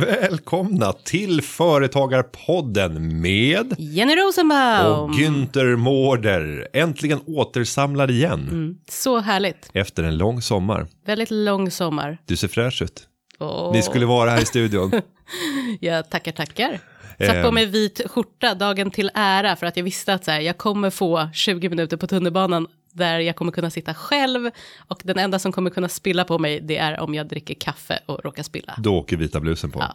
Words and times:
Välkomna 0.00 0.92
till 0.92 1.42
Företagarpodden 1.42 3.20
med 3.20 3.74
Jenny 3.78 4.16
Rosenbaum. 4.16 5.00
och 5.00 5.10
Günther 5.10 5.76
Mårder. 5.76 6.68
Äntligen 6.72 7.20
återsamlad 7.26 8.10
igen 8.10 8.76
Så 8.90 9.18
härligt. 9.20 9.70
efter 9.74 10.02
en 10.02 10.16
lång 10.18 10.42
sommar. 10.42 10.86
Väldigt 11.06 11.30
lång 11.30 11.70
sommar. 11.70 12.18
Du 12.26 12.36
ser 12.36 12.48
fräsch 12.48 12.82
ut. 12.82 13.02
Åh, 13.38 13.72
Ni 13.72 13.82
skulle 13.82 14.06
vara 14.06 14.30
här 14.30 14.42
i 14.42 14.44
studion. 14.44 14.92
Jag 15.80 16.10
tackar, 16.10 16.32
tackar. 16.32 16.80
Satt 17.18 17.28
Ehm. 17.36 17.44
på 17.44 17.52
mig 17.52 17.66
vit 17.66 18.00
skjorta 18.06 18.54
dagen 18.54 18.90
till 18.90 19.10
ära 19.14 19.56
för 19.56 19.66
att 19.66 19.76
jag 19.76 19.84
visste 19.84 20.14
att 20.14 20.24
så 20.24 20.30
här, 20.30 20.40
jag 20.40 20.58
kommer 20.58 20.90
få 20.90 21.28
20 21.34 21.68
minuter 21.68 21.96
på 21.96 22.06
tunnelbanan 22.06 22.66
där 22.96 23.18
jag 23.18 23.36
kommer 23.36 23.52
kunna 23.52 23.70
sitta 23.70 23.94
själv 23.94 24.50
och 24.88 25.00
den 25.04 25.18
enda 25.18 25.38
som 25.38 25.52
kommer 25.52 25.70
kunna 25.70 25.88
spilla 25.88 26.24
på 26.24 26.38
mig 26.38 26.60
det 26.60 26.76
är 26.78 27.00
om 27.00 27.14
jag 27.14 27.26
dricker 27.26 27.54
kaffe 27.54 27.98
och 28.06 28.24
råkar 28.24 28.42
spilla. 28.42 28.74
Då 28.78 28.96
åker 28.96 29.16
vita 29.16 29.40
blusen 29.40 29.70
på. 29.70 29.80
Ja. 29.80 29.94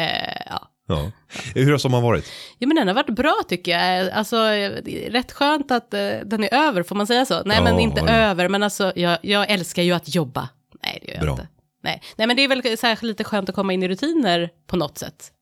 Eh, 0.00 0.42
ja. 0.46 0.68
Ja. 0.88 1.10
Hur 1.54 1.70
har 1.70 1.78
sommaren 1.78 2.04
varit? 2.04 2.24
Jo 2.58 2.68
men 2.68 2.76
den 2.76 2.88
har 2.88 2.94
varit 2.94 3.10
bra 3.16 3.34
tycker 3.48 3.78
jag. 3.78 4.10
Alltså 4.10 4.36
rätt 5.08 5.32
skönt 5.32 5.70
att 5.70 5.94
eh, 5.94 6.10
den 6.24 6.44
är 6.44 6.54
över, 6.54 6.82
får 6.82 6.96
man 6.96 7.06
säga 7.06 7.26
så? 7.26 7.42
Nej 7.44 7.56
Ja, 7.56 7.62
men 7.64 7.78
inte 7.78 8.00
ja. 8.00 8.08
över, 8.12 8.48
men 8.48 8.62
alltså 8.62 8.92
jag, 8.96 9.18
jag 9.22 9.50
älskar 9.50 9.82
ju 9.82 9.92
att 9.92 10.14
jobba. 10.14 10.48
Nej 10.82 10.98
det 11.02 11.08
gör 11.08 11.14
jag 11.14 11.24
Bra. 11.24 11.32
inte. 11.32 11.48
Nej. 11.82 12.02
Nej 12.16 12.26
men 12.26 12.36
det 12.36 12.44
är 12.44 12.48
väl 12.48 12.78
särskilt 12.78 13.08
lite 13.08 13.24
skönt 13.24 13.48
att 13.48 13.54
komma 13.54 13.72
in 13.72 13.82
i 13.82 13.88
rutiner 13.88 14.50
på 14.66 14.76
något 14.76 14.98
sätt. 14.98 15.32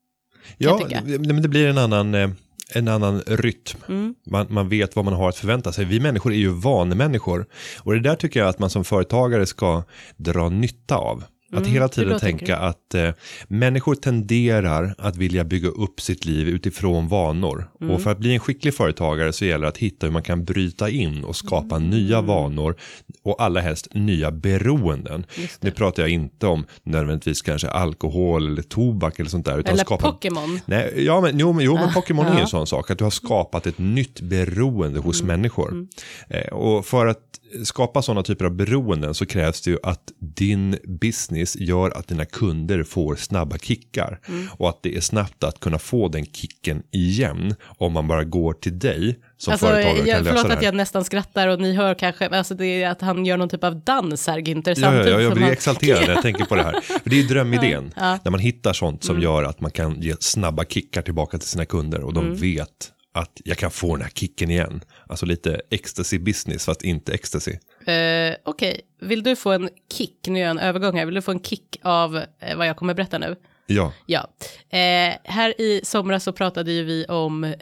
Ja, 0.58 0.80
men 1.04 1.42
det 1.42 1.48
blir 1.48 1.68
en 1.68 1.78
annan, 1.78 2.14
eh, 2.14 2.30
en 2.74 2.88
annan 2.88 3.20
rytm. 3.20 3.78
Mm. 3.88 4.14
Man, 4.26 4.46
man 4.50 4.68
vet 4.68 4.96
vad 4.96 5.04
man 5.04 5.14
har 5.14 5.28
att 5.28 5.36
förvänta 5.36 5.72
sig. 5.72 5.84
Vi 5.84 6.00
människor 6.00 6.32
är 6.32 6.36
ju 6.36 6.48
vanemänniskor. 6.48 7.46
Och 7.82 7.92
det 7.94 8.00
där 8.00 8.14
tycker 8.14 8.40
jag 8.40 8.48
att 8.48 8.58
man 8.58 8.70
som 8.70 8.84
företagare 8.84 9.46
ska 9.46 9.82
dra 10.16 10.48
nytta 10.48 10.96
av. 10.96 11.24
Att 11.56 11.66
hela 11.66 11.88
tiden 11.88 12.20
tänka 12.20 12.56
att 12.56 12.94
eh, 12.94 13.10
människor 13.48 13.94
tenderar 13.94 14.94
att 14.98 15.16
vilja 15.16 15.44
bygga 15.44 15.68
upp 15.68 16.00
sitt 16.00 16.24
liv 16.24 16.48
utifrån 16.48 17.08
vanor. 17.08 17.70
Mm. 17.80 17.94
Och 17.94 18.02
för 18.02 18.10
att 18.10 18.18
bli 18.18 18.34
en 18.34 18.40
skicklig 18.40 18.74
företagare 18.74 19.32
så 19.32 19.44
gäller 19.44 19.62
det 19.62 19.68
att 19.68 19.78
hitta 19.78 20.06
hur 20.06 20.12
man 20.12 20.22
kan 20.22 20.44
bryta 20.44 20.90
in 20.90 21.24
och 21.24 21.36
skapa 21.36 21.76
Mm. 21.76 21.90
nya 21.90 22.20
vanor 22.20 22.76
och 23.22 23.42
allra 23.42 23.60
helst 23.60 23.88
nya 23.94 24.30
beroenden. 24.30 25.26
Nu 25.60 25.70
pratar 25.70 26.02
jag 26.02 26.10
inte 26.10 26.46
om 26.46 26.66
nödvändigtvis 26.82 27.42
kanske 27.42 27.68
alkohol 27.68 28.46
eller 28.46 28.62
tobak 28.62 29.18
eller 29.18 29.30
sånt 29.30 29.46
där. 29.46 29.58
Utan 29.58 29.72
Eller 29.72 29.84
skapa 29.84 30.12
Pokémon. 30.12 30.60
Nej, 30.66 30.92
ja, 30.96 31.20
men, 31.20 31.38
jo, 31.38 31.52
men, 31.52 31.64
jo, 31.64 31.74
men 31.74 31.92
Pokémon 31.92 32.26
är 32.26 32.30
ju 32.30 32.36
ja. 32.36 32.42
en 32.42 32.48
sån 32.48 32.66
sak. 32.66 32.90
Att 32.90 32.98
du 32.98 33.04
har 33.04 33.10
skapat 33.10 33.66
ett 33.66 33.78
nytt 33.78 34.20
beroende 34.20 35.00
hos 35.00 35.22
människor. 35.22 35.86
Eh, 36.28 36.52
och 36.52 36.86
för 36.86 37.06
att 37.06 37.18
skapa 37.64 38.02
sådana 38.02 38.22
typer 38.22 38.44
av 38.44 38.50
beroenden 38.54 39.14
så 39.14 39.26
krävs 39.26 39.60
det 39.60 39.70
ju 39.70 39.78
att 39.82 40.12
din 40.18 40.78
business 41.00 41.56
gör 41.56 41.90
att 41.90 42.08
dina 42.08 42.24
kunder 42.24 42.82
får 42.82 43.16
snabba 43.16 43.58
kickar. 43.58 44.20
Och 44.58 44.68
att 44.68 44.82
det 44.82 44.96
är 44.96 45.00
snabbt 45.00 45.44
att 45.44 45.60
kunna 45.60 45.78
få 45.78 46.08
den 46.08 46.26
kicken 46.26 46.82
igen. 46.92 47.54
Om 47.78 47.92
man 47.92 48.08
bara 48.08 48.24
går 48.24 48.52
till 48.52 48.78
dig 48.78 49.18
som 49.36 49.52
Alltså, 49.52 49.66
företagare 49.66 49.96
jag, 50.08 50.16
kan 50.16 50.24
lösa 50.24 50.36
förlåt 50.36 50.56
att 50.58 50.62
jag 50.64 50.74
nästan 50.74 51.04
skrattar 51.04 51.48
och 51.48 51.60
ni 51.60 51.72
hör 51.74 51.94
kanske, 51.94 52.28
alltså 52.28 52.54
det 52.54 52.82
är 52.82 52.90
att 52.90 53.00
han 53.00 53.26
gör 53.26 53.36
någon 53.36 53.48
typ 53.48 53.64
av 53.64 53.80
dans 53.84 54.26
här 54.26 54.38
Günther 54.38 54.74
Ja, 54.80 54.94
ja, 54.94 55.08
ja, 55.08 55.20
jag 55.20 55.32
blir 55.32 55.42
han- 55.42 55.52
exalterad 55.52 56.00
när 56.06 56.14
jag 56.14 56.22
tänker 56.22 56.44
på 56.44 56.54
det 56.54 56.62
här. 56.62 56.80
För 56.80 57.10
det 57.10 57.16
är 57.16 57.20
ju 57.20 57.26
drömidén. 57.28 57.92
Ja, 57.96 58.02
Mm. 58.06 58.18
När 58.24 58.30
man 58.30 58.40
hittar 58.40 58.72
sånt 58.72 59.04
som 59.04 59.20
gör 59.20 59.42
att 59.44 59.60
man 59.60 59.70
kan 59.70 60.00
ge 60.02 60.14
snabba 60.20 60.64
kickar 60.64 61.02
tillbaka 61.02 61.38
till 61.38 61.48
sina 61.48 61.64
kunder. 61.64 62.00
Och 62.00 62.14
de 62.14 62.24
Mm. 62.26 62.36
vet 62.38 62.92
att 63.16 63.40
jag 63.44 63.56
kan 63.56 63.70
få 63.70 63.96
den 63.96 64.02
här 64.02 64.10
kicken 64.10 64.50
igen. 64.50 64.80
Alltså 65.06 65.26
lite 65.26 65.60
ecstasy 65.70 66.18
business 66.18 66.64
fast 66.64 66.82
inte 66.82 67.12
ecstasy. 67.12 67.52
Eh, 67.86 68.34
Okej, 68.44 68.80
vill 69.00 69.22
du 69.22 69.36
få 69.36 69.52
en 69.52 69.68
kick, 69.92 70.16
nu 70.26 70.38
gör 70.38 70.46
jag 70.46 70.50
en 70.50 70.58
övergång 70.58 70.98
här, 70.98 71.06
vill 71.06 71.14
du 71.14 71.22
få 71.22 71.30
en 71.30 71.40
kick 71.42 71.76
av 71.82 72.16
eh, 72.16 72.56
vad 72.56 72.66
jag 72.66 72.76
kommer 72.76 72.94
berätta 72.94 73.18
nu? 73.18 73.36
Ja, 73.66 73.92
Ja, 74.06 74.26
eh, 74.70 75.14
här 75.24 75.60
i 75.60 75.80
somras 75.84 76.24
så 76.24 76.32
pratade 76.32 76.72
ju 76.72 76.84
vi 76.84 77.04
om 77.04 77.44
eh, 77.44 77.52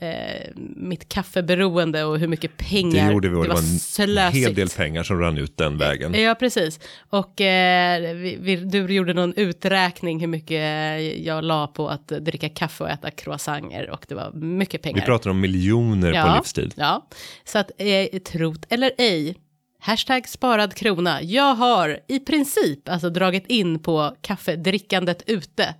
mitt 0.76 1.08
kaffeberoende 1.08 2.04
och 2.04 2.18
hur 2.18 2.28
mycket 2.28 2.56
pengar 2.56 3.06
det 3.06 3.12
gjorde 3.12 3.28
vi 3.28 3.34
och 3.34 3.42
det 3.42 3.48
det 3.48 3.54
var 3.54 3.62
var 3.62 3.68
en 3.72 3.78
slösigt. 3.78 4.46
hel 4.46 4.54
del 4.54 4.68
pengar 4.68 5.02
som 5.02 5.20
rann 5.20 5.38
ut 5.38 5.56
den 5.56 5.78
vägen. 5.78 6.14
Ja, 6.14 6.34
precis. 6.34 6.80
Och 7.10 7.40
eh, 7.40 8.14
vi, 8.14 8.36
vi, 8.40 8.56
du 8.56 8.94
gjorde 8.94 9.12
någon 9.14 9.34
uträkning 9.36 10.20
hur 10.20 10.26
mycket 10.26 11.24
jag 11.24 11.44
la 11.44 11.66
på 11.66 11.88
att 11.88 12.08
dricka 12.08 12.48
kaffe 12.48 12.84
och 12.84 12.90
äta 12.90 13.10
croissanter 13.10 13.90
och 13.90 14.04
det 14.08 14.14
var 14.14 14.32
mycket 14.32 14.82
pengar. 14.82 15.00
Vi 15.00 15.06
pratar 15.06 15.30
om 15.30 15.40
miljoner 15.40 16.22
på 16.26 16.36
livstid. 16.36 16.74
Ja, 16.76 17.06
så 17.44 17.58
att 17.58 17.70
eh, 17.78 18.18
trot 18.18 18.66
eller 18.68 18.90
ej, 18.98 19.36
hashtag 19.84 20.28
sparad 20.28 20.74
krona. 20.74 21.22
Jag 21.22 21.54
har 21.54 22.00
i 22.08 22.18
princip 22.18 22.88
alltså 22.88 23.10
dragit 23.10 23.46
in 23.46 23.78
på 23.78 24.16
kaffedrickandet 24.20 25.22
ute. 25.26 25.74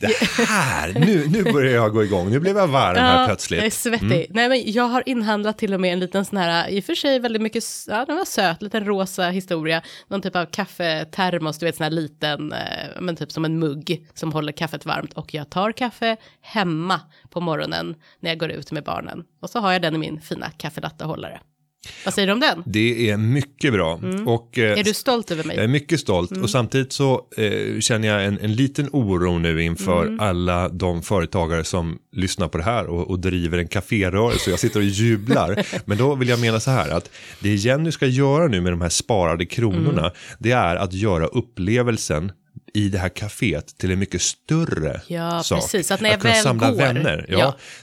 Det 0.00 0.12
här, 0.48 0.92
nu, 0.94 1.28
nu 1.28 1.52
börjar 1.52 1.74
jag 1.74 1.92
gå 1.92 2.04
igång. 2.04 2.30
Nu 2.30 2.40
blev 2.40 2.56
jag 2.56 2.68
varm 2.68 2.96
här 2.96 3.12
jag 3.12 3.22
är 3.22 3.26
plötsligt. 3.26 3.60
Mm. 3.60 3.70
svettig. 3.70 4.26
Nej, 4.30 4.48
men 4.48 4.72
jag 4.72 4.84
har 4.84 5.02
inhandlat 5.06 5.58
till 5.58 5.74
och 5.74 5.80
med 5.80 5.92
en 5.92 6.00
liten 6.00 6.24
sån 6.24 6.38
här, 6.38 6.68
i 6.68 6.80
och 6.80 6.84
för 6.84 6.94
sig 6.94 7.18
väldigt 7.18 7.42
mycket, 7.42 7.64
ja 7.88 8.04
den 8.04 8.16
var 8.16 8.24
söt, 8.24 8.62
liten 8.62 8.84
rosa 8.84 9.28
historia, 9.28 9.82
någon 10.08 10.22
typ 10.22 10.36
av 10.36 10.46
kaffetermos, 10.46 11.58
du 11.58 11.66
vet 11.66 11.76
sån 11.76 11.84
här 11.84 11.90
liten, 11.90 12.52
eh, 12.52 13.00
men 13.00 13.16
typ 13.16 13.32
som 13.32 13.44
en 13.44 13.58
mugg 13.58 14.06
som 14.14 14.32
håller 14.32 14.52
kaffet 14.52 14.86
varmt 14.86 15.12
och 15.12 15.34
jag 15.34 15.50
tar 15.50 15.72
kaffe 15.72 16.16
hemma 16.40 17.00
på 17.30 17.40
morgonen 17.40 17.94
när 18.20 18.30
jag 18.30 18.38
går 18.38 18.50
ut 18.50 18.72
med 18.72 18.84
barnen 18.84 19.24
och 19.40 19.50
så 19.50 19.58
har 19.58 19.72
jag 19.72 19.82
den 19.82 19.94
i 19.94 19.98
min 19.98 20.20
fina 20.20 20.50
kaffelattehållare. 20.50 21.40
Vad 22.04 22.14
säger 22.14 22.26
du 22.26 22.32
om 22.32 22.40
den? 22.40 22.62
Det 22.66 23.10
är 23.10 23.16
mycket 23.16 23.72
bra. 23.72 24.00
Och, 24.26 24.58
eh, 24.58 24.64
Mm. 24.66 24.78
Är 24.78 24.84
du 24.84 24.94
stolt 24.94 25.30
över 25.30 25.44
mig? 25.44 25.56
Jag 25.56 25.64
är 25.64 25.68
mycket 25.68 26.00
stolt 26.00 26.30
Mm. 26.30 26.42
och 26.42 26.50
samtidigt 26.50 26.92
så 26.92 27.20
eh, 27.36 27.80
känner 27.80 28.08
jag 28.08 28.24
en, 28.24 28.38
en 28.38 28.54
liten 28.54 28.88
oro 28.92 29.38
nu 29.38 29.62
inför 29.62 30.06
Mm. 30.06 30.20
alla 30.20 30.68
de 30.68 31.02
företagare 31.02 31.64
som 31.64 31.98
lyssnar 32.12 32.48
på 32.48 32.58
det 32.58 32.64
här 32.64 32.86
och, 32.86 33.10
och 33.10 33.18
driver 33.20 33.58
en 33.58 33.68
kaférörelse. 33.68 34.50
Jag 34.50 34.58
sitter 34.58 34.80
och 34.80 34.86
jublar. 34.86 35.66
Men 35.88 35.98
då 35.98 36.14
vill 36.14 36.28
jag 36.28 36.40
mena 36.40 36.60
så 36.60 36.70
här 36.70 36.90
att 36.90 37.10
det 37.40 37.54
Jenny 37.54 37.92
ska 37.92 38.06
göra 38.06 38.46
nu 38.46 38.60
med 38.60 38.72
de 38.72 38.80
här 38.80 38.88
sparade 38.88 39.46
kronorna 39.46 40.00
Mm. 40.00 40.12
det 40.38 40.50
är 40.52 40.76
att 40.76 40.92
göra 40.92 41.26
upplevelsen 41.26 42.32
i 42.74 42.88
det 42.88 42.98
här 42.98 43.08
kaféet 43.08 43.76
till 43.78 43.90
en 43.90 43.98
mycket 43.98 44.22
större 44.22 45.00
Ja, 45.06 45.42
sak. 45.42 45.60
precis. 45.60 45.90
Att 45.90 46.00
när 46.00 46.10
jag 46.10 46.20
kunna 46.20 46.34
väl 46.34 46.42
samla 46.42 46.70
går. 46.70 46.76
vänner. 46.76 47.26
Ja. 47.28 47.38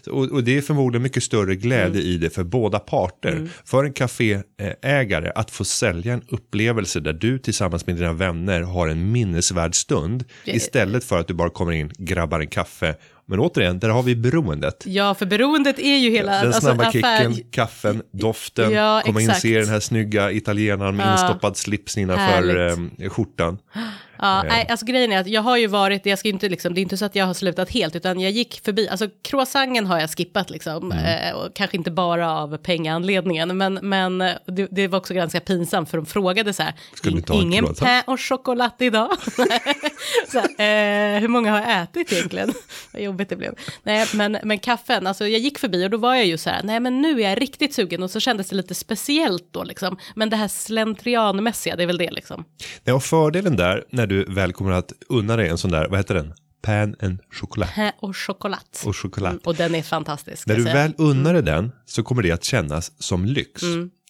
Ja. 0.06 0.12
Och, 0.12 0.32
och 0.32 0.44
det 0.44 0.58
är 0.58 0.62
förmodligen 0.62 1.04
mycket 1.04 1.24
större 1.24 1.56
glädje 1.56 2.02
i 2.02 2.18
det 2.18 2.30
för 2.30 2.44
båda 2.44 2.80
parter. 2.80 3.32
Mm. 3.32 3.50
För 3.66 3.84
en 3.84 3.94
kaféägare 3.94 5.32
att 5.36 5.52
få 5.52 5.66
sälja 5.66 6.14
en 6.14 6.22
upplevelse 6.30 7.00
där 7.00 7.14
du 7.14 7.40
tillsammans 7.40 7.88
med 7.88 7.96
dina 7.96 8.14
vänner 8.14 8.62
har 8.62 8.88
en 8.88 9.12
minnesvärd 9.12 9.76
stund. 9.76 10.26
Istället 10.46 11.04
för 11.04 11.20
att 11.20 11.28
du 11.28 11.34
bara 11.34 11.50
kommer 11.50 11.72
in, 11.72 11.92
grabbar 11.98 12.40
en 12.40 12.48
kaffe. 12.48 12.96
Men 13.26 13.40
återigen, 13.40 13.80
där 13.80 13.90
har 13.90 14.04
vi 14.04 14.16
beroendet. 14.16 14.84
Ja, 14.88 15.14
för 15.16 15.26
beroendet 15.26 15.80
är 15.80 15.98
ju 15.98 16.10
hela... 16.12 16.32
Den 16.32 16.46
alltså, 16.48 16.62
snabba 16.62 16.84
affär- 16.84 16.92
kicken, 17.34 17.46
kaffen, 17.52 18.02
doften, 18.12 18.72
Ja, 18.72 19.02
komma 19.06 19.22
in 19.22 19.30
och 19.30 19.36
se 19.36 19.60
den 19.60 19.70
här 19.70 19.80
snygga 19.80 20.32
italienaren 20.32 20.96
med 20.96 21.08
Ja. 21.08 21.12
instoppad 21.14 21.58
slips 21.58 21.98
innanför 21.98 22.68
eh, 23.02 23.10
skjortan. 23.10 23.58
Ja, 24.22 24.44
nej, 24.44 24.68
alltså 24.70 24.86
grejen 24.86 25.12
är 25.12 25.20
att 25.20 25.28
jag 25.28 25.42
har 25.42 25.58
ju 25.58 25.68
varit, 25.68 26.06
jag 26.06 26.20
ska 26.20 26.30
inte 26.30 26.50
liksom, 26.50 26.74
det 26.74 26.80
är 26.80 26.84
inte 26.84 26.98
så 26.98 27.06
att 27.06 27.16
jag 27.16 27.26
har 27.26 27.34
slutat 27.34 27.70
helt, 27.70 27.96
utan 27.96 28.20
jag 28.20 28.32
gick 28.32 28.62
förbi, 28.66 28.90
alltså 28.90 29.08
croissanten 29.22 29.86
har 29.86 30.00
jag 30.00 30.10
skippat 30.10 30.50
liksom, 30.50 30.92
Mm. 30.92 31.06
eh, 31.30 31.36
och 31.36 31.54
kanske 31.56 31.78
inte 31.78 31.92
bara 31.92 32.32
av 32.34 32.58
pengaanledningen, 32.58 33.58
men, 33.58 33.74
men 33.82 34.22
eh, 34.22 34.32
det, 34.46 34.68
det 34.72 34.88
var 34.88 34.98
också 35.00 35.14
ganska 35.14 35.40
pinsamt 35.40 35.90
för 35.90 35.98
de 35.98 36.06
frågade 36.06 36.54
så 36.54 36.64
här, 36.64 36.74
"In- 37.04 37.24
ingen 37.34 37.66
croissant?" 37.66 37.80
pain 37.90 38.04
och 38.08 38.22
choklad 38.22 38.72
idag? 38.80 39.10
så 40.32 40.40
här, 40.40 41.16
eh, 41.16 41.20
hur 41.20 41.28
många 41.28 41.52
har 41.52 41.60
jag 41.60 41.82
ätit 41.82 42.12
egentligen? 42.14 42.54
Vad 42.94 43.02
jobbigt 43.02 43.30
det 43.30 43.36
blev. 43.36 43.54
Nej, 43.84 44.08
men, 44.14 44.38
men 44.44 44.60
kaffen, 44.60 45.08
alltså 45.08 45.28
jag 45.28 45.40
gick 45.42 45.60
förbi 45.60 45.86
och 45.86 45.90
då 45.90 45.98
var 45.98 46.16
jag 46.16 46.26
ju 46.26 46.38
så 46.38 46.50
här, 46.50 46.64
nej 46.64 46.80
men 46.80 47.02
nu 47.02 47.22
är 47.22 47.30
jag 47.30 47.42
riktigt 47.42 47.74
sugen 47.74 48.04
och 48.04 48.12
så 48.12 48.20
kändes 48.20 48.50
det 48.50 48.56
lite 48.56 48.76
speciellt 48.76 49.48
då 49.52 49.64
liksom, 49.64 49.98
men 50.16 50.30
det 50.30 50.36
här 50.36 50.48
slentrianmässiga, 50.48 51.76
det 51.76 51.84
är 51.84 51.88
väl 51.88 51.98
det 51.98 52.12
liksom. 52.12 52.46
Nej, 52.84 52.94
och 52.94 53.04
fördelen 53.04 53.56
där, 53.56 53.84
när 53.90 54.08
du 54.10 54.24
väl 54.24 54.54
kommer 54.54 54.72
att 54.72 54.94
unna 55.10 55.36
dig 55.36 55.48
en 55.50 55.58
sån 55.58 55.72
där, 55.72 55.88
vad 55.90 56.00
heter 56.00 56.16
den? 56.16 56.34
Pan 56.62 56.96
and 57.02 57.20
choklad. 57.32 57.70
Pain 57.76 57.92
och 58.00 58.18
choklad. 58.18 58.60
Och 58.86 58.96
choklad. 58.98 59.32
Mm, 59.32 59.42
och 59.46 59.56
den 59.56 59.76
är 59.76 59.82
fantastisk. 59.82 60.48
När 60.48 60.56
du 60.56 60.64
säga. 60.64 60.74
väl 60.76 60.94
unnar 60.98 61.34
dig 61.34 61.44
den 61.44 61.72
så 61.86 62.04
kommer 62.04 62.24
det 62.24 62.32
att 62.32 62.44
kännas 62.44 62.92
som 63.00 63.26
lyx. 63.26 63.62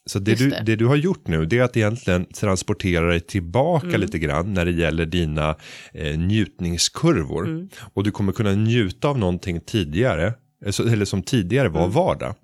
Så 0.06 0.20
det 0.20 0.32
Mm. 0.42 0.50
Du, 0.50 0.56
det. 0.56 0.64
det 0.66 0.76
du 0.76 0.86
har 0.86 0.96
gjort 0.96 1.28
nu 1.28 1.46
det 1.46 1.58
är 1.60 1.64
att 1.64 1.78
egentligen 1.78 2.26
transportera 2.26 3.06
dig 3.10 3.20
tillbaka 3.20 3.88
Mm. 3.88 4.02
lite 4.02 4.20
grann 4.20 4.54
när 4.54 4.66
det 4.66 4.72
gäller 4.72 5.06
dina 5.06 5.56
eh, 5.94 6.18
njutningskurvor. 6.20 7.48
Mm. 7.48 7.70
Och 7.94 8.04
du 8.04 8.12
kommer 8.12 8.32
kunna 8.32 8.52
njuta 8.52 9.08
av 9.08 9.18
någonting 9.18 9.62
tidigare 9.62 10.34
eller 10.66 11.06
som 11.06 11.24
tidigare 11.24 11.70
var 11.70 11.88
vardag. 11.88 12.36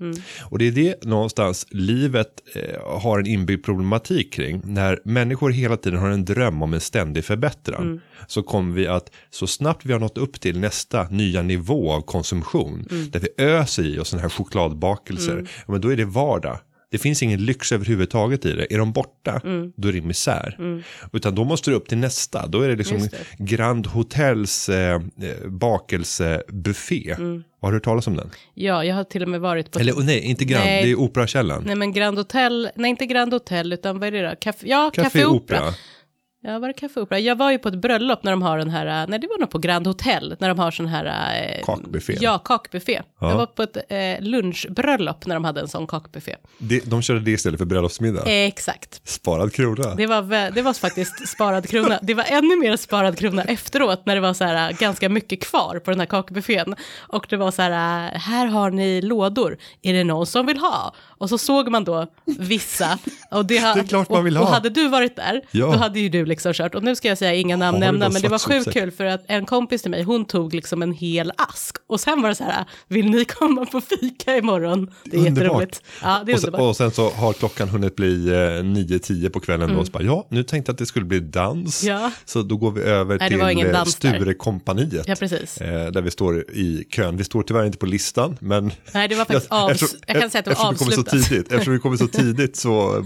Och 0.41 0.59
det 0.59 0.67
är 0.67 0.71
det 0.71 1.03
någonstans 1.03 1.67
livet 1.69 2.27
eh, 2.55 2.99
har 3.01 3.19
en 3.19 3.27
inbyggd 3.27 3.65
problematik 3.65 4.33
kring. 4.33 4.61
När 4.63 4.99
människor 5.05 5.49
hela 5.49 5.77
tiden 5.77 5.99
har 5.99 6.09
en 6.09 6.25
dröm 6.25 6.61
om 6.61 6.73
en 6.73 6.79
ständig 6.79 7.25
förbättran. 7.25 8.01
Så 8.27 8.43
kommer 8.43 8.75
vi 8.75 8.87
att 8.87 9.11
så 9.29 9.47
snabbt 9.47 9.85
vi 9.85 9.93
har 9.93 9.99
nått 9.99 10.17
upp 10.17 10.39
till 10.41 10.59
nästa 10.59 11.03
nya 11.09 11.41
nivå 11.41 11.91
av 11.91 12.01
konsumtion. 12.01 12.85
Där 13.11 13.19
vi 13.19 13.43
öser 13.43 13.83
i 13.83 13.99
oss 13.99 14.07
sådana 14.07 14.21
här 14.21 14.29
chokladbakelser. 14.29 15.47
Ja, 15.65 15.71
men 15.71 15.81
då 15.81 15.89
är 15.89 15.97
det 15.97 16.05
vardag. 16.05 16.59
Det 16.91 16.97
finns 16.97 17.23
ingen 17.23 17.45
lyx 17.45 17.71
överhuvudtaget 17.71 18.45
i 18.45 18.51
det. 18.51 18.73
Är 18.73 18.77
de 18.77 18.91
borta, 18.91 19.41
då 19.75 19.87
är 19.87 19.93
det 19.93 20.01
misär. 20.01 20.81
Utan 21.13 21.35
då 21.35 21.43
måste 21.43 21.71
du 21.71 21.75
upp 21.75 21.89
till 21.89 21.97
nästa. 21.97 22.47
Då 22.47 22.61
är 22.61 22.69
det 22.69 22.75
liksom 22.75 22.99
det. 22.99 23.45
Grand 23.45 23.87
Hotels 23.87 24.69
eh, 24.69 24.93
eh, 24.95 25.01
bakelsebuffé. 25.47 27.15
Har 27.61 27.71
du 27.71 27.75
hört 27.75 27.83
talas 27.83 28.07
om 28.07 28.15
den? 28.15 28.29
Ja, 28.53 28.83
jag 28.83 28.95
har 28.95 29.03
till 29.03 29.23
och 29.23 29.29
med 29.29 29.41
varit 29.41 29.71
på... 29.71 29.79
Eller 29.79 29.93
nej, 30.03 30.19
inte 30.19 30.45
Grand, 30.45 30.65
Nej. 30.65 30.83
det 30.83 30.91
är 30.91 30.95
Operakällan. 30.99 31.63
Nej, 31.65 31.75
men 31.75 31.93
Grand 31.93 32.17
Hotel, 32.17 32.69
nej 32.75 32.89
inte 32.89 33.05
Grand 33.05 33.33
Hotel, 33.33 33.73
utan 33.73 33.99
vad 33.99 34.07
är 34.07 34.11
det 34.11 34.29
då? 34.29 34.35
Café, 34.39 34.67
ja, 34.69 34.91
Café 34.93 35.09
Café, 35.09 35.25
Opera. 35.25 35.57
Opera. 35.57 35.73
Ja, 36.47 36.59
var 36.59 36.67
det 36.67 36.73
Café 36.73 36.99
Opera? 37.01 37.19
Jag 37.19 37.35
var 37.35 37.51
ju 37.51 37.57
på 37.59 37.67
ett 37.67 37.75
bröllop 37.81 38.23
när 38.23 38.31
de 38.31 38.41
har 38.41 38.57
den 38.57 38.69
här, 38.69 38.85
äh, 39.03 39.07
nej 39.09 39.19
det 39.19 39.27
var 39.27 39.37
nog 39.39 39.49
på 39.49 39.57
Grand 39.57 39.87
Hotel, 39.87 40.35
när 40.39 40.47
de 40.49 40.59
har 40.59 40.71
sån 40.71 40.85
här... 40.87 41.05
eh, 41.05 41.65
Kakbuffé. 41.65 42.17
Ja, 42.21 42.37
kakbuffé. 42.37 43.01
Ja. 43.19 43.29
Jag 43.29 43.37
var 43.37 43.45
på 43.45 43.63
ett 43.63 43.77
eh, 43.89 44.21
lunchbröllop 44.25 45.25
när 45.25 45.35
de 45.35 45.43
hade 45.45 45.61
en 45.61 45.67
sån 45.67 45.87
kakbuffé. 45.87 46.35
Det, 46.57 46.79
de 46.89 47.01
körde 47.01 47.19
det 47.19 47.31
istället 47.31 47.57
för 47.57 47.65
bröllopsmiddag. 47.65 48.19
Eh, 48.25 48.47
exakt. 48.47 49.01
Sparad 49.03 49.53
krona. 49.53 49.95
Det 49.95 50.07
var, 50.07 50.51
det 50.51 50.61
var 50.61 50.73
faktiskt 50.73 51.27
sparad 51.27 51.69
krona. 51.69 51.99
Det 52.01 52.13
var 52.13 52.25
ännu 52.27 52.55
mer 52.59 52.77
sparad 52.77 53.17
krona 53.17 53.43
efteråt 53.43 54.05
när 54.05 54.15
det 54.15 54.21
var 54.21 54.33
så 54.33 54.43
här 54.43 54.69
äh, 54.71 54.77
ganska 54.77 55.09
mycket 55.09 55.43
kvar 55.43 55.79
på 55.79 55.91
den 55.91 55.99
här 55.99 56.07
kakbuffén. 56.07 56.75
Och 56.99 57.25
det 57.29 57.37
var 57.37 57.51
så 57.51 57.61
här, 57.61 57.71
äh, 58.13 58.19
här 58.19 58.45
har 58.45 58.71
ni 58.71 59.01
lådor, 59.01 59.57
är 59.81 59.93
det 59.93 60.03
någon 60.03 60.25
som 60.25 60.45
vill 60.45 60.57
ha? 60.57 60.93
Och 61.17 61.29
så 61.29 61.37
såg 61.37 61.69
man 61.69 61.83
då 61.83 62.07
vissa. 62.25 62.99
Och 63.31 63.45
det, 63.45 63.59
ha, 63.59 63.73
Det 63.73 63.79
är 63.79 63.83
klart 63.87 64.09
man 64.09 64.23
vill 64.23 64.37
och, 64.37 64.43
ha. 64.43 64.47
Och 64.49 64.53
hade 64.55 64.69
du 64.69 64.87
varit 64.87 65.15
där, 65.15 65.41
Ja. 65.51 65.65
då 65.65 65.77
hade 65.77 65.99
ju 65.99 66.09
du 66.09 66.25
liksom 66.25 66.34
kört. 66.39 66.75
Och 66.75 66.83
nu 66.83 66.95
ska 66.95 67.07
jag 67.07 67.17
säga 67.17 67.33
inga 67.33 67.57
namn 67.57 67.79
nämna, 67.79 68.09
men 68.09 68.21
det 68.21 68.27
var 68.29 68.39
sjukt 68.39 68.73
kul 68.73 68.91
för 68.91 69.05
att 69.05 69.25
en 69.27 69.45
kompis 69.45 69.81
till 69.81 69.91
mig, 69.91 70.03
hon 70.03 70.25
tog 70.25 70.53
liksom 70.53 70.81
en 70.81 70.93
hel 70.93 71.31
ask. 71.37 71.75
Och 71.87 71.99
sen 71.99 72.21
var 72.21 72.29
det 72.29 72.35
så 72.35 72.43
här, 72.43 72.65
vill 72.87 73.09
ni 73.09 73.25
komma 73.25 73.65
på 73.65 73.81
fika 73.81 74.37
imorgon? 74.37 74.91
Det 75.03 75.17
är 75.17 75.19
Underbart. 75.19 75.37
jätteroligt. 75.43 75.81
Ja, 76.01 76.21
det 76.25 76.31
är 76.31 76.35
och, 76.35 76.39
sen, 76.41 76.47
underbart. 76.49 76.59
Mm. 76.59 76.69
och 76.69 76.75
sen 76.77 76.91
så 76.91 77.09
har 77.09 77.33
klockan 77.33 77.69
hunnit 77.69 77.95
bli 77.95 78.27
eh, 78.27 78.31
9-10 78.33 79.29
på 79.29 79.39
kvällen 79.39 79.73
då. 79.73 79.79
Och 79.79 79.85
så 79.85 79.91
bara, 79.91 80.03
ja, 80.03 80.27
nu 80.29 80.43
tänkte 80.43 80.69
jag 80.69 80.73
att 80.73 80.79
det 80.79 80.85
skulle 80.85 81.05
bli 81.05 81.19
dans. 81.19 81.83
Ja. 81.83 82.11
Så 82.25 82.41
då 82.41 82.57
går 82.57 82.71
vi 82.71 82.81
över 82.81 83.17
Nej, 83.19 83.29
till 83.29 83.65
eh. 83.75 83.83
Sturekompaniet. 83.83 85.07
Ja, 85.07 85.15
precis. 85.15 85.57
Eh, 85.61 85.91
där 85.91 86.01
vi 86.01 86.11
står 86.11 86.39
i 86.51 86.85
kön. 86.89 87.17
Vi 87.17 87.23
står 87.23 87.43
tyvärr 87.43 87.65
inte 87.65 87.77
på 87.77 87.85
listan, 87.85 88.37
men... 88.41 88.71
Nej, 88.93 89.07
det 89.07 89.15
var 89.15 89.25
faktiskt 89.25 89.49
avs- 89.51 89.95
jag 90.07 90.21
kan 90.21 90.29
säga 90.29 90.39
att 90.39 90.45
det 90.45 90.53
var 90.53 90.71
eftersom 90.71 90.87
vi 90.89 90.95
avslutat. 90.95 91.29
tidigt, 91.29 91.51
Eftersom 91.51 91.73
vi 91.73 91.79
kommer 91.79 91.97
så 91.97 92.07
tidigt 92.21 92.55
så 92.55 93.05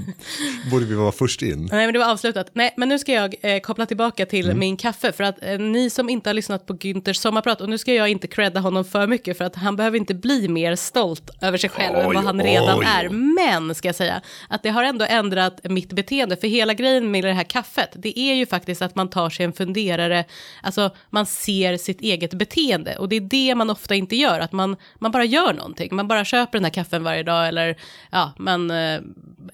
borde 0.72 0.86
vi 0.86 0.96
vara 0.96 1.12
först 1.12 1.42
in. 1.42 1.70
Nej, 1.72 1.86
men 1.86 1.94
det 1.94 2.00
var 2.00 2.12
avslutat. 2.12 2.52
Nej, 2.54 2.74
men 2.78 2.90
nu 2.90 3.00
ska 3.00 3.14
jag 3.14 3.19
eh, 3.42 3.60
koppla 3.60 3.86
tillbaka 3.86 4.26
till 4.26 4.46
Mm. 4.46 4.60
min 4.60 4.78
kaffe. 4.78 5.12
För 5.12 5.24
att 5.24 5.44
eh, 5.44 5.60
ni 5.60 5.90
som 5.90 6.10
inte 6.10 6.30
har 6.30 6.34
lyssnat 6.34 6.66
på 6.66 6.74
Günthers 6.74 7.14
sommarprat, 7.14 7.62
och 7.62 7.70
nu 7.70 7.78
ska 7.78 7.94
jag 7.94 8.10
inte 8.10 8.28
credda 8.28 8.60
honom 8.60 8.86
för 8.86 9.08
mycket, 9.08 9.38
för 9.38 9.46
att 9.46 9.56
han 9.56 9.76
behöver 9.76 9.98
inte 9.98 10.14
bli 10.14 10.48
mer 10.48 10.76
stolt 10.76 11.30
över 11.42 11.58
sig 11.58 11.70
själv 11.70 11.96
än 11.96 12.08
Oj, 12.10 12.16
vad 12.16 12.24
han 12.24 12.42
redan 12.42 12.80
oj. 12.80 12.86
är. 12.88 13.10
Men, 13.10 13.76
ska 13.76 13.88
jag 13.88 13.96
säga, 13.96 14.22
att 14.50 14.64
det 14.64 14.70
har 14.70 14.84
ändå 14.84 15.06
ändrat 15.10 15.60
mitt 15.64 15.94
beteende. 15.94 16.36
För 16.38 16.48
hela 16.48 16.74
grejen 16.74 17.12
med 17.12 17.24
det 17.24 17.34
här 17.34 17.44
kaffet, 17.44 17.90
det 17.96 18.20
är 18.20 18.34
ju 18.34 18.46
faktiskt 18.46 18.82
att 18.82 18.96
man 18.96 19.10
tar 19.10 19.30
sig 19.30 19.46
en 19.46 19.54
funderare, 19.54 20.26
alltså 20.64 20.92
man 21.10 21.26
ser 21.26 21.78
sitt 21.78 22.02
eget 22.02 22.34
beteende. 22.34 22.96
Och 22.98 23.10
det 23.10 23.16
är 23.16 23.22
det 23.22 23.56
man 23.56 23.70
ofta 23.70 23.96
inte 23.96 24.16
gör, 24.16 24.40
att 24.40 24.52
man, 24.52 24.76
man 24.96 25.12
bara 25.12 25.26
gör 25.26 25.54
någonting. 25.54 25.96
Man 25.96 26.08
bara 26.08 26.26
köper 26.26 26.58
den 26.58 26.64
här 26.66 26.72
kaffen 26.72 27.04
varje 27.04 27.24
dag, 27.24 27.48
eller 27.48 27.76
ja, 28.12 28.34
man 28.38 28.72
eh, 28.72 29.00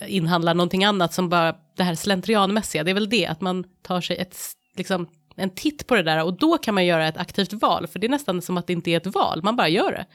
inhandlar 0.08 0.54
någonting 0.54 0.84
annat 0.86 1.14
som 1.14 1.30
bara, 1.30 1.56
det 1.76 1.84
här 1.84 1.96
slentrianmässiga, 1.96 2.84
det 2.84 2.92
är 2.92 2.94
väl 2.96 3.10
det, 3.10 3.26
att 3.26 3.42
man 3.42 3.64
tar 3.82 4.02
sig 4.02 4.18
ett, 4.18 4.38
liksom, 4.78 5.08
en 5.36 5.50
titt 5.50 5.88
på 5.88 5.96
det 5.96 6.04
där 6.04 6.24
och 6.24 6.38
då 6.38 6.58
kan 6.58 6.74
man 6.74 6.86
göra 6.86 7.08
ett 7.08 7.18
aktivt 7.18 7.54
val, 7.54 7.88
för 7.88 8.00
det 8.00 8.08
är 8.08 8.10
nästan 8.10 8.42
som 8.42 8.58
att 8.58 8.68
det 8.68 8.74
inte 8.74 8.92
är 8.92 8.98
ett 8.98 9.08
val, 9.08 9.40
man 9.44 9.56
bara 9.56 9.70
gör 9.70 9.92
det. 9.92 10.06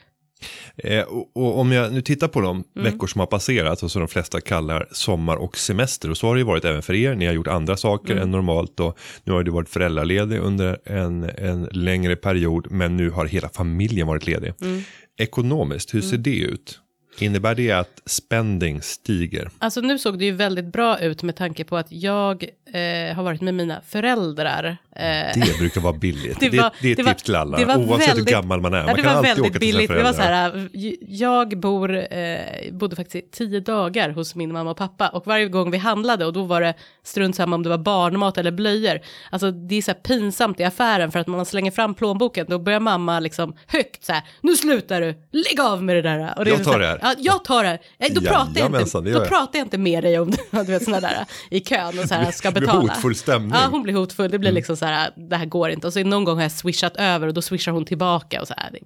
Eh, 0.77 1.03
och, 1.03 1.37
och 1.37 1.59
om 1.59 1.71
jag 1.71 1.93
nu 1.93 2.01
tittar 2.01 2.27
på 2.27 2.41
de 2.41 2.63
Mm. 2.75 2.93
veckor 2.93 3.07
som 3.07 3.19
har 3.19 3.25
passerat 3.25 3.83
och 3.83 3.91
som 3.91 3.99
de 4.01 4.07
flesta 4.07 4.41
kallar 4.41 4.87
sommar 4.91 5.35
och 5.35 5.57
semester 5.57 6.09
och 6.09 6.17
så 6.17 6.27
har 6.27 6.35
det 6.35 6.39
ju 6.39 6.45
varit 6.45 6.65
även 6.65 6.81
för 6.81 6.93
er. 6.93 7.15
Ni 7.15 7.25
har 7.25 7.33
gjort 7.33 7.47
andra 7.47 7.77
saker 7.77 8.11
Mm. 8.11 8.23
än 8.23 8.31
normalt 8.31 8.79
och 8.79 8.97
nu 9.23 9.33
har 9.33 9.43
du 9.43 9.51
varit 9.51 9.69
föräldraledig 9.69 10.39
under 10.39 10.77
en, 10.85 11.23
en 11.23 11.63
längre 11.71 12.15
period 12.15 12.67
men 12.71 12.97
nu 12.97 13.09
har 13.09 13.25
hela 13.25 13.49
familjen 13.49 14.07
varit 14.07 14.27
ledig. 14.27 14.53
Mm. 14.61 14.81
Ekonomiskt, 15.17 15.93
hur 15.93 16.01
ser 16.01 16.17
det 16.17 16.35
ut? 16.37 16.79
Innebär 17.19 17.55
det 17.55 17.71
att 17.71 18.01
spending 18.05 18.81
stiger? 18.81 19.49
Alltså 19.59 19.81
nu 19.81 19.99
såg 19.99 20.19
det 20.19 20.25
ju 20.25 20.31
väldigt 20.31 20.65
bra 20.65 20.99
ut 20.99 21.23
med 21.23 21.35
tanke 21.35 21.63
på 21.63 21.77
att 21.77 21.91
jag 21.91 22.45
eh, 22.73 23.15
har 23.15 23.23
varit 23.23 23.41
med 23.41 23.53
mina 23.53 23.81
föräldrar. 23.87 24.77
Eh, 24.95 25.03
Det 25.35 25.57
brukar 25.59 25.81
vara 25.81 25.93
billigt. 25.93 26.39
Det, 26.39 26.49
Det 26.49 26.57
var- 26.57 26.71
det 26.81 26.87
är 26.87 26.91
ett 26.91 26.97
det 26.97 27.03
tips 27.03 27.23
till 27.23 27.35
alla, 27.35 27.57
det 27.57 27.65
var 27.65 27.77
oavsett 27.77 28.09
väldigt- 28.09 28.27
hur 28.27 28.31
gammal 28.31 28.61
man 28.61 28.73
är. 28.73 28.77
Ja, 28.77 28.85
Man 28.85 28.95
det 28.95 29.01
kan 29.01 29.11
var 29.11 29.17
alltid 29.29 29.31
åka 29.31 29.41
väldigt 29.41 29.61
till 29.61 29.69
sina 29.71 29.77
billigt. 29.77 29.97
Det 29.97 30.03
var 30.03 30.13
så 30.13 30.21
här, 30.21 30.69
jag 31.07 31.59
bor, 31.59 32.13
eh, 32.13 32.37
bodde 32.71 32.95
faktiskt 32.95 33.15
i 33.25 33.29
tio 33.31 33.59
dagar 33.59 34.09
hos 34.09 34.35
min 34.35 34.53
mamma 34.53 34.71
och 34.71 34.77
pappa 34.77 35.07
och 35.09 35.27
varje 35.27 35.45
gång 35.47 35.71
vi 35.71 35.77
handlade 35.77 36.25
och 36.25 36.33
då 36.33 36.43
var 36.43 36.61
det 36.61 36.73
strunt 37.03 37.35
samma 37.35 37.55
om 37.55 37.63
det 37.63 37.69
var 37.69 37.77
barnmat 37.77 38.37
eller 38.37 38.51
blöjor. 38.51 38.99
Alltså 39.29 39.51
det 39.51 39.75
är 39.75 39.81
så 39.81 39.91
här 39.91 39.99
pinsamt 39.99 40.59
i 40.59 40.63
affären 40.63 41.11
för 41.11 41.19
att 41.19 41.27
man 41.27 41.45
slänger 41.45 41.71
fram 41.71 41.93
plånboken 41.93 42.45
då 42.49 42.59
börjar 42.59 42.79
mamma 42.79 43.19
liksom 43.19 43.55
högt 43.67 44.03
så 44.05 44.13
här, 44.13 44.21
nu 44.41 44.55
slutar 44.55 45.01
du, 45.01 45.07
lägg 45.31 45.59
av 45.61 45.83
med 45.83 45.95
det 45.95 46.01
där. 46.01 46.33
Och 46.37 46.45
det 46.45 46.51
Jag 46.51 46.63
tar 46.63 46.79
det 46.79 46.87
här. 46.87 46.99
Ja, 47.01 47.13
jag 47.17 47.43
tar 47.43 47.63
det 47.63 47.69
här. 47.69 47.79
Nej, 47.99 48.09
Då, 48.13 48.21
pratar 48.21 48.51
jag, 48.55 48.81
inte, 48.81 48.99
det 49.01 49.11
då 49.11 49.25
pratar 49.25 49.59
jag 49.59 49.65
inte 49.65 49.77
med 49.77 50.03
dig 50.03 50.19
om 50.19 50.31
du 50.51 50.63
vet 50.63 50.83
sådana 50.83 50.99
där 51.07 51.25
i 51.49 51.59
kön 51.59 51.99
och 51.99 52.07
så 52.07 52.13
här 52.15 52.31
ska 52.31 52.51
Det 52.61 52.67
blir 52.67 52.73
betala. 52.81 52.93
hotfull 52.93 53.15
stämning. 53.15 53.51
Ja, 53.53 53.67
hon 53.71 53.83
blir 53.83 53.93
hotfull. 53.93 54.31
Det 54.31 54.39
blir 54.39 54.51
liksom 54.51 54.77
så 54.77 54.85
här, 54.85 55.11
det 55.29 55.35
här 55.35 55.45
går 55.45 55.69
inte. 55.69 55.87
Och 55.87 55.93
så 55.93 56.03
någon 56.03 56.23
gång 56.23 56.35
har 56.35 56.43
jag 56.43 56.51
swishat 56.51 56.95
över 56.95 57.27
och 57.27 57.33
då 57.33 57.41
swishar 57.41 57.71
hon 57.71 57.85
tillbaka 57.85 58.41
och 58.41 58.47
så 58.47 58.53
här. 58.57 58.79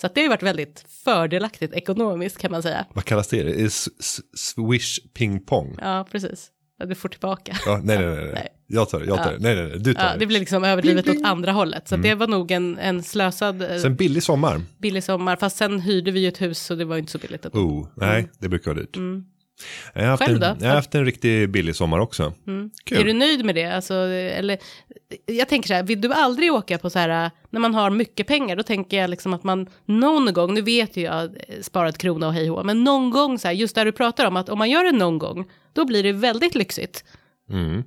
Så 0.00 0.08
det 0.14 0.22
har 0.22 0.28
varit 0.28 0.42
väldigt 0.42 0.84
fördelaktigt 1.04 1.74
ekonomiskt 1.74 2.38
kan 2.38 2.50
man 2.50 2.62
säga. 2.62 2.86
Vad 2.94 3.04
kallas 3.04 3.28
det? 3.28 3.42
det 3.42 3.70
swish 4.36 4.98
ping 5.14 5.40
pong. 5.46 5.76
Ja, 5.80 6.06
precis. 6.12 6.50
Du 6.88 6.94
får 6.94 7.08
tillbaka. 7.08 7.56
Ja, 7.66 7.80
nej, 7.84 7.98
nej, 7.98 8.06
nej, 8.06 8.30
nej. 8.34 8.48
Jag 8.66 8.88
tar 8.88 9.00
det, 9.00 9.06
jag 9.06 9.16
tar 9.22 9.32
det. 9.32 9.38
Nej, 9.38 9.54
nej, 9.56 9.66
nej, 9.68 9.78
du 9.78 9.94
tar 9.94 10.00
Ja, 10.02 10.04
det. 10.04 10.10
Mm. 10.10 10.18
det 10.20 10.26
blir 10.26 10.38
liksom 10.38 10.64
överdrivet 10.64 11.08
åt 11.08 11.24
andra 11.24 11.52
hållet. 11.52 11.88
Så 11.88 11.94
att 11.94 12.02
det 12.02 12.14
var 12.14 12.26
nog 12.26 12.50
en, 12.50 12.78
en 12.78 13.02
slösad 13.02 13.62
eh, 13.62 13.76
Sen 13.78 13.96
billig 13.96 14.22
sommar. 14.22 14.60
billig 14.78 15.04
sommar. 15.04 15.36
Fast 15.36 15.56
sen 15.56 15.80
hyrde 15.80 16.10
vi 16.10 16.20
ju 16.20 16.28
ett 16.28 16.40
hus 16.42 16.58
så 16.58 16.74
det 16.74 16.84
var 16.84 16.96
inte 16.96 17.12
så 17.12 17.18
billigt. 17.18 17.44
ändå. 17.44 17.58
Oh, 17.58 17.88
nej, 17.96 18.28
det 18.38 18.48
brukar 18.48 18.70
vara 18.74 18.80
dyrt. 18.80 18.96
Jag 19.94 20.02
har 20.02 20.08
haft, 20.08 20.22
Mm. 20.22 20.40
Själv 20.40 20.42
en, 20.42 20.58
då? 20.58 20.64
jag 20.64 20.70
har 20.70 20.76
haft 20.76 20.94
en 20.94 21.04
riktigt 21.04 21.50
billig 21.50 21.76
sommar 21.76 21.98
också. 21.98 22.32
Kul. 22.84 22.98
Är 22.98 23.04
du 23.04 23.12
nöjd 23.12 23.44
med 23.44 23.54
det? 23.54 23.64
Alltså, 23.64 23.94
eller, 23.94 24.58
jag 25.26 25.48
tänker 25.48 25.68
så 25.68 25.74
här, 25.74 25.82
vill 25.82 26.00
du 26.00 26.12
aldrig 26.12 26.52
åka 26.52 26.78
på 26.78 26.90
så 26.90 26.98
här, 26.98 27.30
när 27.50 27.60
man 27.60 27.74
har 27.74 27.90
mycket 27.90 28.26
pengar, 28.26 28.56
då 28.56 28.62
tänker 28.62 28.96
jag 28.96 29.10
liksom 29.10 29.34
att 29.34 29.44
man 29.44 29.66
någon 29.86 30.32
gång, 30.32 30.54
nu 30.54 30.62
vet 30.62 30.96
ju 30.96 31.02
jag, 31.02 31.24
eh, 31.24 31.60
sparat 31.62 31.98
krona 31.98 32.26
och 32.26 32.32
hej 32.34 32.48
hå, 32.48 32.62
men 32.62 32.84
någon 32.84 33.10
gång 33.10 33.38
så 33.38 33.48
här, 33.48 33.54
just 33.54 33.74
där 33.74 33.84
du 33.84 33.92
pratar 33.92 34.26
om 34.26 34.36
att 34.36 34.48
om 34.48 34.58
man 34.58 34.70
gör 34.70 34.84
det 34.84 34.92
någon 34.92 35.18
gång, 35.18 35.44
då 35.72 35.84
blir 35.84 36.02
det 36.02 36.12
väldigt 36.12 36.54
lyxigt. 36.54 37.04
Mm. 37.50 37.82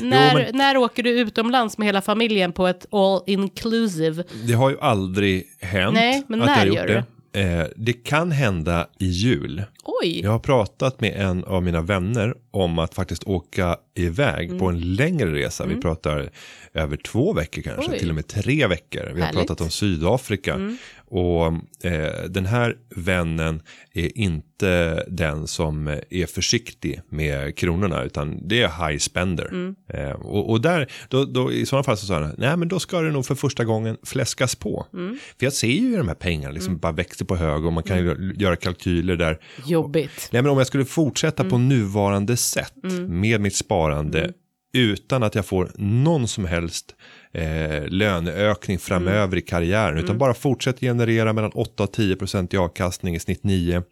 När, 0.00 0.34
men- 0.34 0.56
när 0.56 0.76
åker 0.76 1.02
du 1.02 1.10
utomlands 1.10 1.78
med 1.78 1.86
hela 1.88 2.00
familjen 2.00 2.52
på 2.52 2.66
ett 2.66 2.86
all 2.94 3.22
inclusive? 3.26 4.24
Det 4.46 4.52
har 4.52 4.70
ju 4.70 4.80
aldrig 4.80 5.44
hänt 5.60 5.94
Nej, 5.94 6.22
men 6.28 6.40
att 6.42 6.46
när 6.46 6.52
jag 6.54 6.60
har 6.60 6.66
gjort 6.66 6.76
gör 6.76 6.86
det. 6.86 7.04
Eh, 7.32 7.64
det 7.76 7.92
kan 7.92 8.32
hända 8.32 8.86
i 8.98 9.06
jul. 9.06 9.64
Oj, 9.84 10.20
Jag 10.22 10.30
har 10.30 10.38
pratat 10.38 11.00
med 11.00 11.14
en 11.16 11.44
av 11.44 11.62
mina 11.62 11.80
vänner 11.80 12.34
om 12.50 12.78
att 12.78 12.94
faktiskt 12.94 13.24
åka 13.24 13.76
iväg 13.94 14.46
Mm. 14.48 14.58
på 14.58 14.66
en 14.68 14.94
längre 14.94 15.32
resa. 15.32 15.66
Vi 15.66 15.76
pratar 15.76 16.30
över 16.74 16.96
två 16.96 17.32
veckor 17.32 17.62
kanske, 17.62 17.92
Oj. 17.92 17.98
till 17.98 18.08
och 18.08 18.14
med 18.14 18.26
tre 18.26 18.66
veckor. 18.66 19.00
Vi 19.00 19.06
har 19.06 19.08
Härligt. 19.10 19.22
Mm. 19.34 19.34
pratat 19.46 19.60
om 19.60 19.70
Sydafrika. 19.70 20.76
Och 21.10 21.46
eh, 21.84 22.22
den 22.28 22.46
här 22.46 22.76
vännen 22.96 23.62
är 23.94 24.18
inte 24.18 25.04
den 25.08 25.46
som 25.46 25.88
är 26.10 26.26
försiktig 26.26 27.00
med 27.08 27.56
kronorna, 27.56 28.02
utan 28.02 28.48
det 28.48 28.62
är 28.62 28.88
high 28.88 28.98
spender. 28.98 29.48
Mm. 29.48 29.74
Eh, 29.88 30.10
och, 30.10 30.50
och 30.50 30.60
där, 30.60 30.86
då, 31.08 31.24
då, 31.24 31.52
i 31.52 31.66
sådana 31.66 31.82
fall 31.84 31.96
så 31.96 32.06
sa 32.06 32.14
han, 32.22 32.34
nej 32.38 32.56
men 32.56 32.68
då 32.68 32.78
ska 32.80 33.00
det 33.00 33.10
nog 33.10 33.26
för 33.26 33.34
första 33.34 33.64
gången 33.64 33.96
fläskas 34.06 34.54
på. 34.54 34.86
Mm. 34.92 35.18
För 35.38 35.46
jag 35.46 35.52
ser 35.52 35.66
ju 35.68 35.96
de 35.96 36.08
här 36.08 36.14
pengarna 36.14 36.52
liksom 36.54 36.78
bara 36.78 36.92
växer 36.92 37.24
på 37.24 37.36
hög 37.36 37.64
och 37.64 37.72
man 37.72 37.82
kan 37.82 37.98
ju 37.98 38.34
göra 38.38 38.56
kalkyler 38.56 39.16
där 39.16 39.38
jobbigt. 39.66 40.28
Nej 40.32 40.42
men 40.42 40.50
om 40.50 40.58
jag 40.58 40.66
skulle 40.66 40.84
fortsätta 40.84 41.44
på 41.44 41.56
Mm. 41.56 41.68
nuvarande 41.68 42.36
sätt 42.40 42.74
med 43.08 43.40
mitt 43.40 43.54
sparande 43.54 44.32
utan 44.72 45.22
att 45.22 45.34
jag 45.34 45.46
får 45.46 45.70
någon 45.76 46.28
som 46.28 46.44
helst 46.44 46.94
eh, 47.32 47.86
löneökning 47.88 48.78
framöver 48.78 49.24
Mm. 49.26 49.38
i 49.38 49.42
karriären 49.42 49.98
utan 49.98 50.18
bara 50.18 50.34
fortsätter 50.34 50.80
generera 50.80 51.32
mellan 51.32 51.50
8 51.54 51.82
och 51.82 51.92
10 51.92 52.16
procent 52.16 52.54
i 52.54 52.56
avkastning 52.56 53.14
i 53.14 53.20
snitt 53.20 53.44
9 53.44 53.82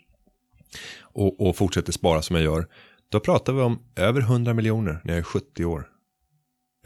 och, 1.00 1.40
och 1.48 1.56
fortsätter 1.56 1.92
spara 1.92 2.22
som 2.22 2.36
jag 2.36 2.44
gör. 2.44 2.66
Då 3.08 3.20
pratar 3.20 3.52
vi 3.52 3.60
om 3.62 3.78
över 3.96 4.20
100 4.20 4.54
miljoner 4.54 5.00
när 5.04 5.12
jag 5.12 5.18
är 5.18 5.22
70 5.22 5.64
år. 5.64 5.88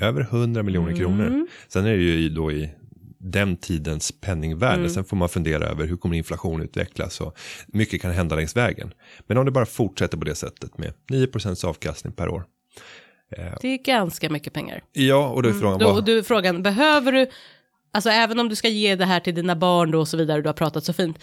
Över 0.00 0.20
100 0.20 0.62
miljoner 0.62 0.88
Mm. 0.88 1.00
kronor. 1.00 1.46
Sen 1.68 1.86
är 1.86 1.90
det 1.96 2.02
ju 2.02 2.28
då 2.28 2.52
i 2.52 2.70
den 3.20 3.56
tidens 3.56 4.12
penningvärde. 4.20 4.74
Mm. 4.74 4.90
Sen 4.90 5.04
får 5.04 5.16
man 5.16 5.28
fundera 5.28 5.64
över 5.64 5.86
hur 5.86 5.96
kommer 5.96 6.16
inflation 6.16 6.62
utvecklas 6.62 7.20
och 7.20 7.38
mycket 7.66 8.02
kan 8.02 8.12
hända 8.12 8.36
längs 8.36 8.56
vägen. 8.56 8.92
Men 9.26 9.38
om 9.38 9.44
det 9.44 9.50
bara 9.50 9.66
fortsätter 9.66 10.18
på 10.18 10.24
det 10.24 10.34
sättet 10.34 10.78
med 10.78 10.92
9% 11.10 11.64
avkastning 11.66 12.12
per 12.12 12.28
år. 12.28 12.44
Det 13.60 13.68
är 13.68 13.84
ganska 13.84 14.30
mycket 14.30 14.52
pengar. 14.52 14.82
Ja, 14.92 15.28
och 15.28 15.42
då 15.42 15.48
är 15.48 15.52
frågan 15.52 15.80
Mm. 15.80 15.92
Då, 15.92 15.98
och 15.98 16.04
du, 16.04 16.22
frågan, 16.22 16.62
behöver 16.62 17.12
du, 17.12 17.26
alltså 17.92 18.10
även 18.10 18.38
om 18.38 18.48
du 18.48 18.56
ska 18.56 18.68
ge 18.68 18.96
det 18.96 19.04
här 19.04 19.20
till 19.20 19.34
dina 19.34 19.56
barn 19.56 19.90
då 19.90 20.00
och 20.00 20.08
så 20.08 20.16
vidare, 20.16 20.42
du 20.42 20.48
har 20.48 20.54
pratat 20.54 20.84
så 20.84 20.92
fint, 20.92 21.18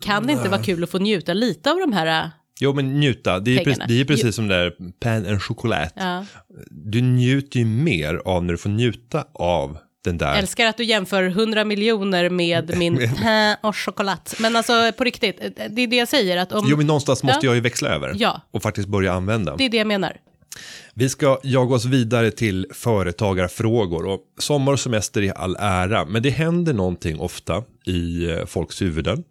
kan 0.00 0.26
det 0.26 0.32
inte 0.32 0.48
vara 0.48 0.62
kul 0.62 0.84
att 0.84 0.90
få 0.90 0.98
njuta 0.98 1.34
lite 1.34 1.70
av 1.70 1.78
de 1.78 1.92
här, 1.92 2.30
Jo, 2.62 2.72
men 2.72 3.00
njuta, 3.00 3.40
det 3.40 3.58
är, 3.58 3.64
precis, 3.64 3.84
det 3.88 4.00
är 4.00 4.04
precis 4.04 4.36
som 4.36 4.48
där 4.48 4.74
pain 5.00 5.26
en 5.26 5.40
choklad. 5.40 5.88
ja, 5.94 6.24
Du 6.70 7.00
njuter 7.00 7.58
ju 7.58 7.64
mer 7.64 8.22
av 8.24 8.44
när 8.44 8.52
du 8.52 8.58
får 8.58 8.70
njuta 8.70 9.24
av 9.32 9.78
den 10.04 10.18
där. 10.18 10.34
älskar 10.34 10.66
att 10.66 10.76
du 10.76 10.84
jämför 10.84 11.22
100 11.22 11.64
miljoner 11.64 12.30
med 12.30 12.76
min 12.78 13.08
och 13.60 13.76
choklad. 13.76 14.18
Men 14.40 14.56
alltså 14.56 14.92
på 14.98 15.04
riktigt, 15.04 15.40
det 15.70 15.82
är 15.82 15.86
det 15.86 15.96
jag 15.96 16.08
säger 16.08 16.36
att 16.36 16.52
om, 16.52 16.66
Jo, 16.70 16.76
men 16.76 16.86
någonstans 16.86 17.22
måste 17.22 17.46
Ja. 17.46 17.50
jag 17.50 17.54
ju 17.54 17.60
växla 17.60 17.88
över 17.88 18.14
Ja. 18.18 18.40
och 18.50 18.62
faktiskt 18.62 18.88
börja 18.88 19.12
använda. 19.12 19.56
det 19.56 19.64
är 19.64 19.68
det 19.68 19.76
jag 19.76 19.86
menar. 19.86 20.16
Vi 20.94 21.08
ska 21.08 21.38
jaga 21.42 21.74
oss 21.74 21.84
vidare 21.84 22.30
till 22.30 22.66
företagarfrågor 22.74 24.06
och 24.06 24.20
sommar 24.38 24.72
och 24.72 24.80
semester 24.80 25.22
i 25.22 25.32
all 25.36 25.56
ära, 25.60 26.04
men 26.04 26.22
det 26.22 26.30
händer 26.30 26.72
någonting 26.72 27.20
ofta 27.20 27.62
i 27.90 28.30
eh, 28.30 28.46
folks 28.46 28.82
huvuden. 28.82 29.24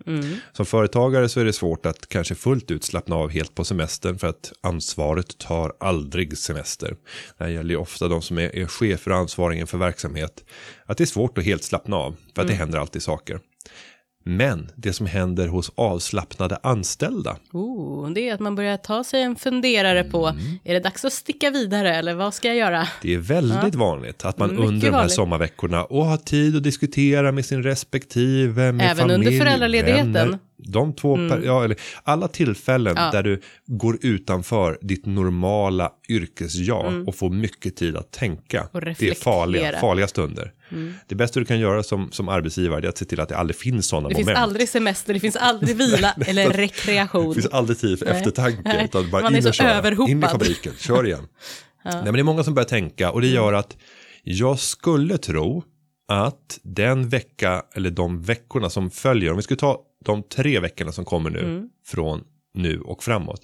Som 0.52 0.66
företagare 0.66 1.30
så 1.30 1.40
är 1.40 1.46
det 1.46 1.54
svårt 1.54 1.86
att 1.86 2.10
kanske 2.10 2.36
fullt 2.36 2.72
ut 2.72 2.84
slappna 2.84 3.16
av 3.16 3.30
helt 3.30 3.56
på 3.56 3.64
semestern 3.64 4.20
för 4.20 4.28
att 4.28 4.54
ansvaret 4.62 5.38
tar 5.38 5.74
aldrig 5.80 6.38
semester. 6.38 6.96
Det 7.38 7.44
här 7.44 7.52
gäller 7.52 7.70
ju 7.70 7.78
ofta 7.78 8.08
de 8.08 8.22
som 8.22 8.38
är, 8.38 8.56
är 8.56 8.66
chefer 8.66 9.12
och 9.12 9.18
ansvariga 9.18 9.66
för 9.66 9.78
verksamhet. 9.78 10.44
Att 10.86 10.98
det 10.98 11.04
är 11.04 11.06
svårt 11.06 11.38
att 11.38 11.44
helt 11.44 11.64
slappna 11.64 11.96
av 11.96 12.16
för 12.36 12.42
att 12.42 12.48
det 12.48 12.54
händer 12.54 12.80
alltid 12.80 13.04
saker. 13.04 13.40
Men 14.38 14.72
det 14.76 14.94
som 14.94 15.06
händer 15.06 15.48
hos 15.48 15.72
avslappnade 15.76 16.58
anställda 16.64 17.38
Oh, 17.54 18.10
det 18.12 18.30
är 18.30 18.34
att 18.34 18.40
man 18.40 18.56
börjar 18.56 18.78
ta 18.78 19.04
sig 19.04 19.22
en 19.22 19.36
funderare 19.36 20.04
på, 20.04 20.28
Mm. 20.28 20.42
är 20.64 20.74
det 20.74 20.80
dags 20.80 21.06
att 21.06 21.14
sticka 21.14 21.50
vidare 21.50 21.96
eller 21.96 22.14
vad 22.14 22.34
ska 22.34 22.48
jag 22.48 22.58
göra? 22.58 22.88
Det 23.02 23.14
är 23.14 23.18
väldigt 23.18 23.76
vanligt 23.76 24.26
att 24.26 24.38
man 24.38 24.50
Mycket 24.50 24.66
under 24.66 24.82
de 24.82 24.86
här 24.86 24.98
vanligt. 24.98 25.14
sommarveckorna 25.16 25.84
och 25.84 26.06
har 26.06 26.18
tid 26.18 26.56
att 26.56 26.64
diskutera 26.64 27.32
med 27.32 27.46
sin 27.46 27.64
respektive, 27.64 28.72
med 28.72 28.92
Även 28.92 29.12
under 29.12 29.26
familj, 29.26 29.40
föräldraledigheten. 29.40 30.08
Mm. 30.10 30.14
vänner. 30.14 30.40
De 30.68 30.94
två, 30.94 31.16
per, 31.16 31.42
ja, 31.46 31.64
eller 31.64 31.78
alla 32.04 32.28
tillfällen 32.28 32.94
Ja. 32.98 33.12
där 33.12 33.24
du 33.24 33.42
går 33.66 33.98
utanför 34.02 34.78
ditt 34.82 35.06
normala 35.06 35.92
yrkesjag 36.10 37.08
och 37.08 37.16
får 37.16 37.30
mycket 37.30 37.76
tid 37.76 37.96
att 37.98 38.12
tänka. 38.12 38.68
Mm. 38.74 38.96
Det 39.00 39.10
är 39.10 39.16
farliga, 39.16 39.80
farliga 39.80 40.08
stunder. 40.08 40.52
Det 41.08 41.16
bästa 41.16 41.40
du 41.40 41.46
kan 41.46 41.60
göra 41.60 41.84
som, 41.84 42.12
som 42.12 42.30
arbetsgivare 42.30 42.86
är 42.86 42.90
att 42.90 42.98
se 42.98 43.06
till 43.06 43.20
att 43.20 43.30
det 43.30 43.38
aldrig 43.38 43.56
finns 43.56 43.88
sådana 43.88 44.10
Det 44.10 44.14
moment. 44.14 44.28
finns 44.28 44.38
aldrig 44.40 44.70
semester, 44.70 45.14
det 45.14 45.20
finns 45.20 45.36
aldrig 45.36 45.78
vila 45.78 46.14
eller 46.28 46.50
rekreation. 46.50 47.30
Det 47.30 47.42
finns 47.42 47.54
aldrig 47.54 47.78
tid 47.80 48.00
för 48.00 48.06
Nej. 48.06 48.16
eftertanke. 48.18 48.84
Utan 48.86 49.10
bara 49.10 49.22
Man 49.22 49.34
är 49.34 49.38
in 49.38 49.44
så 49.44 49.50
och 49.50 49.56
köra. 49.56 49.74
överhopad. 49.74 50.10
In 50.12 50.24
i 50.24 50.28
fabriken, 50.28 50.74
kör 50.80 51.06
igen. 51.06 51.28
Nej, 51.86 52.02
men 52.04 52.14
det 52.14 52.20
är 52.20 52.24
många 52.24 52.44
som 52.44 52.54
börjar 52.54 52.68
tänka 52.68 53.12
och 53.12 53.22
det 53.22 53.28
gör 53.28 53.54
att 53.54 53.78
jag 54.24 54.60
skulle 54.60 55.18
tro 55.18 55.64
att 56.08 56.60
den 56.64 57.10
vecka 57.10 57.64
eller 57.76 57.90
de 57.90 58.22
veckorna 58.22 58.70
som 58.70 58.92
följer, 58.92 59.32
om 59.32 59.36
vi 59.38 59.44
skulle 59.44 59.58
ta 59.60 59.82
de 60.06 60.24
tre 60.24 60.60
veckorna 60.60 60.92
som 60.92 61.06
kommer 61.06 61.30
nu 61.30 61.40
Mm. 61.40 61.70
från 61.86 62.24
nu 62.54 62.80
och 62.82 63.04
framåt, 63.04 63.42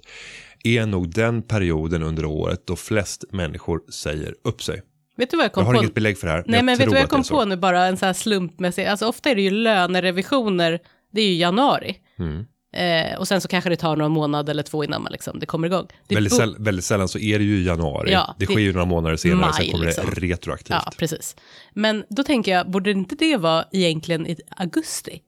är 0.64 0.86
nog 0.86 1.10
den 1.14 1.42
perioden 1.42 2.04
under 2.04 2.26
året 2.26 2.62
då 2.68 2.76
flest 2.76 3.26
människor 3.32 3.82
säger 3.92 4.36
upp 4.44 4.64
sig. 4.64 4.82
Vet 5.18 5.32
du 5.32 5.38
vad 5.38 5.44
jag 5.44 5.48
Jag 5.50 5.54
kom 5.54 5.66
har 5.66 5.74
på? 5.74 5.80
inget 5.80 5.94
belägg 5.94 6.18
för 6.18 6.28
det 6.28 6.34
här. 6.34 6.44
Nej, 6.48 6.64
men 6.64 6.66
vet 6.66 6.78
tror 6.78 6.86
du 6.86 6.92
vad 6.96 7.02
jag 7.02 7.10
kom 7.10 7.24
så. 7.24 7.36
på 7.36 7.46
nu 7.46 7.56
bara 7.58 7.86
en 7.86 7.98
sån 7.98 8.06
här 8.06 8.14
slumpmässig, 8.14 8.86
alltså 8.86 9.06
ofta 9.08 9.30
är 9.30 9.36
det 9.36 9.42
ju 9.42 9.50
lönerevisioner, 9.52 10.80
det 11.14 11.22
är 11.22 11.28
ju 11.28 11.34
januari. 11.36 11.98
Mm. 12.20 12.46
Eh, 12.76 13.18
och 13.20 13.28
sen 13.28 13.42
så 13.42 13.48
kanske 13.48 13.70
det 13.70 13.76
tar 13.76 13.96
någon 13.96 14.12
månad 14.12 14.50
eller 14.50 14.64
två 14.64 14.84
innan 14.84 15.04
man 15.04 15.12
liksom, 15.12 15.40
det 15.40 15.46
kommer 15.46 15.68
igång. 15.68 15.88
Det 16.08 16.16
Väldigt, 16.16 16.34
säll, 16.36 16.56
väldigt 16.60 16.86
sällan 16.86 17.08
så 17.08 17.20
är 17.20 17.40
det 17.40 17.46
ju 17.46 17.58
i 17.58 17.66
januari. 17.66 18.12
Ja, 18.12 18.36
det 18.40 18.46
det- 18.46 18.52
sker 18.52 18.62
ju 18.62 18.74
några 18.74 18.86
månader 18.86 19.16
senare, 19.16 19.40
Maj, 19.42 19.54
sen 19.54 19.72
kommer 19.72 19.86
liksom. 19.86 20.06
det 20.16 20.22
retroaktivt. 20.22 20.78
Ja, 20.86 20.92
precis. 20.98 21.36
Men 21.74 22.04
då 22.10 22.24
tänker 22.24 22.52
jag, 22.52 22.72
borde 22.72 22.92
inte 22.92 23.16
det 23.16 23.38
vara 23.38 23.66
egentligen 23.72 24.28
i 24.28 24.38
augusti? 24.50 25.22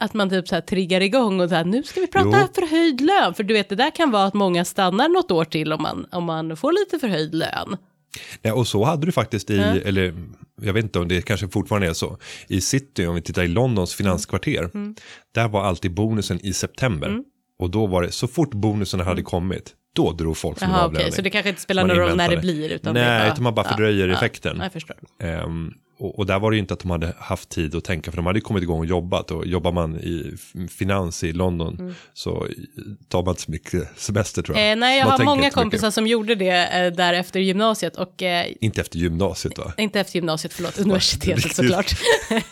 Att 0.00 0.14
man 0.14 0.30
typ 0.30 0.48
så 0.48 0.54
här 0.54 0.62
triggar 0.62 1.00
igång 1.00 1.40
och 1.40 1.48
så 1.48 1.54
här, 1.54 1.64
nu 1.64 1.82
ska 1.82 2.00
vi 2.00 2.06
prata 2.06 2.38
Jo. 2.40 2.48
förhöjd 2.54 3.00
lön. 3.00 3.34
För 3.34 3.42
du 3.42 3.54
vet, 3.54 3.68
det 3.68 3.74
där 3.76 3.90
kan 3.90 4.10
vara 4.10 4.24
att 4.24 4.34
många 4.34 4.64
stannar 4.64 5.08
något 5.08 5.30
år 5.30 5.44
till 5.44 5.72
om 5.72 5.82
man, 5.82 6.06
om 6.12 6.24
man 6.24 6.56
får 6.56 6.72
lite 6.72 6.98
förhöjd 6.98 7.34
lön. 7.34 7.76
Ja, 8.42 8.54
och 8.54 8.66
så 8.66 8.84
hade 8.84 9.06
du 9.06 9.12
faktiskt 9.12 9.50
i, 9.50 9.56
Ja. 9.56 9.64
eller 9.64 10.14
jag 10.62 10.72
vet 10.72 10.84
inte 10.84 10.98
om 10.98 11.08
det 11.08 11.22
kanske 11.22 11.48
fortfarande 11.48 11.88
är 11.88 11.92
så, 11.92 12.18
i 12.48 12.60
city, 12.60 13.06
om 13.06 13.14
vi 13.14 13.22
tittar 13.22 13.42
i 13.42 13.48
Londons 13.48 13.94
finanskvarter, 13.94 14.70
Mm. 14.74 14.94
där 15.34 15.48
var 15.48 15.64
alltid 15.64 15.94
bonusen 15.94 16.40
i 16.46 16.52
september. 16.52 17.18
Och 17.58 17.70
då 17.70 17.86
var 17.86 18.02
det, 18.02 18.12
så 18.12 18.28
fort 18.28 18.50
bonusen 18.54 19.00
hade 19.00 19.22
kommit, 19.22 19.74
då 19.94 20.12
drog 20.12 20.36
folk 20.36 20.62
Mm. 20.62 20.70
Jaha, 20.74 20.84
avlöning. 20.84 21.06
okej, 21.06 21.12
så 21.16 21.22
det 21.22 21.30
kanske 21.30 21.48
inte 21.48 21.60
spelar 21.62 21.86
någon 21.86 21.96
roll 21.96 22.16
när 22.16 22.28
det 22.30 22.36
blir. 22.36 22.70
Utan 22.72 22.94
Nej, 22.94 23.04
det, 23.04 23.26
ja, 23.26 23.32
utan 23.32 23.42
man 23.42 23.54
bara 23.54 23.66
ja, 23.66 23.70
fördröjer 23.70 24.08
ja, 24.08 24.14
effekten. 24.16 24.58
Jag 24.62 24.72
förstår. 24.72 24.96
Ehm, 25.22 25.72
och, 25.98 26.18
och 26.18 26.26
där 26.26 26.38
var 26.38 26.50
det 26.50 26.54
ju 26.56 26.60
inte 26.60 26.74
att 26.74 26.80
de 26.80 26.90
hade 26.90 27.14
haft 27.18 27.48
tid 27.48 27.74
att 27.74 27.84
tänka, 27.84 28.10
för 28.10 28.16
de 28.16 28.26
hade 28.26 28.40
kommit 28.40 28.62
igång 28.62 28.78
och 28.80 28.86
jobbat. 28.86 29.30
Och 29.30 29.46
jobbar 29.46 29.72
man 29.72 29.96
i 29.96 30.36
finans 30.78 31.24
i 31.24 31.32
London 31.32 31.76
Mm. 31.80 31.94
så 32.14 32.46
tar 33.08 33.22
man 33.22 33.32
inte 33.32 33.42
så 33.42 33.50
mycket 33.50 33.88
semester 34.00 34.42
tror 34.42 34.58
jag. 34.58 34.70
Eh, 34.72 34.76
nej, 34.76 34.98
jag 34.98 35.06
Man 35.08 35.18
har 35.18 35.24
många 35.24 35.36
så 35.36 35.40
mycket. 35.40 35.54
kompisar 35.54 35.90
som 35.90 36.06
gjorde 36.06 36.34
det 36.34 36.66
eh, 36.66 36.92
där 36.92 37.12
efter 37.14 37.40
gymnasiet 37.40 37.96
och 37.96 38.22
eh, 38.22 38.46
Inte 38.60 38.80
efter 38.80 38.98
gymnasiet 38.98 39.58
va? 39.58 39.72
Inte 39.76 40.00
efter 40.00 40.14
gymnasiet, 40.16 40.52
förlåt, 40.52 40.78
universitetet 40.78 41.56
såklart. 41.56 41.92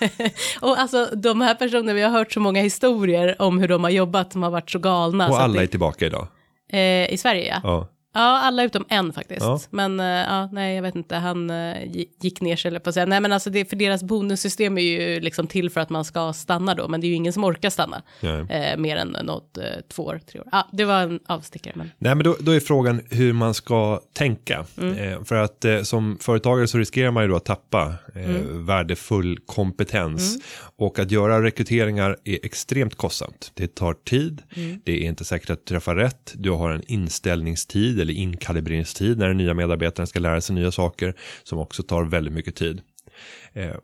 och 0.60 0.78
alltså 0.80 1.08
de 1.16 1.40
här 1.40 1.54
personerna, 1.54 1.92
vi 1.92 2.02
har 2.02 2.10
hört 2.10 2.32
så 2.32 2.40
många 2.40 2.62
historier 2.62 3.42
om 3.42 3.58
hur 3.58 3.68
de 3.68 3.84
har 3.84 3.90
jobbat 3.90 4.32
som 4.32 4.42
har 4.42 4.50
varit 4.50 4.70
så 4.70 4.78
galna. 4.78 5.28
Och 5.28 5.34
så 5.34 5.40
alla 5.40 5.56
är 5.56 5.60
det, 5.60 5.66
tillbaka 5.66 6.06
idag. 6.06 6.26
eh, 6.72 7.12
I 7.12 7.16
Sverige 7.18 7.46
ja. 7.48 7.60
Ja. 7.62 7.88
Ja, 8.14 8.20
alla 8.40 8.64
utom 8.64 8.84
en 8.88 9.12
faktiskt. 9.12 9.40
Ja. 9.40 9.60
Men 9.70 10.00
eh, 10.00 10.06
ja, 10.06 10.48
nej, 10.52 10.74
jag 10.76 10.82
vet 10.82 10.94
inte, 10.94 11.16
han 11.16 11.50
gi- 11.50 12.08
gick 12.20 12.40
ner 12.40 12.56
sig 12.56 12.80
på 12.80 12.88
att 12.88 12.94
säga. 12.94 13.06
Nej, 13.06 13.20
men 13.20 13.32
alltså 13.32 13.50
det, 13.50 13.64
för 13.64 13.76
deras 13.76 14.02
bonussystem 14.02 14.78
är 14.78 14.82
ju 14.82 15.20
liksom 15.20 15.46
till 15.46 15.70
för 15.70 15.80
att 15.80 15.90
man 15.90 16.04
ska 16.04 16.32
stanna 16.32 16.74
då, 16.74 16.88
men 16.88 17.00
det 17.00 17.06
är 17.06 17.08
ju 17.08 17.14
ingen 17.14 17.32
som 17.32 17.44
orkar 17.44 17.70
stanna 17.70 18.02
eh, 18.48 18.76
mer 18.76 18.96
än 18.96 19.08
något, 19.22 19.58
två 19.88 20.02
år, 20.04 20.20
tre 20.30 20.40
år. 20.40 20.48
Ja, 20.52 20.68
det 20.72 20.84
var 20.84 21.00
en 21.00 21.20
avstickare, 21.26 21.72
men 21.76 21.90
Nej, 21.98 22.14
men 22.14 22.24
då, 22.24 22.36
då 22.40 22.52
är 22.52 22.60
frågan 22.60 23.00
hur 23.10 23.32
man 23.32 23.54
ska 23.54 24.00
tänka. 24.12 24.66
Mm. 24.80 25.24
För 25.24 25.34
att 25.34 25.64
som 25.82 26.18
företagare 26.20 26.66
så 26.66 26.78
riskerar 26.78 27.10
man 27.10 27.22
ju 27.22 27.28
då 27.28 27.36
att 27.36 27.44
tappa 27.44 27.94
Mm. 28.14 28.66
värdefull 28.66 29.38
kompetens. 29.46 30.38
Och 30.76 30.98
att 30.98 31.10
göra 31.10 31.42
rekryteringar 31.42 32.16
är 32.24 32.38
extremt 32.42 32.94
kostsamt. 32.94 33.50
Det 33.54 33.74
tar 33.74 33.94
tid, 33.94 34.42
Mm. 34.56 34.80
det 34.84 34.92
är 35.04 35.08
inte 35.08 35.24
säkert 35.24 35.50
att 35.50 35.66
du 35.66 35.74
träffar 35.74 35.94
rätt. 35.96 36.32
Du 36.34 36.50
har 36.50 36.70
en 36.70 36.82
inställningstid 36.86 38.00
eller 38.04 38.14
inkalibrineringstid 38.14 39.18
när 39.18 39.28
den 39.28 39.36
nya 39.36 39.54
medarbetaren 39.54 40.06
ska 40.06 40.20
lära 40.20 40.40
sig 40.40 40.54
nya 40.54 40.72
saker 40.72 41.14
som 41.42 41.58
också 41.58 41.82
tar 41.82 42.04
väldigt 42.04 42.34
mycket 42.34 42.54
tid. 42.56 42.80
Eh, 43.52 43.74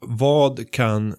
vad 0.00 0.70
kan, 0.70 1.14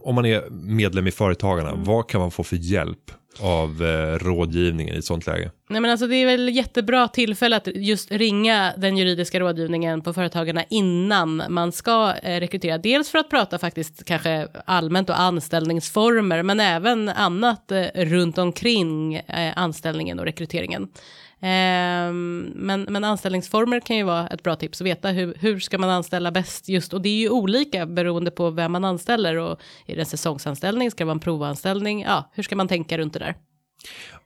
om 0.00 0.14
man 0.14 0.26
är 0.26 0.50
medlem 0.50 1.06
i 1.06 1.10
Företagarna, 1.10 1.70
Mm. 1.70 1.84
vad 1.84 2.08
kan 2.08 2.20
man 2.20 2.30
få 2.30 2.42
för 2.44 2.56
hjälp 2.56 3.10
av 3.40 3.82
eh, 3.84 4.18
rådgivningen 4.18 4.94
i 4.94 4.98
ett 4.98 5.04
sånt 5.04 5.26
läge? 5.26 5.50
Nej 5.70 5.80
men 5.80 5.90
alltså 5.90 6.06
det 6.06 6.16
är 6.16 6.26
väl 6.26 6.48
jättebra 6.48 7.08
tillfälle 7.08 7.56
att 7.56 7.66
just 7.74 8.10
ringa 8.12 8.72
den 8.76 8.96
juridiska 8.96 9.40
rådgivningen 9.40 10.00
på 10.00 10.12
företagarna 10.12 10.64
innan 10.70 11.42
man 11.48 11.72
ska 11.72 12.14
eh, 12.22 12.40
rekrytera. 12.40 12.78
Dels 12.78 13.10
för 13.10 13.18
att 13.18 13.30
prata 13.30 13.58
faktiskt 13.58 14.04
kanske 14.04 14.48
allmänt 14.64 15.10
och 15.10 15.20
anställningsformer 15.20 16.42
men 16.42 16.60
även 16.60 17.08
annat 17.08 17.72
eh, 17.72 17.84
runt 17.94 18.38
omkring 18.38 19.14
eh, 19.14 19.52
anställningen 19.56 20.18
och 20.18 20.24
rekryteringen. 20.24 20.88
Ehm, 21.40 22.52
men, 22.54 22.82
men 22.82 23.04
anställningsformer 23.04 23.80
kan 23.80 23.96
ju 23.96 24.02
vara 24.02 24.28
ett 24.28 24.42
bra 24.42 24.56
tips 24.56 24.80
att 24.80 24.86
veta 24.86 25.08
hur, 25.08 25.34
hur 25.40 25.60
ska 25.60 25.78
man 25.78 25.90
anställa 25.90 26.30
bäst 26.30 26.68
just 26.68 26.94
och 26.94 27.02
det 27.02 27.08
är 27.08 27.18
ju 27.18 27.30
olika 27.30 27.86
beroende 27.86 28.30
på 28.30 28.50
vem 28.50 28.72
man 28.72 28.84
anställer 28.84 29.36
och 29.36 29.60
är 29.86 29.94
det 29.94 30.00
en 30.00 30.06
säsongsanställning, 30.06 30.90
ska 30.90 31.04
det 31.04 31.06
vara 31.06 31.14
en 31.14 31.20
provanställning, 31.20 32.02
ja 32.02 32.30
hur 32.34 32.42
ska 32.42 32.56
man 32.56 32.68
tänka 32.68 32.98
runt 32.98 33.12
det 33.12 33.18
där? 33.18 33.34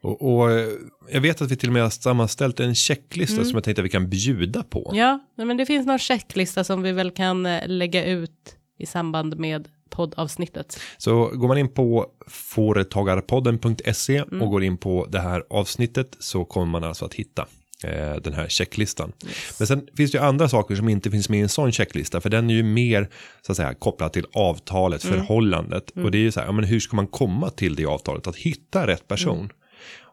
Och, 0.00 0.34
och 0.34 0.50
eh, 0.50 0.68
jag 1.10 1.20
vet 1.20 1.42
att 1.42 1.50
vi 1.50 1.56
till 1.56 1.68
och 1.68 1.72
med 1.72 1.82
har 1.82 1.90
sammanställt 1.90 2.60
en 2.60 2.74
checklista 2.74 3.44
som 3.44 3.54
jag 3.54 3.64
tänkte 3.64 3.82
att 3.82 3.86
vi 3.86 3.90
kan 3.90 4.08
bjuda 4.08 4.62
på. 4.62 4.90
Mm. 4.92 4.98
Ja, 4.98 5.44
men 5.44 5.56
det 5.56 5.66
finns 5.66 5.86
någon 5.86 5.98
checklista 5.98 6.64
som 6.64 6.82
vi 6.82 6.92
väl 6.92 7.10
kan 7.10 7.46
eh, 7.46 7.66
lägga 7.66 8.04
ut 8.04 8.56
i 8.78 8.86
samband 8.86 9.38
med 9.38 9.68
poddavsnittet. 9.92 10.80
Så 10.98 11.26
går 11.28 11.48
man 11.48 11.58
in 11.58 11.68
på 11.68 12.06
företagarpodden.se 12.28 14.16
Mm. 14.18 14.42
och 14.42 14.50
går 14.50 14.64
in 14.64 14.76
på 14.76 15.06
det 15.10 15.20
här 15.20 15.42
avsnittet 15.50 16.16
så 16.18 16.44
kommer 16.44 16.66
man 16.66 16.84
alltså 16.84 17.04
att 17.04 17.14
hitta 17.14 17.46
eh, 17.84 18.14
den 18.14 18.32
här 18.32 18.48
checklistan. 18.48 19.12
Men 19.58 19.66
sen 19.66 19.88
finns 19.96 20.10
det 20.12 20.18
ju 20.18 20.24
andra 20.24 20.48
saker 20.48 20.74
som 20.74 20.88
inte 20.88 21.10
finns 21.10 21.28
med 21.28 21.38
i 21.38 21.42
en 21.42 21.48
sån 21.48 21.72
checklista 21.72 22.20
för 22.20 22.30
den 22.30 22.50
är 22.50 22.54
ju 22.54 22.62
mer 22.62 23.08
så 23.46 23.52
att 23.52 23.56
säga 23.56 23.74
kopplad 23.74 24.12
till 24.12 24.26
avtalet, 24.32 25.04
Mm. 25.04 25.16
förhållandet 25.18 25.90
och 25.90 26.10
det 26.10 26.18
är 26.18 26.22
ju 26.22 26.32
så 26.32 26.40
här, 26.40 26.46
ja, 26.46 26.52
men 26.52 26.64
hur 26.64 26.80
ska 26.80 26.96
man 26.96 27.06
komma 27.06 27.50
till 27.50 27.74
det 27.74 27.86
avtalet, 27.86 28.26
att 28.26 28.36
hitta 28.36 28.86
rätt 28.86 29.08
person. 29.08 29.38
Mm. 29.38 29.50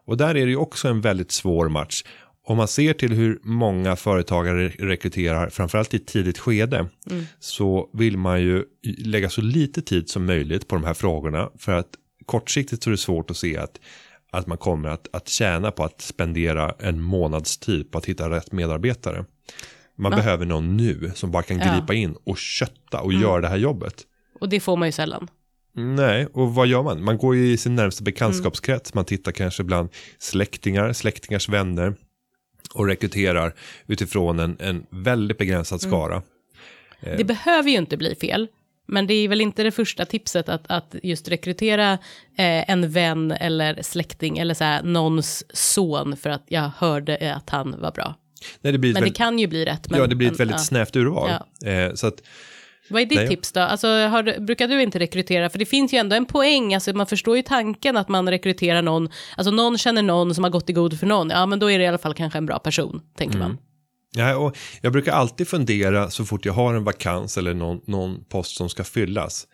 Och 0.06 0.16
där 0.16 0.28
är 0.28 0.44
det 0.46 0.50
ju 0.50 0.56
också 0.56 0.88
en 0.88 1.00
väldigt 1.00 1.32
svår 1.32 1.68
match. 1.68 2.02
Om 2.50 2.56
man 2.56 2.68
ser 2.68 2.92
till 2.92 3.12
hur 3.12 3.38
många 3.42 3.96
företagare 3.96 4.68
rekryterar, 4.68 5.48
framförallt 5.50 5.94
i 5.94 5.96
ett 5.96 6.06
tidigt 6.06 6.38
skede, 6.38 6.86
så 7.40 7.90
vill 7.92 8.16
man 8.16 8.42
ju 8.42 8.64
lägga 8.98 9.30
så 9.30 9.40
lite 9.40 9.82
tid 9.82 10.08
som 10.08 10.26
möjligt 10.26 10.68
på 10.68 10.74
de 10.74 10.84
här 10.84 10.94
frågorna. 10.94 11.50
För 11.58 11.72
att 11.72 11.88
kortsiktigt 12.26 12.82
så 12.82 12.90
är 12.90 12.92
det 12.92 12.98
svårt 12.98 13.30
att 13.30 13.36
se 13.36 13.56
att, 13.56 13.80
att 14.30 14.46
man 14.46 14.58
kommer 14.58 14.88
att, 14.88 15.08
att 15.12 15.28
tjäna 15.28 15.70
på 15.70 15.84
att 15.84 16.00
spendera 16.00 16.74
en 16.78 17.00
månads 17.00 17.58
tid 17.58 17.90
på 17.90 17.98
att 17.98 18.06
hitta 18.06 18.30
rätt 18.30 18.52
medarbetare. 18.52 19.24
Man 19.96 20.10
behöver 20.10 20.46
någon 20.46 20.76
nu 20.76 21.12
som 21.14 21.30
bara 21.30 21.42
kan 21.42 21.58
Ja. 21.58 21.74
gripa 21.74 21.94
in 21.94 22.16
och 22.24 22.38
kötta 22.38 23.00
och 23.00 23.12
göra 23.12 23.40
det 23.40 23.48
här 23.48 23.56
jobbet. 23.56 23.94
Och 24.40 24.48
det 24.48 24.60
får 24.60 24.76
man 24.76 24.88
ju 24.88 24.92
sällan. 24.92 25.28
Nej, 25.74 26.26
och 26.32 26.54
vad 26.54 26.66
gör 26.66 26.82
man? 26.82 27.04
Man 27.04 27.18
går 27.18 27.36
ju 27.36 27.52
i 27.52 27.56
sin 27.56 27.74
närmsta 27.74 28.04
bekantskapskrets, 28.04 28.94
man 28.94 29.04
tittar 29.04 29.32
kanske 29.32 29.64
bland 29.64 29.88
släktingar, 30.18 30.92
släktingars 30.92 31.48
vänner 31.48 31.94
och 32.74 32.86
rekryterar 32.86 33.54
utifrån 33.86 34.38
en, 34.38 34.56
en 34.60 34.86
väldigt 34.90 35.38
begränsad 35.38 35.80
skara. 35.80 36.22
Eh. 37.00 37.16
Det 37.16 37.24
behöver 37.24 37.70
ju 37.70 37.76
inte 37.76 37.96
bli 37.96 38.14
fel. 38.14 38.48
Men 38.86 39.06
det 39.06 39.14
är 39.14 39.28
väl 39.28 39.40
inte 39.40 39.62
det 39.62 39.70
första 39.70 40.04
tipset 40.04 40.48
att, 40.48 40.64
att 40.66 40.94
just 41.02 41.28
rekrytera 41.28 41.92
eh, 42.36 42.70
en 42.70 42.90
vän 42.90 43.32
eller 43.32 43.82
släkting 43.82 44.38
eller 44.38 44.54
så 44.54 44.64
här, 44.64 44.82
någons 44.82 45.44
son 45.56 46.16
för 46.16 46.30
att 46.30 46.44
jag 46.48 46.70
hörde 46.76 47.34
att 47.34 47.50
han 47.50 47.80
var 47.80 47.92
bra. 47.92 48.14
Nej, 48.60 48.72
det 48.72 48.78
Men 48.78 48.88
det 48.88 48.92
väldigt, 48.92 49.16
kan 49.16 49.38
ju 49.38 49.46
bli 49.46 49.64
rätt. 49.64 49.90
Men, 49.90 50.00
ja, 50.00 50.06
det 50.06 50.14
blir 50.14 50.26
ett 50.26 50.32
men, 50.32 50.38
väldigt 50.38 50.54
ja. 50.54 50.64
snävt 50.64 50.96
urval. 50.96 51.30
Eh, 51.64 51.94
så 51.94 52.06
att, 52.06 52.22
Vad 52.90 53.02
är 53.02 53.06
ditt 53.06 53.18
Nej. 53.18 53.28
tips 53.28 53.52
då? 53.52 53.60
Alltså, 53.60 53.86
har, 53.88 54.40
brukar 54.40 54.68
du 54.68 54.82
inte 54.82 54.98
rekrytera? 54.98 55.50
För 55.50 55.58
det 55.58 55.66
finns 55.66 55.92
ju 55.94 55.98
ändå 55.98 56.16
en 56.16 56.26
poäng, 56.26 56.74
alltså, 56.74 56.92
man 56.92 57.06
förstår 57.06 57.36
ju 57.36 57.42
tanken 57.42 57.96
att 57.96 58.08
man 58.08 58.28
rekryterar 58.30 58.82
någon, 58.82 59.08
alltså 59.36 59.50
någon 59.50 59.78
känner 59.78 60.02
någon 60.02 60.34
som 60.34 60.44
har 60.44 60.50
gått 60.50 60.70
i 60.70 60.72
god 60.72 60.98
för 61.00 61.06
någon, 61.06 61.30
ja 61.30 61.46
men 61.46 61.58
då 61.58 61.70
är 61.70 61.78
det 61.78 61.84
i 61.84 61.88
alla 61.88 61.98
fall 61.98 62.14
kanske 62.14 62.38
en 62.38 62.46
bra 62.46 62.58
person, 62.58 63.00
tänker 63.16 63.36
Mm. 63.36 63.48
man. 63.48 63.58
ja, 64.16 64.36
och 64.36 64.56
jag 64.82 64.92
brukar 64.92 65.12
alltid 65.12 65.48
fundera 65.48 66.10
så 66.10 66.24
fort 66.24 66.44
jag 66.44 66.52
har 66.52 66.74
en 66.74 66.84
vakans 66.84 67.38
eller 67.38 67.54
någon, 67.54 67.80
någon 67.86 68.24
post 68.24 68.56
som 68.56 68.68
ska 68.68 68.84
fyllas. 68.84 69.46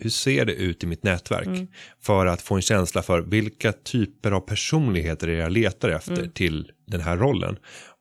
Hur 0.00 0.10
ser 0.10 0.44
det 0.44 0.52
ut 0.52 0.84
i 0.84 0.86
mitt 0.86 1.02
nätverk? 1.02 1.46
Mm. 1.46 1.66
För 2.02 2.26
att 2.26 2.42
få 2.42 2.54
en 2.54 2.62
känsla 2.62 3.02
för 3.02 3.20
vilka 3.20 3.72
typer 3.72 4.32
av 4.32 4.40
personligheter 4.40 5.28
jag 5.28 5.52
letar 5.52 5.88
efter 5.88 6.12
Mm. 6.18 6.30
till 6.30 6.70
den 6.86 7.00
här 7.00 7.16
rollen. 7.16 7.56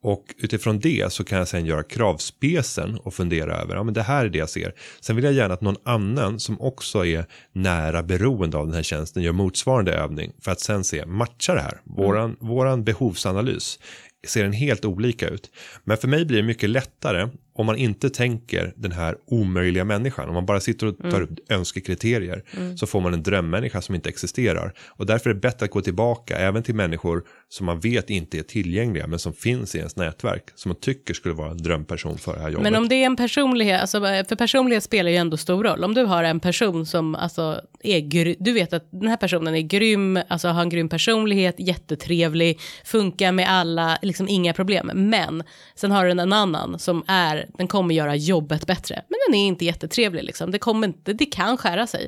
Och 0.05 0.35
utifrån 0.37 0.79
det 0.79 1.13
så 1.13 1.23
kan 1.23 1.37
jag 1.37 1.47
sen 1.47 1.65
göra 1.65 1.83
kravspecen 1.83 2.97
och 2.97 3.13
fundera 3.13 3.57
över, 3.57 3.75
ja 3.75 3.83
men 3.83 3.93
det 3.93 4.01
här 4.01 4.25
är 4.25 4.29
det 4.29 4.37
jag 4.37 4.49
ser. 4.49 4.73
Sen 4.99 5.15
vill 5.15 5.25
jag 5.25 5.33
gärna 5.33 5.53
att 5.53 5.61
någon 5.61 5.77
annan 5.83 6.39
som 6.39 6.61
också 6.61 7.05
är 7.05 7.25
nära 7.53 8.03
beroende 8.03 8.57
av 8.57 8.65
den 8.65 8.75
här 8.75 8.83
tjänsten 8.83 9.23
gör 9.23 9.31
motsvarande 9.31 9.93
övning 9.93 10.33
för 10.41 10.51
att 10.51 10.59
sen 10.59 10.83
se, 10.83 11.05
matchar 11.05 11.55
det 11.55 11.61
här? 11.61 11.81
Våran, 11.83 12.37
våran 12.39 12.83
behovsanalys, 12.83 13.79
ser 14.27 14.43
den 14.43 14.53
helt 14.53 14.85
olika 14.85 15.27
ut. 15.27 15.51
Men 15.83 15.97
för 15.97 16.07
mig 16.07 16.25
blir 16.25 16.37
det 16.37 16.43
mycket 16.43 16.69
lättare 16.69 17.29
om 17.57 17.65
man 17.65 17.75
inte 17.77 18.09
tänker 18.09 18.73
den 18.75 18.91
här 18.91 19.17
omöjliga 19.25 19.83
människan. 19.83 20.27
Om 20.27 20.33
man 20.33 20.45
bara 20.45 20.59
sitter 20.59 20.87
och 20.87 20.97
tar 20.97 21.21
upp 21.21 21.29
önskekriterier 21.49 22.43
så 22.75 22.87
får 22.87 23.01
man 23.01 23.13
en 23.13 23.23
drömmänniska 23.23 23.81
som 23.81 23.95
inte 23.95 24.09
existerar. 24.09 24.73
Och 24.87 25.05
därför 25.05 25.29
är 25.29 25.33
det 25.33 25.39
bättre 25.39 25.65
att 25.65 25.71
gå 25.71 25.81
tillbaka 25.81 26.37
även 26.37 26.63
till 26.63 26.75
människor 26.75 27.23
som 27.49 27.65
man 27.65 27.79
vet 27.79 28.09
inte 28.09 28.37
är 28.37 28.43
tillgängliga 28.43 29.07
men 29.07 29.19
som 29.19 29.33
finns 29.33 29.75
i 29.75 29.77
ens 29.77 29.95
nätverk. 29.95 30.43
Som 30.55 30.69
man 30.69 30.79
tycker 30.79 31.13
skulle 31.13 31.35
vara 31.35 31.51
en 31.51 31.57
drömperson 31.57 32.17
för 32.17 32.33
det 32.33 32.39
här 32.39 32.49
jobbet. 32.49 32.63
Men 32.63 32.75
om 32.75 32.89
det 32.89 32.95
är 32.95 33.05
en 33.05 33.15
personlighet, 33.15 33.81
alltså, 33.81 33.99
för 33.99 34.35
personlighet 34.35 34.83
spelar 34.83 35.11
ju 35.11 35.17
ändå 35.17 35.37
stor 35.37 35.63
roll. 35.63 35.83
Om 35.83 35.93
du 35.93 36.03
har 36.03 36.23
en 36.23 36.39
person 36.39 36.85
som 36.85 37.15
alltså, 37.15 37.61
är, 37.83 38.35
du 38.43 38.53
vet 38.53 38.73
att 38.73 38.87
den 38.91 39.07
här 39.07 39.17
personen 39.17 39.55
är 39.55 39.61
grym, 39.61 40.19
alltså 40.27 40.47
har 40.47 40.61
en 40.61 40.69
grym 40.69 40.89
personlighet, 40.89 41.55
jättetrevlig, 41.57 42.59
funkar 42.83 43.31
med 43.31 43.49
alla, 43.49 43.97
liksom 44.01 44.27
inga 44.29 44.53
problem. 44.53 44.91
Men 44.93 45.43
sen 45.75 45.91
har 45.91 46.07
den 46.07 46.19
en 46.19 46.33
annan 46.33 46.79
som 46.79 47.03
är, 47.07 47.44
den 47.57 47.67
kommer 47.67 47.95
göra 47.95 48.15
jobbet 48.15 48.67
bättre. 48.67 49.01
Men 49.09 49.17
den 49.27 49.39
är 49.41 49.47
inte 49.47 49.65
jättetrevlig 49.65 50.23
liksom, 50.23 50.51
det 50.51 50.59
kommer 50.59 50.87
inte, 50.87 51.13
det 51.13 51.25
kan 51.25 51.57
skära 51.57 51.87
sig. 51.87 52.07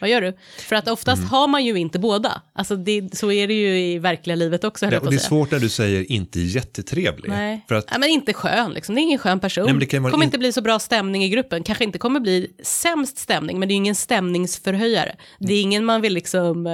Vad 0.00 0.10
gör 0.10 0.20
du? 0.20 0.36
För 0.58 0.76
att 0.76 0.88
oftast 0.88 1.18
Mm. 1.18 1.30
har 1.30 1.48
man 1.48 1.64
ju 1.64 1.76
inte 1.78 1.98
båda. 1.98 2.42
Alltså 2.54 2.76
det, 2.76 3.16
så 3.18 3.32
är 3.32 3.48
det 3.48 3.54
ju 3.54 3.80
i 3.80 3.98
verkliga 3.98 4.36
livet 4.36 4.64
också, 4.64 4.86
Ja, 4.86 5.00
och 5.00 5.10
det 5.10 5.16
är 5.16 5.18
svårt 5.18 5.50
när 5.50 5.58
du 5.58 5.68
säger 5.68 6.12
inte 6.12 6.40
jättetrevlig. 6.40 7.28
Nej. 7.30 7.64
För 7.68 7.74
att 7.74 7.90
Nej, 7.90 8.00
men 8.00 8.08
inte 8.08 8.32
skön, 8.32 8.72
liksom. 8.72 8.94
det 8.94 9.00
är 9.00 9.02
ingen 9.02 9.18
skön 9.18 9.40
person. 9.40 9.64
Nej, 9.66 9.74
det 9.80 9.86
kommer 9.86 10.14
in- 10.16 10.22
inte 10.22 10.38
bli 10.38 10.52
så 10.52 10.60
bra 10.62 10.78
stämning 10.78 11.24
i 11.24 11.28
gruppen, 11.28 11.62
kanske 11.62 11.84
inte 11.84 11.98
kommer 11.98 12.20
bli 12.20 12.50
sämst 12.62 13.18
stämning, 13.18 13.58
men 13.58 13.68
det 13.68 13.74
är 13.74 13.76
ingen 13.76 13.94
stämningsförhöjare. 13.94 15.16
Det 15.38 15.54
är 15.54 15.62
ingen 15.62 15.84
man 15.84 16.00
vill 16.00 16.12
liksom... 16.14 16.66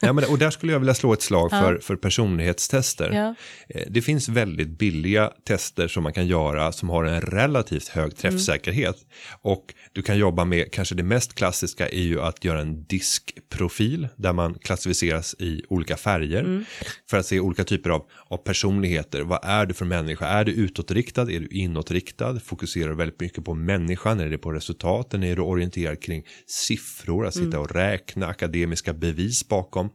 Ja, 0.00 0.12
men, 0.12 0.24
och 0.24 0.38
där 0.38 0.50
skulle 0.50 0.72
jag 0.72 0.78
vilja 0.78 0.94
slå 0.94 1.12
ett 1.12 1.22
slag 1.22 1.50
för, 1.50 1.78
för 1.78 1.96
personlighetstester. 1.96 3.10
Ja. 3.12 3.34
Eh, 3.68 3.82
Det 3.90 4.02
finns 4.02 4.28
väldigt 4.28 4.68
billiga 4.68 5.30
tester 5.46 5.88
som 5.88 6.02
man 6.02 6.12
kan 6.12 6.26
göra 6.26 6.72
som 6.72 6.88
har 6.88 7.04
en 7.04 7.20
relativt 7.20 7.88
hög 7.88 8.16
träffsäkerhet. 8.16 8.96
Och 9.42 9.74
du 9.92 10.02
kan 10.02 10.18
jobba 10.18 10.44
med, 10.44 10.72
kanske 10.72 10.94
det 10.94 11.02
mest 11.02 11.34
klassiska 11.34 11.88
är 11.88 12.02
ju 12.02 12.20
att 12.20 12.44
göra 12.44 12.60
en 12.60 12.84
diskprofil 12.84 14.08
där 14.16 14.32
man 14.32 14.54
klassificeras 14.54 15.34
i 15.38 15.62
olika 15.68 15.96
färger. 15.96 16.64
För 17.10 17.16
att 17.16 17.26
se 17.26 17.40
olika 17.40 17.64
typer 17.64 17.90
av, 17.90 18.02
av 18.28 18.36
personligheter. 18.36 19.20
Vad 19.22 19.40
är 19.42 19.66
du 19.66 19.74
för 19.74 19.84
människa? 19.84 20.26
Är 20.26 20.44
du 20.44 20.52
utåtriktad? 20.52 21.22
Är 21.22 21.40
du 21.40 21.46
inåtriktad? 21.46 22.40
Fokuserar 22.40 22.88
du 22.88 22.94
väldigt 22.96 23.20
mycket 23.20 23.44
på 23.44 23.54
människan? 23.54 24.20
Är 24.20 24.30
det 24.30 24.38
på 24.38 24.52
resultaten? 24.52 25.22
Är 25.24 25.36
du 25.36 25.42
orienterad 25.42 26.02
kring 26.02 26.24
siffror? 26.46 27.26
Att 27.26 27.34
sitta 27.34 27.60
och 27.60 27.72
räkna 27.74 28.26
akademiska 28.26 28.92
bevis 28.92 29.48
bakom. 29.48 29.87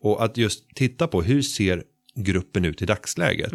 Och 0.00 0.24
att 0.24 0.36
just 0.36 0.74
titta 0.74 1.06
på 1.06 1.22
hur 1.22 1.42
ser 1.42 1.82
gruppen 2.14 2.64
ut 2.64 2.82
i 2.82 2.86
dagsläget? 2.86 3.52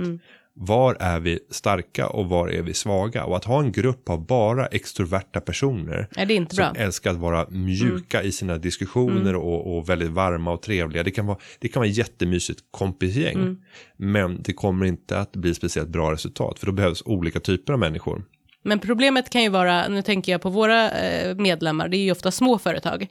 Var 0.58 0.98
är 1.00 1.20
vi 1.20 1.40
starka 1.50 2.08
och 2.08 2.30
var 2.30 2.48
är 2.48 2.62
vi 2.62 2.74
svaga? 2.74 3.26
Och 3.26 3.38
att 3.38 3.46
ha 3.46 3.60
en 3.60 3.72
grupp 3.72 4.10
av 4.10 4.26
bara 4.26 4.66
extroverta 4.66 5.42
personer 5.42 6.08
Nej, 6.16 6.26
det 6.26 6.34
är 6.34 6.36
inte 6.36 6.56
som 6.56 6.62
bra. 6.62 6.70
Mm. 6.70 6.82
älskar 6.82 7.12
att 7.12 7.18
vara 7.18 7.48
mjuka 7.50 8.24
i 8.24 8.32
sina 8.32 8.58
diskussioner 8.58 9.36
och, 9.36 9.78
och 9.78 9.90
väldigt 9.90 10.10
varma 10.10 10.52
och 10.52 10.62
trevliga. 10.62 11.04
Det 11.04 11.12
kan 11.12 11.26
vara, 11.26 11.38
det 11.60 11.68
kan 11.68 11.80
vara 11.80 11.90
jättemysigt 11.90 12.60
kompisgäng. 12.72 13.36
Mm. 13.36 13.58
Men 13.98 14.42
det 14.42 14.54
kommer 14.54 14.86
inte 14.86 15.20
att 15.20 15.32
bli 15.32 15.56
speciellt 15.56 15.90
bra 15.90 16.12
resultat 16.12 16.60
för 16.60 16.66
då 16.66 16.72
behövs 16.72 17.04
olika 17.06 17.40
typer 17.40 17.74
av 17.74 17.80
människor. 17.80 18.24
Men 18.64 18.80
problemet 18.80 19.30
kan 19.30 19.44
ju 19.44 19.50
vara, 19.50 19.88
nu 19.88 20.02
tänker 20.02 20.32
jag 20.32 20.42
på 20.42 20.50
våra 20.50 20.92
eh, 20.92 21.36
medlemmar, 21.36 21.88
det 21.88 21.98
är 21.98 22.04
ju 22.04 22.12
ofta 22.12 22.32
små 22.32 22.60
företag. 22.60 23.08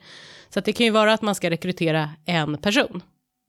Så 0.55 0.61
det 0.61 0.73
kan 0.73 0.87
ju 0.87 0.93
vara 0.93 1.13
att 1.13 1.23
man 1.23 1.35
ska 1.35 1.51
rekrytera 1.51 2.11
en 2.25 2.59
person. 2.59 3.03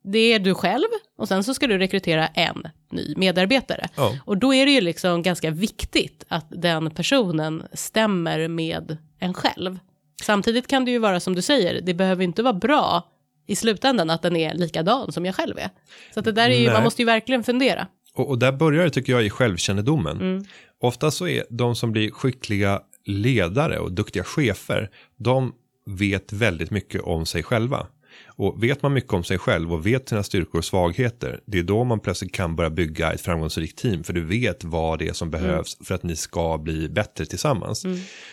Det 0.03 0.33
är 0.33 0.39
du 0.39 0.55
själv 0.55 0.87
och 1.17 1.27
sen 1.27 1.43
så 1.43 1.53
ska 1.53 1.67
du 1.67 1.77
rekrytera 1.77 2.27
en 2.27 2.67
ny 2.91 3.13
medarbetare. 3.17 3.87
Ja. 3.95 4.17
Och 4.25 4.37
då 4.37 4.53
är 4.53 4.65
det 4.65 4.71
ju 4.71 4.81
liksom 4.81 5.21
ganska 5.21 5.51
viktigt 5.51 6.25
att 6.27 6.45
den 6.49 6.91
personen 6.91 7.63
stämmer 7.73 8.47
med 8.47 8.97
en 9.19 9.33
själv. 9.33 9.79
Samtidigt 10.23 10.67
kan 10.67 10.85
det 10.85 10.91
ju 10.91 10.99
vara 10.99 11.19
som 11.19 11.35
du 11.35 11.41
säger, 11.41 11.81
det 11.81 11.93
behöver 11.93 12.23
inte 12.23 12.43
vara 12.43 12.53
bra 12.53 13.11
i 13.47 13.55
slutändan 13.55 14.09
att 14.09 14.21
den 14.21 14.35
är 14.35 14.53
likadan 14.53 15.11
som 15.11 15.25
jag 15.25 15.35
själv 15.35 15.57
är. 15.57 15.69
Så 16.13 16.21
det 16.21 16.31
där 16.31 16.49
är 16.49 16.59
ju, 16.59 16.65
Nej. 16.65 16.73
man 16.73 16.83
måste 16.83 17.01
ju 17.01 17.05
verkligen 17.05 17.43
fundera. 17.43 17.87
Och, 18.13 18.29
och 18.29 18.39
där 18.39 18.51
börjar 18.51 18.83
det 18.83 18.89
tycker 18.89 19.13
jag 19.13 19.25
i 19.25 19.29
självkännedomen. 19.29 20.21
Mm. 20.21 20.45
Ofta 20.81 21.11
så 21.11 21.27
är 21.27 21.43
de 21.49 21.75
som 21.75 21.91
blir 21.91 22.11
skickliga 22.11 22.81
ledare 23.05 23.79
och 23.79 23.91
duktiga 23.91 24.23
chefer, 24.23 24.89
de 25.17 25.53
vet 25.85 26.33
väldigt 26.33 26.71
mycket 26.71 27.01
om 27.01 27.25
sig 27.25 27.43
själva. 27.43 27.87
Och 28.37 28.63
vet 28.63 28.81
man 28.81 28.93
mycket 28.93 29.13
om 29.13 29.23
sig 29.23 29.37
själv 29.37 29.73
och 29.73 29.87
vet 29.87 30.09
sina 30.09 30.23
styrkor 30.23 30.57
och 30.57 30.65
svagheter, 30.65 31.39
det 31.45 31.59
är 31.59 31.63
då 31.63 31.83
man 31.83 31.99
plötsligt 31.99 32.31
kan 32.31 32.55
börja 32.55 32.69
bygga 32.69 33.13
ett 33.13 33.21
framgångsrikt 33.21 33.77
team, 33.77 34.03
för 34.03 34.13
du 34.13 34.25
vet 34.25 34.63
vad 34.63 34.99
det 34.99 35.07
är 35.07 35.13
som 35.13 35.31
behövs 35.31 35.77
för 35.83 35.95
att 35.95 36.03
ni 36.03 36.15
ska 36.15 36.57
bli 36.57 36.89
bättre 36.89 37.25
tillsammans. 37.25 37.85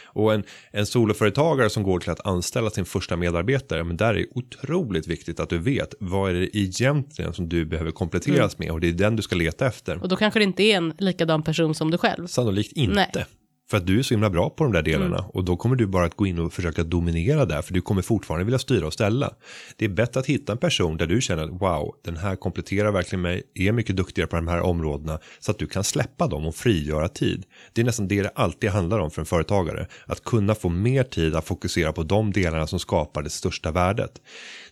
Och 0.05 0.35
en, 0.35 0.45
en 0.71 0.87
soloföretagare 0.87 1.71
som 1.71 1.83
går 1.83 2.01
till 2.01 2.11
att 2.11 2.27
anställa 2.27 2.71
sin 2.71 2.85
första 2.85 3.17
medarbetare, 3.17 3.85
men 3.85 3.97
där 3.97 4.09
är 4.09 4.15
det 4.15 4.27
otroligt 4.35 5.07
viktigt 5.07 5.41
att 5.41 5.49
du 5.49 5.59
vet 5.59 5.95
vad 6.01 6.31
är 6.31 6.35
det 6.35 6.57
egentligen 6.57 7.33
som 7.33 7.49
du 7.49 7.65
behöver 7.65 7.91
kompletteras 7.91 8.59
med 8.59 8.71
och 8.71 8.81
det 8.81 8.89
är 8.89 8.93
den 8.93 9.17
du 9.17 9.23
ska 9.23 9.37
leta 9.37 9.67
efter. 9.67 10.03
Och 10.03 10.09
då 10.09 10.17
kanske 10.17 10.41
det 10.41 10.45
inte 10.45 10.63
är 10.63 10.77
en 10.77 10.95
likadan 10.99 11.43
person 11.43 11.75
som 11.75 11.91
du 11.91 11.99
själv. 11.99 12.27
Sannolikt 12.27 12.73
inte. 12.73 13.13
Nej. 13.15 13.27
För 13.73 13.77
att 13.77 13.87
du 13.87 13.99
är 13.99 14.03
så 14.03 14.15
himla 14.15 14.31
bra 14.31 14.51
på 14.51 14.65
de 14.65 14.73
där 14.73 14.83
delarna 14.83 15.25
och 15.33 15.45
då 15.45 15.57
kommer 15.57 15.77
du 15.77 15.87
bara 15.87 16.05
att 16.05 16.17
gå 16.17 16.27
in 16.27 16.39
och 16.39 16.53
försöka 16.53 16.85
dominera 16.85 17.45
där 17.45 17.63
för 17.63 17.75
du 17.75 17.81
kommer 17.81 18.03
fortfarande 18.03 18.45
vilja 18.45 18.59
styra 18.59 18.87
och 18.87 18.93
ställa. 18.93 19.35
Det 19.77 19.85
är 19.85 19.89
bättre 19.89 20.21
att 20.21 20.27
hitta 20.27 20.53
en 20.53 20.59
person 20.59 20.97
där 20.97 21.07
du 21.07 21.21
känner 21.21 21.43
att 21.43 21.51
wow, 21.51 21.95
den 22.05 22.17
här 22.17 22.37
kompletterar 22.37 22.93
verkligen 22.93 23.23
mig, 23.23 23.43
är 23.55 23.73
mycket 23.73 23.97
duktigare 23.97 24.29
på 24.29 24.37
de 24.37 24.49
här 24.49 24.61
områdena 24.61 25.19
så 25.41 25.51
att 25.51 25.59
du 25.59 25.67
kan 25.67 25.85
släppa 25.85 26.27
dem 26.27 26.47
och 26.47 26.55
frigöra 26.55 27.09
tid. 27.09 27.45
Det 27.73 27.81
är 27.81 27.85
nästan 27.85 28.09
det 28.09 28.23
det 28.23 28.33
alltid 28.35 28.71
handlar 28.71 28.99
om 28.99 29.11
för 29.11 29.23
en 29.23 29.27
företagare, 29.27 29.87
att 30.07 30.25
kunna 30.25 30.55
få 30.55 30.69
mer 30.69 31.03
tid 31.03 31.35
att 31.35 31.47
fokusera 31.47 31.93
på 31.93 32.03
de 32.03 32.33
delarna 32.33 32.67
som 32.67 32.79
skapar 32.79 33.23
det 33.23 33.31
största 33.31 33.71
värdet. 33.71 34.13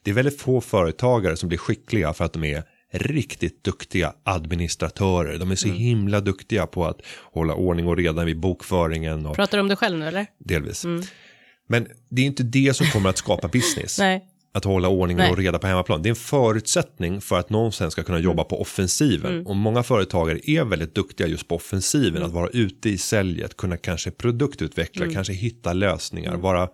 Det 0.03 0.11
är 0.11 0.15
väldigt 0.15 0.41
få 0.41 0.61
företagare 0.61 1.37
som 1.37 1.49
blir 1.49 1.59
skickliga 1.59 2.13
för 2.13 2.25
att 2.25 2.33
de 2.33 2.45
är 2.45 2.63
riktigt 2.93 3.65
duktiga 3.65 4.13
administratörer. 4.25 5.39
De 5.39 5.51
är 5.51 5.57
så 5.57 5.69
himla 5.69 6.21
duktiga 6.21 6.67
på 6.67 6.87
att 6.87 7.01
hålla 7.33 7.55
ordning 7.55 7.87
och 7.87 7.97
reda 7.97 8.25
vid 8.25 8.41
bokföringen 8.41 9.27
och 9.27 9.37
Pratar 9.37 9.59
du 9.59 9.63
om 9.63 9.69
dig 9.69 9.77
själv 9.77 9.99
nu 9.99 10.09
eller? 10.09 10.27
delvis. 10.39 10.87
Men 11.69 11.87
det 12.11 12.23
är 12.23 12.27
inte 12.27 12.43
det 12.43 12.77
som 12.77 12.87
kommer 12.87 13.11
att 13.11 13.19
skapa 13.19 13.49
business. 13.53 13.99
Nej. 13.99 14.25
att 14.53 14.65
hålla 14.65 14.89
ordning 14.89 15.21
och 15.21 15.37
reda 15.39 15.59
på 15.59 15.67
hemmaplan. 15.67 16.03
Det 16.03 16.09
är 16.09 16.11
en 16.11 16.17
förutsättning 16.17 17.21
för 17.21 17.39
att 17.39 17.51
någon 17.51 17.73
sen 17.73 17.91
ska 17.91 18.03
kunna 18.03 18.19
jobba 18.19 18.45
på 18.45 18.61
offensiven. 18.61 19.47
Och 19.47 19.57
många 19.57 19.83
företagare 19.83 20.51
är 20.51 20.65
väldigt 20.65 20.95
duktiga 20.95 21.27
just 21.27 21.49
på 21.49 21.55
offensiven. 21.57 22.23
Att 22.23 22.33
vara 22.33 22.49
ute 22.49 22.91
i 22.91 22.99
säljet, 22.99 23.57
kunna 23.57 23.77
kanske 23.77 24.11
produktutveckla, 24.11 25.11
kanske 25.13 25.33
hitta 25.33 25.73
lösningar, 25.73 26.37
vara 26.37 26.69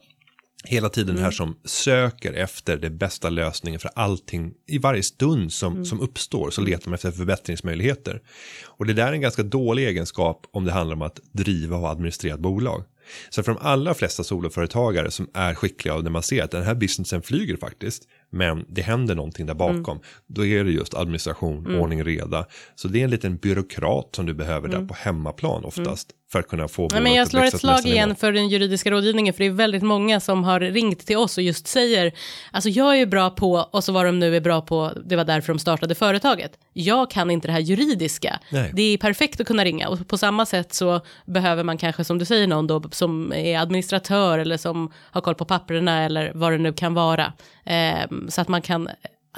hela 0.66 0.88
tiden 0.88 1.18
här 1.18 1.30
som 1.30 1.56
söker 1.64 2.32
efter 2.32 2.76
det 2.76 2.90
bästa 2.90 3.30
lösningen 3.30 3.80
för 3.80 3.90
allting 3.94 4.52
i 4.66 4.78
varje 4.78 5.02
stund 5.02 5.52
som, 5.52 5.84
som 5.84 6.00
uppstår 6.00 6.50
så 6.50 6.60
letar 6.60 6.90
man 6.90 6.94
efter 6.94 7.10
förbättringsmöjligheter. 7.10 8.22
Och 8.66 8.86
det 8.86 8.92
där 8.92 9.06
är 9.06 9.12
en 9.12 9.20
ganska 9.20 9.42
dålig 9.42 9.86
egenskap 9.86 10.46
om 10.52 10.64
det 10.64 10.72
handlar 10.72 10.96
om 10.96 11.02
att 11.02 11.20
driva 11.32 11.76
och 11.76 11.90
administrera 11.90 12.34
ett 12.34 12.40
bolag. 12.40 12.84
Så 13.30 13.42
för 13.42 13.52
de 13.52 13.60
allra 13.62 13.94
flesta 13.94 14.24
soloföretagare 14.24 15.10
som 15.10 15.30
är 15.34 15.54
skickliga 15.54 15.94
och 15.94 16.04
när 16.04 16.10
man 16.10 16.22
ser 16.22 16.42
att 16.42 16.50
den 16.50 16.62
här 16.62 16.74
businessen 16.74 17.22
flyger 17.22 17.56
faktiskt 17.56 18.02
men 18.30 18.64
det 18.68 18.82
händer 18.82 19.14
någonting 19.14 19.46
där 19.46 19.54
bakom 19.54 20.00
då 20.26 20.46
är 20.46 20.64
det 20.64 20.70
just 20.70 20.94
administration, 20.94 21.76
ordning 21.80 22.00
och 22.00 22.06
reda. 22.06 22.46
Så 22.74 22.88
det 22.88 23.00
är 23.00 23.04
en 23.04 23.10
liten 23.10 23.36
byråkrat 23.36 24.08
som 24.12 24.26
du 24.26 24.34
behöver 24.34 24.68
där 24.68 24.86
på 24.86 24.94
hemmaplan 24.94 25.64
oftast 25.64 26.10
för 26.32 26.38
att 26.38 26.48
kunna 26.48 26.68
få 26.68 26.88
Nej, 26.92 27.00
men 27.00 27.14
jag 27.14 27.28
slår 27.28 27.44
ett 27.44 27.60
slag 27.60 27.86
igen 27.86 28.16
för 28.16 28.32
den 28.32 28.48
juridiska 28.48 28.90
rådgivningen, 28.90 29.34
för 29.34 29.38
det 29.38 29.46
är 29.46 29.50
väldigt 29.50 29.82
många 29.82 30.20
som 30.20 30.44
har 30.44 30.60
ringt 30.60 31.06
till 31.06 31.16
oss 31.16 31.38
och 31.38 31.44
just 31.44 31.66
säger, 31.66 32.12
alltså 32.52 32.68
jag 32.68 33.00
är 33.00 33.06
bra 33.06 33.30
på, 33.30 33.52
och 33.52 33.84
så 33.84 33.92
var 33.92 34.04
de 34.04 34.18
nu 34.18 34.36
är 34.36 34.40
bra 34.40 34.60
på, 34.60 34.92
det 35.04 35.16
var 35.16 35.24
därför 35.24 35.52
de 35.52 35.58
startade 35.58 35.94
företaget. 35.94 36.58
Jag 36.72 37.10
kan 37.10 37.30
inte 37.30 37.48
det 37.48 37.52
här 37.52 37.60
juridiska. 37.60 38.40
Nej. 38.50 38.70
Det 38.74 38.82
är 38.82 38.98
perfekt 38.98 39.40
att 39.40 39.46
kunna 39.46 39.64
ringa 39.64 39.88
och 39.88 40.08
på 40.08 40.18
samma 40.18 40.46
sätt 40.46 40.74
så 40.74 41.00
behöver 41.26 41.64
man 41.64 41.78
kanske, 41.78 42.04
som 42.04 42.18
du 42.18 42.24
säger, 42.24 42.46
någon 42.46 42.66
då 42.66 42.82
som 42.90 43.32
är 43.32 43.58
administratör 43.58 44.38
eller 44.38 44.56
som 44.56 44.92
har 44.96 45.20
koll 45.20 45.34
på 45.34 45.44
papperna 45.44 46.04
eller 46.04 46.32
vad 46.34 46.52
det 46.52 46.58
nu 46.58 46.72
kan 46.72 46.94
vara. 46.94 47.32
Ehm, 47.64 48.30
så 48.30 48.40
att 48.40 48.48
man 48.48 48.62
kan 48.62 48.88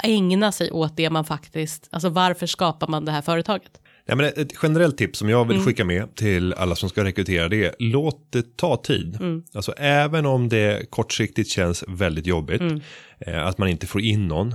ägna 0.02 0.52
sig 0.52 0.70
åt 0.70 0.96
det 0.96 1.10
man 1.10 1.24
faktiskt, 1.24 1.88
alltså 1.90 2.08
varför 2.08 2.46
skapar 2.46 2.88
man 2.88 3.04
det 3.04 3.12
här 3.12 3.22
företaget? 3.22 3.80
Ja, 4.10 4.14
men 4.14 4.26
ett 4.26 4.52
generellt 4.62 4.96
tips 4.98 5.18
som 5.18 5.28
jag 5.28 5.42
Mm. 5.42 5.56
vill 5.56 5.66
skicka 5.66 5.84
med 5.84 6.14
till 6.14 6.52
alla 6.54 6.74
som 6.74 6.88
ska 6.88 7.04
rekrytera 7.04 7.48
det 7.48 7.64
är 7.64 7.74
låt 7.78 8.32
det 8.32 8.56
ta 8.56 8.76
tid. 8.76 9.16
Mm. 9.20 9.42
Alltså 9.54 9.72
även 9.76 10.26
om 10.26 10.48
det 10.48 10.90
kortsiktigt 10.90 11.50
känns 11.50 11.84
väldigt 11.88 12.26
jobbigt 12.26 12.60
Mm. 12.60 12.80
eh, 13.18 13.46
att 13.46 13.58
man 13.58 13.68
inte 13.68 13.86
får 13.86 14.00
in 14.00 14.28
någon 14.28 14.54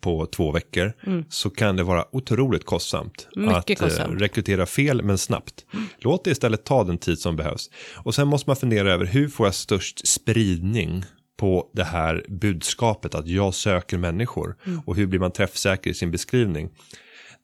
på 0.00 0.26
två 0.26 0.52
veckor 0.52 0.92
så 1.28 1.50
kan 1.50 1.76
det 1.76 1.82
vara 1.82 2.04
otroligt 2.12 2.64
kostsamt 2.66 3.28
Mm. 3.36 3.46
Mycket 3.48 3.58
att 3.58 3.70
eh, 3.70 3.86
kostsamt. 3.86 4.08
Mm. 4.08 4.18
rekrytera 4.18 4.66
fel 4.66 5.02
men 5.02 5.18
snabbt. 5.18 5.64
Låt 5.98 6.24
det 6.24 6.30
istället 6.30 6.64
ta 6.64 6.84
den 6.84 6.98
tid 6.98 7.18
som 7.18 7.36
behövs. 7.36 7.70
Och 7.96 8.14
sen 8.14 8.28
måste 8.28 8.50
man 8.50 8.56
fundera 8.56 8.92
över 8.92 9.04
hur 9.06 9.28
får 9.28 9.46
jag 9.46 9.54
störst 9.54 10.08
spridning 10.08 11.04
på 11.36 11.70
det 11.74 11.84
här 11.84 12.24
budskapet 12.28 13.14
att 13.14 13.26
jag 13.28 13.54
söker 13.54 13.98
människor 13.98 14.56
Mm. 14.66 14.80
och 14.86 14.96
hur 14.96 15.06
blir 15.06 15.20
man 15.20 15.30
träffsäker 15.32 15.90
i 15.90 15.94
sin 15.94 16.10
beskrivning. 16.10 16.68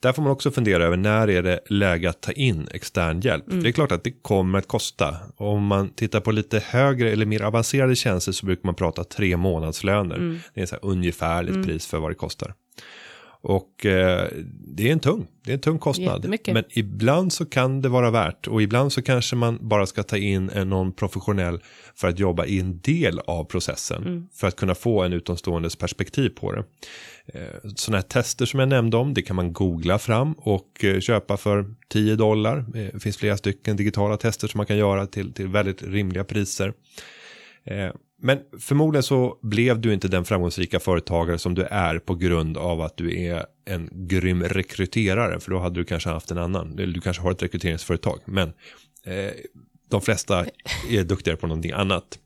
Där 0.04 0.12
får 0.12 0.22
man 0.22 0.32
också 0.32 0.50
fundera 0.50 0.84
över 0.84 0.96
när 0.96 1.30
är 1.30 1.42
det 1.42 1.60
läge 1.66 2.10
att 2.10 2.20
ta 2.20 2.32
in 2.32 2.68
extern 2.70 3.20
hjälp. 3.20 3.48
Mm. 3.48 3.62
Det 3.62 3.68
är 3.68 3.72
klart 3.72 3.92
att 3.92 4.04
det 4.04 4.10
kommer 4.10 4.58
att 4.58 4.68
kosta. 4.68 5.16
Om 5.36 5.66
man 5.66 5.88
tittar 5.88 6.20
på 6.20 6.32
lite 6.32 6.62
högre 6.66 7.10
eller 7.10 7.26
mer 7.26 7.42
avancerade 7.42 7.96
tjänster 7.96 8.32
så 8.32 8.46
brukar 8.46 8.64
man 8.64 8.74
prata 8.74 9.04
tre 9.04 9.36
månadslöner. 9.36 10.16
Mm. 10.16 10.38
Det 10.54 10.62
är 10.62 10.66
så 10.66 10.74
här 10.74 10.84
ungefärligt 10.84 11.66
pris 11.66 11.86
för 11.86 11.98
vad 11.98 12.10
det 12.10 12.14
kostar. 12.14 12.54
Och 13.46 13.86
eh, 13.86 14.28
det 14.66 14.88
är 14.88 14.92
en 14.92 15.00
tung, 15.00 15.26
det 15.44 15.50
är 15.50 15.54
en 15.54 15.60
tung 15.60 15.78
kostnad. 15.78 16.22
Men 16.54 16.64
ibland 16.70 17.32
så 17.32 17.46
kan 17.46 17.80
det 17.82 17.88
vara 17.88 18.10
värt 18.10 18.46
och 18.46 18.62
ibland 18.62 18.92
så 18.92 19.02
kanske 19.02 19.36
man 19.36 19.58
bara 19.60 19.86
ska 19.86 20.02
ta 20.02 20.16
in 20.16 20.50
en 20.50 20.68
någon 20.68 20.92
professionell 20.92 21.60
för 21.94 22.08
att 22.08 22.18
jobba 22.18 22.44
i 22.46 22.60
en 22.60 22.80
del 22.80 23.18
av 23.18 23.44
processen. 23.44 24.02
Mm. 24.02 24.28
För 24.32 24.46
att 24.48 24.56
kunna 24.56 24.74
få 24.74 25.02
en 25.02 25.12
utomståendes 25.12 25.76
perspektiv 25.76 26.28
på 26.28 26.52
det. 26.52 26.64
Eh, 27.26 27.70
Sådana 27.76 27.98
här 27.98 28.02
tester 28.02 28.46
som 28.46 28.60
jag 28.60 28.68
nämnde 28.68 28.96
om, 28.96 29.14
det 29.14 29.22
kan 29.22 29.36
man 29.36 29.52
googla 29.52 29.98
fram 29.98 30.32
och 30.32 30.84
eh, 30.84 31.00
köpa 31.00 31.36
för 31.36 31.74
10 31.88 32.16
dollar. 32.16 32.58
Eh, 32.58 32.86
Det 32.92 33.00
finns 33.02 33.16
flera 33.16 33.36
stycken 33.36 33.76
digitala 33.76 34.16
tester 34.16 34.48
som 34.48 34.58
man 34.58 34.66
kan 34.66 34.76
göra 34.76 35.06
till, 35.06 35.32
till 35.32 35.48
väldigt 35.48 35.82
rimliga 35.82 36.24
priser. 36.24 36.72
Men 38.24 38.38
förmodligen 38.60 39.02
så 39.02 39.38
blev 39.42 39.80
du 39.80 39.92
inte 39.92 40.08
den 40.08 40.24
framgångsrika 40.24 40.80
företagare 40.80 41.38
som 41.38 41.54
du 41.54 41.62
är 41.62 41.98
på 41.98 42.14
grund 42.14 42.56
av 42.56 42.80
att 42.80 42.96
du 42.96 43.22
är 43.22 43.46
en 43.64 43.88
grym 43.92 44.42
rekryterare. 44.42 45.40
För 45.40 45.50
då 45.50 45.58
hade 45.58 45.80
du 45.80 45.84
kanske 45.84 46.10
haft 46.10 46.30
en 46.30 46.38
annan, 46.38 46.78
eller 46.78 46.94
du 46.94 47.00
kanske 47.00 47.22
har 47.22 47.30
ett 47.30 47.42
rekryteringsföretag. 47.42 48.18
Men 48.24 48.48
eh, 49.04 49.32
de 49.88 50.00
flesta 50.00 50.46
är 50.90 51.04
duktigare 51.04 51.36
på 51.36 51.46
någonting 51.46 51.72
annat. 51.72 52.18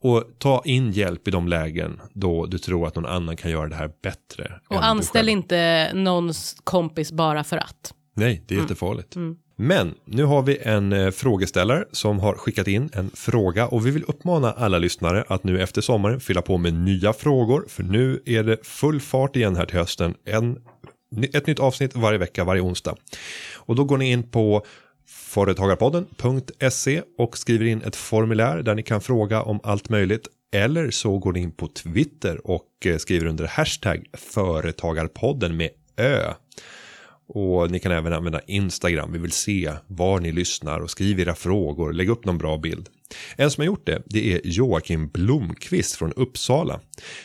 Och 0.00 0.24
ta 0.38 0.62
in 0.64 0.92
hjälp 0.92 1.28
i 1.28 1.30
de 1.30 1.48
lägen 1.48 2.00
då 2.12 2.46
du 2.46 2.58
tror 2.58 2.86
att 2.86 2.94
någon 2.94 3.06
annan 3.06 3.36
kan 3.36 3.50
göra 3.50 3.68
det 3.68 3.76
här 3.76 3.90
bättre. 4.02 4.60
Och 4.68 4.84
anställ 4.84 5.28
inte 5.28 5.90
någons 5.94 6.56
kompis 6.64 7.12
bara 7.12 7.44
för 7.44 7.56
att. 7.56 7.94
Nej, 8.14 8.42
det 8.46 8.54
är 8.54 8.58
jättefarligt. 8.58 9.16
Men 9.58 9.94
nu 10.04 10.24
har 10.24 10.42
vi 10.42 10.58
en 10.62 10.92
eh, 10.92 11.10
frågeställare 11.10 11.84
som 11.92 12.18
har 12.18 12.34
skickat 12.34 12.68
in 12.68 12.90
en 12.92 13.10
fråga 13.14 13.66
och 13.66 13.86
vi 13.86 13.90
vill 13.90 14.04
uppmana 14.08 14.52
alla 14.52 14.78
lyssnare 14.78 15.24
att 15.28 15.44
nu 15.44 15.62
efter 15.62 15.80
sommaren 15.80 16.20
fylla 16.20 16.42
på 16.42 16.58
med 16.58 16.74
nya 16.74 17.12
frågor 17.12 17.64
för 17.68 17.82
nu 17.82 18.22
är 18.26 18.44
det 18.44 18.66
full 18.66 19.00
fart 19.00 19.36
igen 19.36 19.56
här 19.56 19.66
till 19.66 19.78
hösten. 19.78 20.14
En, 20.24 20.58
ett 21.32 21.46
nytt 21.46 21.60
avsnitt 21.60 21.96
varje 21.96 22.18
vecka, 22.18 22.44
varje 22.44 22.62
onsdag. 22.62 22.96
Och 23.56 23.74
då 23.76 23.84
går 23.84 23.98
ni 23.98 24.10
in 24.10 24.30
på 24.30 24.66
företagarpodden.se 25.08 27.02
och 27.18 27.38
skriver 27.38 27.64
in 27.64 27.82
ett 27.82 27.96
formulär 27.96 28.62
där 28.62 28.74
ni 28.74 28.82
kan 28.82 29.00
fråga 29.00 29.42
om 29.42 29.60
allt 29.62 29.88
möjligt. 29.88 30.28
Eller 30.54 30.90
så 30.90 31.18
går 31.18 31.32
ni 31.32 31.40
in 31.40 31.52
på 31.52 31.68
Twitter 31.68 32.46
och 32.46 32.66
eh, 32.84 32.96
skriver 32.96 33.26
under 33.26 33.46
hashtag 33.46 34.06
företagarpodden 34.12 35.56
med 35.56 35.70
ö. 35.96 36.34
Och 37.28 37.70
ni 37.70 37.78
kan 37.78 37.92
även 37.92 38.12
använda 38.12 38.40
Instagram. 38.46 39.12
Vi 39.12 39.18
vill 39.18 39.32
se 39.32 39.72
var 39.86 40.20
ni 40.20 40.32
lyssnar 40.32 40.80
och 40.80 40.90
skriv 40.90 41.20
era 41.20 41.34
frågor. 41.34 41.92
Lägg 41.92 42.08
upp 42.08 42.24
någon 42.24 42.38
bra 42.38 42.58
bild. 42.58 42.88
En 43.36 43.50
som 43.50 43.60
har 43.60 43.66
gjort 43.66 43.86
det, 43.86 44.02
det 44.06 44.32
är 44.32 44.40
Joakim 44.44 45.08
Blomqvist 45.08 45.96
från 45.96 46.12
Uppsala. 46.12 46.80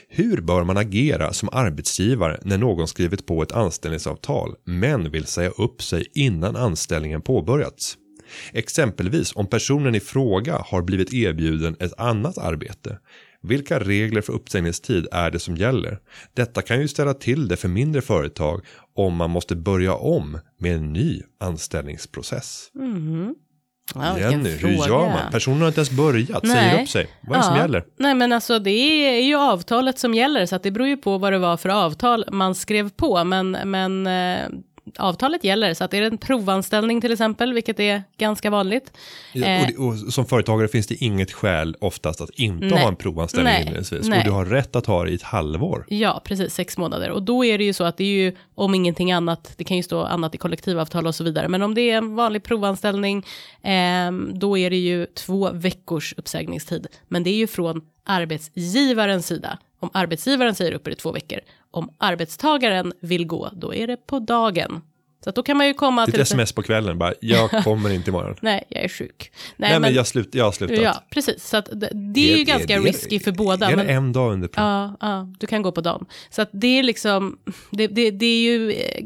Hur 0.09 0.41
bör 0.41 0.63
man 0.63 0.77
agera 0.77 1.33
som 1.33 1.49
arbetsgivare 1.51 2.39
när 2.43 2.57
någon 2.57 2.87
skrivit 2.87 3.25
på 3.25 3.43
ett 3.43 3.51
anställningsavtal 3.51 4.55
men 4.65 5.11
vill 5.11 5.25
säga 5.25 5.49
upp 5.49 5.81
sig 5.81 6.05
innan 6.13 6.55
anställningen 6.55 7.21
påbörjats? 7.21 7.97
Exempelvis 8.53 9.35
om 9.35 9.47
personen 9.47 9.95
i 9.95 9.99
fråga 9.99 10.57
har 10.65 10.81
blivit 10.81 11.13
erbjuden 11.13 11.75
ett 11.79 11.93
annat 11.97 12.37
arbete. 12.37 12.97
Vilka 13.43 13.79
regler 13.79 14.21
för 14.21 14.33
uppsägningstid 14.33 15.07
är 15.11 15.31
det 15.31 15.39
som 15.39 15.57
gäller? 15.57 15.99
Detta 16.33 16.61
kan 16.61 16.81
ju 16.81 16.87
ställa 16.87 17.13
till 17.13 17.47
det 17.47 17.57
för 17.57 17.67
mindre 17.67 18.01
företag 18.01 18.61
om 18.95 19.15
man 19.15 19.29
måste 19.29 19.55
börja 19.55 19.95
om 19.95 20.39
med 20.57 20.75
en 20.75 20.93
ny 20.93 21.21
anställningsprocess. 21.39 22.67
Ja, 23.95 24.13
vilken 24.13 24.31
Jenny, 24.31 24.49
hur 24.49 24.69
gör 24.87 25.05
man? 25.09 25.31
Personen 25.31 25.61
har 25.61 25.67
inte 25.67 25.79
ens 25.79 25.91
börjat, 25.91 26.47
säger 26.47 26.73
Nej. 26.73 26.83
upp 26.83 26.89
sig. 26.89 27.07
Vad 27.21 27.35
är 27.37 27.39
det 27.39 27.45
som 27.45 27.55
Ja. 27.55 27.61
gäller? 27.61 27.83
Nej 27.99 28.15
men 28.15 28.31
alltså 28.33 28.59
det 28.59 28.71
är 28.71 29.21
ju 29.21 29.35
avtalet 29.35 29.99
som 29.99 30.13
gäller 30.13 30.45
så 30.45 30.55
att 30.55 30.63
det 30.63 30.71
beror 30.71 30.87
ju 30.87 30.97
på 30.97 31.17
vad 31.17 31.33
det 31.33 31.39
var 31.39 31.57
för 31.57 31.69
avtal 31.69 32.25
man 32.31 32.55
skrev 32.55 32.89
på 32.89 33.23
men, 33.23 33.51
men 33.51 34.07
eh, 34.07 34.47
avtalet 34.97 35.43
gäller 35.43 35.73
så 35.73 35.83
att 35.83 35.93
är 35.93 36.01
det 36.01 36.07
en 36.07 36.17
provanställning 36.17 37.01
till 37.01 37.11
exempel 37.11 37.53
vilket 37.53 37.79
är 37.79 38.03
ganska 38.17 38.49
vanligt. 38.49 38.93
Ja, 39.33 39.45
Eh. 39.47 39.61
och, 39.61 39.67
det, 39.67 39.77
och 39.77 40.13
som 40.13 40.25
företagare 40.25 40.67
finns 40.67 40.87
det 40.87 40.95
inget 40.95 41.31
skäl 41.31 41.75
oftast 41.81 42.21
att 42.21 42.29
inte 42.29 42.65
Nej. 42.65 42.81
ha 42.81 42.87
en 42.87 42.95
provanställning 42.95 43.53
Nej. 43.53 43.61
inledningsvis. 43.61 44.07
Nej. 44.07 44.19
Och 44.19 44.25
du 44.25 44.31
har 44.31 44.45
rätt 44.45 44.75
att 44.75 44.85
ha 44.85 45.03
det 45.03 45.11
i 45.11 45.15
ett 45.15 45.21
halvår. 45.23 45.85
Ja, 45.89 46.21
precis, 46.25 46.53
sex 46.53 46.77
månader. 46.77 47.09
Och 47.11 47.23
då 47.23 47.45
är 47.45 47.57
det 47.57 47.63
ju 47.63 47.73
så 47.73 47.83
att 47.83 47.97
det 47.97 48.03
är 48.03 48.23
ju 48.23 48.35
om 48.55 48.75
ingenting 48.75 49.11
annat, 49.11 49.53
det 49.57 49.63
kan 49.63 49.77
ju 49.77 49.83
stå 49.83 50.03
annat 50.03 50.35
i 50.35 50.37
kollektivavtal 50.37 51.07
och 51.07 51.15
så 51.15 51.23
vidare, 51.23 51.47
men 51.47 51.61
om 51.61 51.75
det 51.75 51.81
är 51.81 51.97
en 51.97 52.15
vanlig 52.15 52.43
provanställning, 52.43 53.25
ehm, 53.63 54.31
då 54.39 54.57
är 54.57 54.69
det 54.69 54.77
ju 54.77 55.05
två 55.05 55.49
veckors 55.53 56.13
uppsägningstid. 56.17 56.87
Men 57.07 57.23
det 57.23 57.29
är 57.29 57.35
ju 57.35 57.47
från 57.47 57.81
arbetsgivarens 58.05 59.27
sida. 59.27 59.57
Om 59.81 59.89
arbetsgivaren 59.93 60.55
säger 60.55 60.71
upp 60.71 60.87
är 60.87 60.91
det 60.91 60.97
två 60.97 61.11
veckor. 61.11 61.39
Om 61.71 61.89
arbetstagaren 61.97 62.93
vill 62.99 63.27
gå, 63.27 63.49
då 63.53 63.75
är 63.75 63.87
det 63.87 63.97
på 63.97 64.19
dagen. 64.19 64.81
Så 65.23 65.29
att 65.29 65.35
då 65.35 65.43
kan 65.43 65.57
man 65.57 65.67
ju 65.67 65.73
komma 65.73 66.03
Ett 66.03 66.11
till... 66.11 66.21
sms 66.21 66.51
på 66.51 66.63
kvällen 66.63 66.97
bara, 66.97 67.13
jag 67.19 67.51
kommer 67.63 67.89
inte 67.89 68.09
imorgon. 68.09 68.35
Nej, 68.41 68.63
jag 68.69 68.83
är 68.83 68.87
sjuk. 68.87 69.31
Nej, 69.55 69.79
men, 69.79 69.93
jag, 69.93 70.07
slut, 70.07 70.35
jag 70.35 70.45
har 70.45 70.51
slutat. 70.51 70.79
Ja, 70.79 71.03
precis. 71.09 71.47
Så 71.47 71.61
det, 71.61 71.89
det 72.13 72.33
är 72.33 72.37
ju 72.37 72.43
ganska 72.43 72.77
risky 72.77 73.19
för 73.19 73.31
båda. 73.31 73.65
Är 73.65 73.69
det 73.69 73.75
men- 73.77 73.89
en 73.89 74.13
dag 74.13 74.33
under 74.33 74.47
prov? 74.47 74.65
Ja, 74.65 74.97
ja, 75.01 75.27
du 75.39 75.47
kan 75.47 75.61
gå 75.61 75.71
på 75.71 75.81
dagen. 75.81 76.05
Så 76.29 76.41
att 76.41 76.49
det 76.53 76.79
är 76.79 76.83
liksom, 76.83 77.37
det, 77.71 77.87
det, 77.87 78.11
det 78.11 78.25
är 78.25 78.41
ju, 78.41 78.71
eh, 78.71 79.05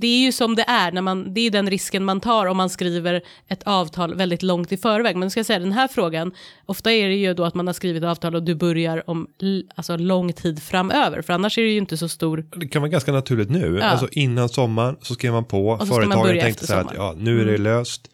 det 0.00 0.06
är 0.06 0.18
ju 0.18 0.32
som 0.32 0.54
det 0.54 0.62
är, 0.68 0.92
när 0.92 1.02
man, 1.02 1.34
det 1.34 1.40
är 1.40 1.50
den 1.50 1.70
risken 1.70 2.04
man 2.04 2.20
tar 2.20 2.46
om 2.46 2.56
man 2.56 2.70
skriver 2.70 3.22
ett 3.48 3.62
avtal 3.62 4.14
väldigt 4.14 4.42
långt 4.42 4.72
i 4.72 4.76
förväg. 4.76 5.16
Men 5.16 5.30
ska 5.30 5.38
jag 5.38 5.46
säga 5.46 5.58
den 5.58 5.72
här 5.72 5.88
frågan, 5.88 6.32
ofta 6.66 6.92
är 6.92 7.08
det 7.08 7.14
ju 7.14 7.34
då 7.34 7.44
att 7.44 7.54
man 7.54 7.66
har 7.66 7.74
skrivit 7.74 8.04
avtal 8.04 8.34
och 8.34 8.42
du 8.42 8.54
börjar 8.54 9.10
om 9.10 9.26
alltså 9.74 9.96
lång 9.96 10.32
tid 10.32 10.62
framöver, 10.62 11.22
för 11.22 11.32
annars 11.32 11.58
är 11.58 11.62
det 11.62 11.68
ju 11.68 11.78
inte 11.78 11.96
så 11.96 12.08
stor, 12.08 12.46
Det 12.56 12.68
kan 12.68 12.82
vara 12.82 12.90
ganska 12.90 13.12
naturligt 13.12 13.50
nu. 13.50 13.78
Ja. 13.80 13.84
Alltså 13.84 14.08
innan 14.12 14.48
sommaren 14.48 14.96
så 15.02 15.14
skrev 15.14 15.32
man 15.32 15.44
på. 15.44 15.78
börja 16.22 16.42
tänkte 16.42 16.66
så 16.66 16.74
här 16.74 16.80
att 16.80 16.94
ja, 16.96 17.14
nu 17.18 17.40
är 17.40 17.44
det 17.44 17.50
Mm. 17.50 17.62
löst. 17.62 18.10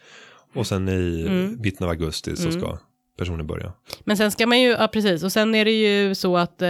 Och 0.55 0.66
sen 0.66 0.88
i 0.88 1.29
mitten 1.59 1.85
av 1.85 1.90
augusti 1.90 2.37
så 2.37 2.51
ska 2.51 2.79
personen 3.18 3.46
börja. 3.46 3.72
Men 4.05 4.16
sen 4.16 4.31
ska 4.31 4.46
man 4.46 4.61
ju, 4.61 4.68
ja 4.68 4.88
precis, 4.88 5.22
och 5.22 5.33
sen 5.33 5.55
är 5.55 5.64
det 5.64 5.70
ju 5.70 6.14
så 6.14 6.37
att 6.37 6.62
eh, 6.62 6.68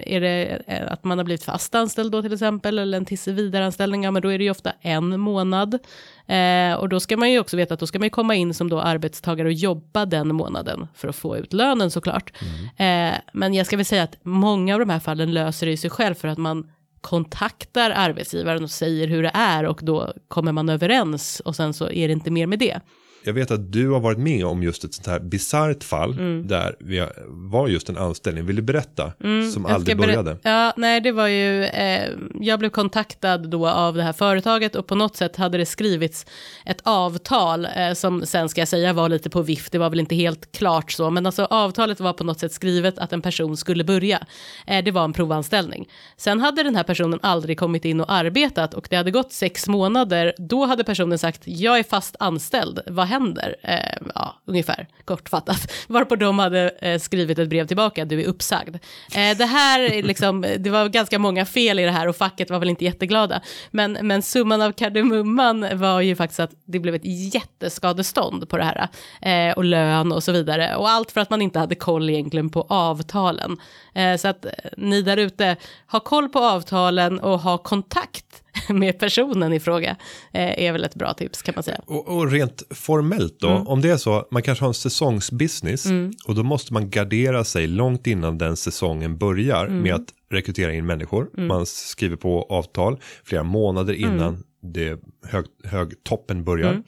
är 0.00 0.20
det 0.20 0.62
eh, 0.66 0.92
att 0.92 1.04
man 1.04 1.18
har 1.18 1.24
blivit 1.24 1.44
fast 1.44 1.74
anställd 1.74 2.12
då 2.12 2.22
till 2.22 2.32
exempel, 2.32 2.78
eller 2.78 2.98
en 2.98 3.04
tills 3.04 3.28
vidareanställning, 3.28 4.04
ja 4.04 4.10
men 4.10 4.22
då 4.22 4.32
är 4.32 4.38
det 4.38 4.44
ju 4.44 4.50
ofta 4.50 4.72
en 4.80 5.20
månad. 5.20 5.78
Eh, 6.26 6.74
och 6.74 6.88
då 6.88 7.00
ska 7.00 7.16
man 7.16 7.32
ju 7.32 7.38
också 7.38 7.56
veta 7.56 7.74
att 7.74 7.80
då 7.80 7.86
ska 7.86 7.98
man 7.98 8.06
ju 8.06 8.10
komma 8.10 8.34
in 8.34 8.54
som 8.54 8.70
då 8.70 8.80
arbetstagare 8.80 9.48
och 9.48 9.54
jobba 9.54 10.06
den 10.06 10.34
månaden 10.34 10.88
för 10.94 11.08
att 11.08 11.16
få 11.16 11.36
ut 11.36 11.52
lönen 11.52 11.90
såklart. 11.90 12.32
Eh, 12.76 13.14
men 13.32 13.54
jag 13.54 13.66
ska 13.66 13.76
väl 13.76 13.84
säga 13.84 14.02
att 14.02 14.18
många 14.22 14.74
av 14.74 14.80
de 14.80 14.90
här 14.90 15.00
fallen 15.00 15.32
löser 15.32 15.66
det 15.66 15.70
ju 15.70 15.76
sig 15.76 15.90
själv 15.90 16.14
för 16.14 16.28
att 16.28 16.38
man 16.38 16.70
kontaktar 17.00 17.90
arbetsgivaren 17.90 18.64
och 18.64 18.70
säger 18.70 19.08
hur 19.08 19.22
det 19.22 19.30
är 19.34 19.64
och 19.64 19.80
då 19.82 20.12
kommer 20.28 20.52
man 20.52 20.68
överens 20.68 21.40
och 21.40 21.56
sen 21.56 21.74
så 21.74 21.90
är 21.90 22.08
det 22.08 22.12
inte 22.12 22.30
mer 22.30 22.46
med 22.46 22.58
det. 22.58 22.80
Jag 23.26 23.32
vet 23.32 23.50
att 23.50 23.72
du 23.72 23.88
har 23.90 24.00
varit 24.00 24.18
med 24.18 24.46
om 24.46 24.62
just 24.62 24.84
ett 24.84 24.94
sånt 24.94 25.06
här 25.06 25.20
bisarrt 25.20 25.84
fall 25.84 26.12
Mm. 26.12 26.46
där 26.46 26.76
vi 26.80 27.06
var 27.28 27.68
just 27.68 27.88
en 27.88 27.96
anställning. 27.98 28.46
Vill 28.46 28.56
du 28.56 28.62
berätta? 28.62 29.12
som 29.18 29.30
Mm, 29.30 29.50
ska 29.52 29.68
aldrig 29.68 29.96
började. 29.96 30.36
Ja, 30.42 30.72
nej, 30.76 31.00
det 31.00 31.12
var 31.12 31.26
ju, 31.26 31.64
eh, 31.64 32.10
jag 32.40 32.58
blev 32.58 32.70
kontaktad 32.70 33.38
då 33.50 33.68
av 33.68 33.94
det 33.94 34.02
här 34.02 34.12
företaget 34.12 34.74
och 34.76 34.86
på 34.86 34.94
något 34.94 35.16
sätt 35.16 35.36
hade 35.36 35.58
det 35.58 35.66
skrivits 35.66 36.26
ett 36.66 36.80
avtal 36.82 37.64
eh, 37.76 37.92
som 37.94 38.26
sen 38.26 38.48
ska 38.48 38.60
jag 38.60 38.68
säga 38.68 38.92
var 38.92 39.08
lite 39.08 39.30
på 39.30 39.42
vift, 39.42 39.72
det 39.72 39.78
var 39.78 39.90
väl 39.90 40.00
inte 40.00 40.14
helt 40.14 40.52
klart 40.52 40.92
så, 40.92 41.10
men 41.10 41.26
alltså 41.26 41.44
avtalet 41.44 42.00
var 42.00 42.12
på 42.12 42.24
något 42.24 42.40
sätt 42.40 42.52
skrivet 42.52 42.98
att 42.98 43.12
en 43.12 43.22
person 43.22 43.56
skulle 43.56 43.84
börja. 43.84 44.26
Eh, 44.66 44.84
det 44.84 44.90
var 44.90 45.04
en 45.04 45.12
provanställning. 45.12 45.88
Sen 46.16 46.40
hade 46.40 46.62
den 46.62 46.76
här 46.76 46.84
personen 46.84 47.18
aldrig 47.22 47.58
kommit 47.58 47.84
in 47.84 48.00
och 48.00 48.12
arbetat 48.12 48.74
och 48.74 48.86
det 48.90 48.96
hade 48.96 49.10
gått 49.10 49.32
sex 49.32 49.68
månader, 49.68 50.32
då 50.38 50.66
hade 50.66 50.84
personen 50.84 51.18
sagt 51.18 51.42
jag 51.44 51.78
är 51.78 51.82
fast 51.82 52.16
anställd, 52.20 52.80
vad 52.86 53.06
händer? 53.14 53.56
Eh, 53.62 54.08
ja, 54.14 54.34
ungefär, 54.44 54.86
kortfattat. 55.04 55.72
Varpå 55.88 56.16
de 56.16 56.38
hade 56.38 56.68
eh, 56.68 56.98
skrivit 56.98 57.38
ett 57.38 57.48
brev 57.48 57.66
tillbaka, 57.66 58.04
du 58.04 58.20
är 58.20 58.26
uppsagd. 58.26 58.76
Eh, 59.14 59.36
det 59.36 59.44
här, 59.44 60.02
liksom, 60.02 60.44
eh, 60.44 60.60
det 60.60 60.70
var 60.70 60.88
ganska 60.88 61.18
många 61.18 61.46
fel 61.46 61.78
i 61.78 61.84
det 61.84 61.90
här 61.90 62.08
och 62.08 62.16
facket 62.16 62.50
var 62.50 62.58
väl 62.58 62.68
inte 62.68 62.84
jätteglada. 62.84 63.40
Men, 63.70 63.98
men 64.02 64.22
summan 64.22 64.62
av 64.62 64.72
kardemumman 64.72 65.66
var 65.78 66.00
ju 66.00 66.16
faktiskt 66.16 66.40
att 66.40 66.52
det 66.64 66.78
blev 66.78 66.94
ett 66.94 67.34
jätteskadestånd 67.34 68.48
på 68.48 68.56
det 68.56 68.64
här. 68.64 68.88
Eh, 69.22 69.56
och 69.56 69.64
lön 69.64 70.12
och 70.12 70.22
så 70.22 70.32
vidare. 70.32 70.76
Och 70.76 70.88
allt 70.88 71.10
för 71.10 71.20
att 71.20 71.30
man 71.30 71.42
inte 71.42 71.58
hade 71.58 71.74
koll 71.74 72.10
egentligen 72.10 72.50
på 72.50 72.66
avtalen. 72.68 73.56
Eh, 73.94 74.16
så 74.16 74.28
att 74.28 74.44
eh, 74.44 74.52
ni 74.76 75.02
där 75.02 75.16
ute, 75.16 75.56
ha 75.92 76.00
koll 76.00 76.28
på 76.28 76.38
avtalen 76.38 77.20
och 77.20 77.40
ha 77.40 77.58
kontakt 77.58 78.43
med 78.68 78.98
personen 78.98 79.52
i 79.52 79.60
fråga. 79.60 79.96
Eh, 80.32 80.64
är 80.64 80.72
väl 80.72 80.84
ett 80.84 80.94
bra 80.94 81.14
tips 81.14 81.42
kan 81.42 81.54
man 81.56 81.64
säga. 81.64 81.80
Och, 81.86 82.08
och 82.08 82.30
rent 82.30 82.62
formellt 82.70 83.36
då, 83.40 83.48
Mm. 83.48 83.66
om 83.66 83.80
det 83.80 83.90
är 83.90 83.96
så, 83.96 84.26
man 84.30 84.42
kanske 84.42 84.64
har 84.64 84.68
en 84.68 84.74
säsongsbusiness 84.74 85.86
och 86.26 86.34
då 86.34 86.42
måste 86.42 86.72
man 86.72 86.90
gardera 86.90 87.44
sig 87.44 87.66
långt 87.66 88.06
innan 88.06 88.38
den 88.38 88.56
säsongen 88.56 89.18
börjar 89.18 89.66
Mm. 89.66 89.82
med 89.82 89.94
att 89.94 90.06
rekrytera 90.30 90.72
in 90.72 90.86
människor. 90.86 91.30
Man 91.40 91.66
skriver 91.66 92.16
på 92.16 92.46
avtal 92.50 93.00
flera 93.24 93.42
månader 93.42 93.94
Mm. 93.94 94.12
innan 94.14 94.42
det 94.62 95.00
hög, 95.26 95.44
högtoppen 95.64 96.44
börjar. 96.44 96.82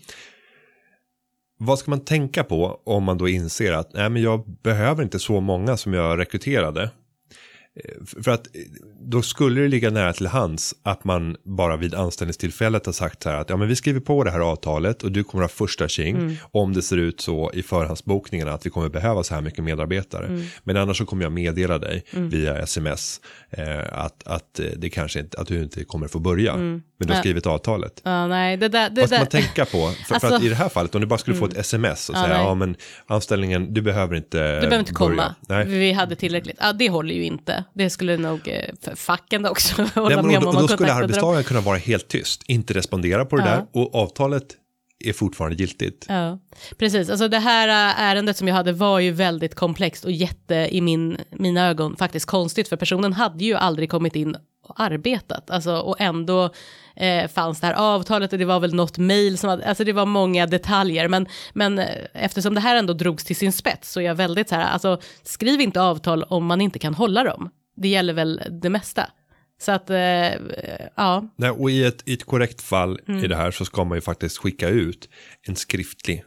Vad 1.59 1.79
ska 1.79 1.91
man 1.91 2.05
tänka 2.05 2.45
på 2.45 2.81
om 2.85 3.05
man 3.05 3.19
då 3.19 3.29
inser 3.29 3.73
att 3.73 3.93
nej, 3.95 4.11
men 4.11 4.23
jag 4.23 4.45
behöver 4.63 5.03
inte 5.03 5.19
så 5.19 5.41
många 5.41 5.77
som 5.77 5.95
jag 5.95 6.19
rekryterade? 6.19 6.91
Eh, 7.85 8.23
För 8.23 8.31
att 8.31 8.47
eh, 8.57 8.63
då 9.01 9.23
skulle 9.23 9.61
det 9.61 9.69
ligga 9.69 9.91
nära 9.91 10.13
till 10.13 10.27
hands 10.27 10.75
att 10.83 11.05
man 11.05 11.37
bara 11.43 11.77
vid 11.77 11.95
anställningstillfället 11.95 12.87
har 12.87 12.93
sagt 12.93 13.23
så 13.23 13.29
här 13.31 13.37
att 13.37 13.51
ja 13.51 13.57
men 13.57 13.69
vi 13.69 13.77
skriver 13.77 14.01
på 14.01 14.25
det 14.25 14.31
här 14.31 14.41
avtalet 14.41 15.03
och 15.03 15.13
du 15.13 15.25
kommer 15.25 15.43
ha 15.45 15.49
första 15.49 15.89
tjing 15.89 16.39
om 16.53 16.73
det 16.73 16.83
ser 16.83 16.97
ut 16.97 17.21
så 17.21 17.51
i 17.55 17.63
förhandsbokningarna 17.63 18.53
att 18.53 18.67
vi 18.67 18.71
kommer 18.71 18.89
behöva 18.89 19.23
så 19.23 19.35
här 19.35 19.43
mycket 19.43 19.65
medarbetare. 19.65 20.43
Men 20.65 20.77
annars 20.77 20.99
så 20.99 21.07
kommer 21.07 21.23
jag 21.23 21.33
meddela 21.33 21.79
dig 21.79 22.05
via 22.13 22.59
sms 22.59 23.21
att, 23.93 24.23
att 24.27 24.59
eh, 24.59 24.67
det 24.77 24.91
kanske 24.91 25.21
inte, 25.21 25.39
att 25.41 25.47
du 25.49 25.63
inte 25.63 25.85
kommer 25.85 26.09
få 26.09 26.19
börja. 26.19 26.57
Men 26.57 26.83
du 26.99 27.13
har 27.13 27.21
skrivit 27.21 27.47
avtalet. 27.47 28.01
Ja, 28.05 28.27
nej, 28.27 28.57
det 28.57 28.69
där, 28.69 28.91
det 28.91 29.01
Vad 29.01 29.09
ska 29.09 29.15
där. 29.17 29.21
man 29.21 29.29
tänka 29.29 29.65
på? 29.65 29.91
För, 29.91 30.05
för 30.05 30.15
Alltså- 30.15 30.27
Mm. 30.27 30.37
att 30.39 30.45
i 30.45 30.49
det 30.49 30.55
här 30.55 30.69
fallet, 30.69 30.95
om 30.95 31.01
du 31.01 31.07
bara 31.07 31.19
skulle 31.19 31.37
få 31.37 31.45
ett 31.47 31.57
sms 31.57 32.09
och 32.09 32.17
Ja, 32.17 32.23
säga, 32.23 32.35
nej. 32.37 32.47
ja 32.47 32.55
men 32.55 32.77
anställningen, 33.07 33.75
du 33.75 33.83
behöver 33.83 34.17
inte 34.17 34.39
Du 34.55 34.61
behöver 34.61 34.79
inte 34.79 34.93
komma. 34.95 35.35
börja. 35.49 35.65
Nej. 35.65 35.79
Vi 35.79 35.93
hade 35.93 36.17
tillräckligt. 36.17 36.57
Ja, 36.61 36.73
det 36.73 36.89
håller 36.91 37.15
ju 37.15 37.25
inte. 37.25 37.65
Det 37.75 37.91
skulle 37.91 38.17
nog 38.17 38.41
eh, 38.49 38.75
för 38.83 38.97
facken 38.97 39.47
också 39.47 39.83
hålla 39.95 40.09
Nej, 40.09 40.17
men 40.17 40.27
med 40.27 40.41
då, 40.41 40.49
om. 40.49 40.55
då 40.55 40.61
man 40.61 40.69
skulle 40.69 40.93
arbetstagaren 40.93 41.45
kunna 41.45 41.61
vara 41.61 41.77
helt 41.79 42.09
tyst, 42.09 42.43
inte 42.47 42.75
respondera 42.75 43.25
på 43.25 43.37
det 43.37 43.43
Ja. 43.43 43.49
där 43.49 43.67
och 43.73 43.95
avtalet 43.95 44.45
är 45.05 45.13
fortfarande 45.13 45.57
giltigt. 45.57 46.07
Ja, 46.09 46.39
precis. 46.79 47.11
Alltså 47.11 47.29
det 47.29 47.39
här 47.39 47.69
äh, 47.69 48.01
ärendet 48.01 48.37
som 48.37 48.49
jag 48.49 48.55
hade 48.55 48.73
var 48.73 48.99
ju 48.99 49.11
väldigt 49.11 49.55
komplext 49.55 50.05
och 50.05 50.13
jätte 50.13 50.69
i 50.71 50.81
min, 50.81 51.17
mina 51.31 51.69
ögon 51.69 51.97
faktiskt 51.97 52.27
konstigt 52.27 52.69
för 52.69 52.77
personen 52.77 53.13
hade 53.13 53.45
ju 53.45 53.55
aldrig 53.55 53.91
kommit 53.91 54.17
in 54.17 54.37
och 54.63 54.81
arbetat. 54.81 55.51
Alltså, 55.51 55.77
och 55.77 56.01
ändå 56.01 56.51
eh, 56.97 57.29
fanns 57.29 57.61
det 57.61 57.67
här 57.67 57.75
avtalet 57.75 58.33
och 58.33 58.39
det 58.39 58.45
var 58.45 58.61
väl 58.61 58.75
något 58.75 58.99
mejl 58.99 59.39
som 59.39 59.51
hade, 59.51 59.67
alltså 59.67 59.85
det 59.85 59.93
var 59.93 60.07
många 60.07 60.47
detaljer. 60.47 61.09
Men, 61.09 61.27
men 61.53 61.79
eh, 61.79 61.87
eftersom 62.13 62.55
det 62.55 62.61
här 62.61 62.77
ändå 62.77 62.93
drogs 62.93 63.25
till 63.25 63.37
sin 63.37 63.53
spets 63.53 63.93
så 63.93 64.01
är 64.01 64.05
jag 64.05 64.15
väldigt 64.15 64.49
så 64.49 64.55
här, 64.55 64.65
alltså 64.65 65.01
skriv 65.23 65.61
inte 65.61 65.83
avtal 65.83 66.23
om 66.23 66.47
man 66.47 66.61
inte 66.61 66.79
kan 66.79 66.95
hålla 66.95 67.25
dem. 67.25 67.51
Det 67.77 67.89
gäller 67.89 68.13
väl 68.13 68.43
det 68.63 68.71
mesta. 68.71 69.11
Så 69.59 69.73
att, 69.73 69.91
eh, 69.91 69.97
ja, 70.95 71.29
Nej, 71.37 71.51
och 71.51 71.71
i 71.71 71.85
ett, 71.85 72.03
i 72.09 72.13
ett 72.15 72.25
korrekt 72.25 72.63
fall 72.63 73.01
Mm. 73.09 73.25
i 73.25 73.29
det 73.29 73.37
här 73.37 73.51
så 73.51 73.65
ska 73.65 73.85
man 73.85 73.97
ju 73.97 74.03
faktiskt 74.03 74.39
skicka 74.39 74.69
ut 74.69 75.09
en 75.43 75.57
skriftlig. 75.57 76.25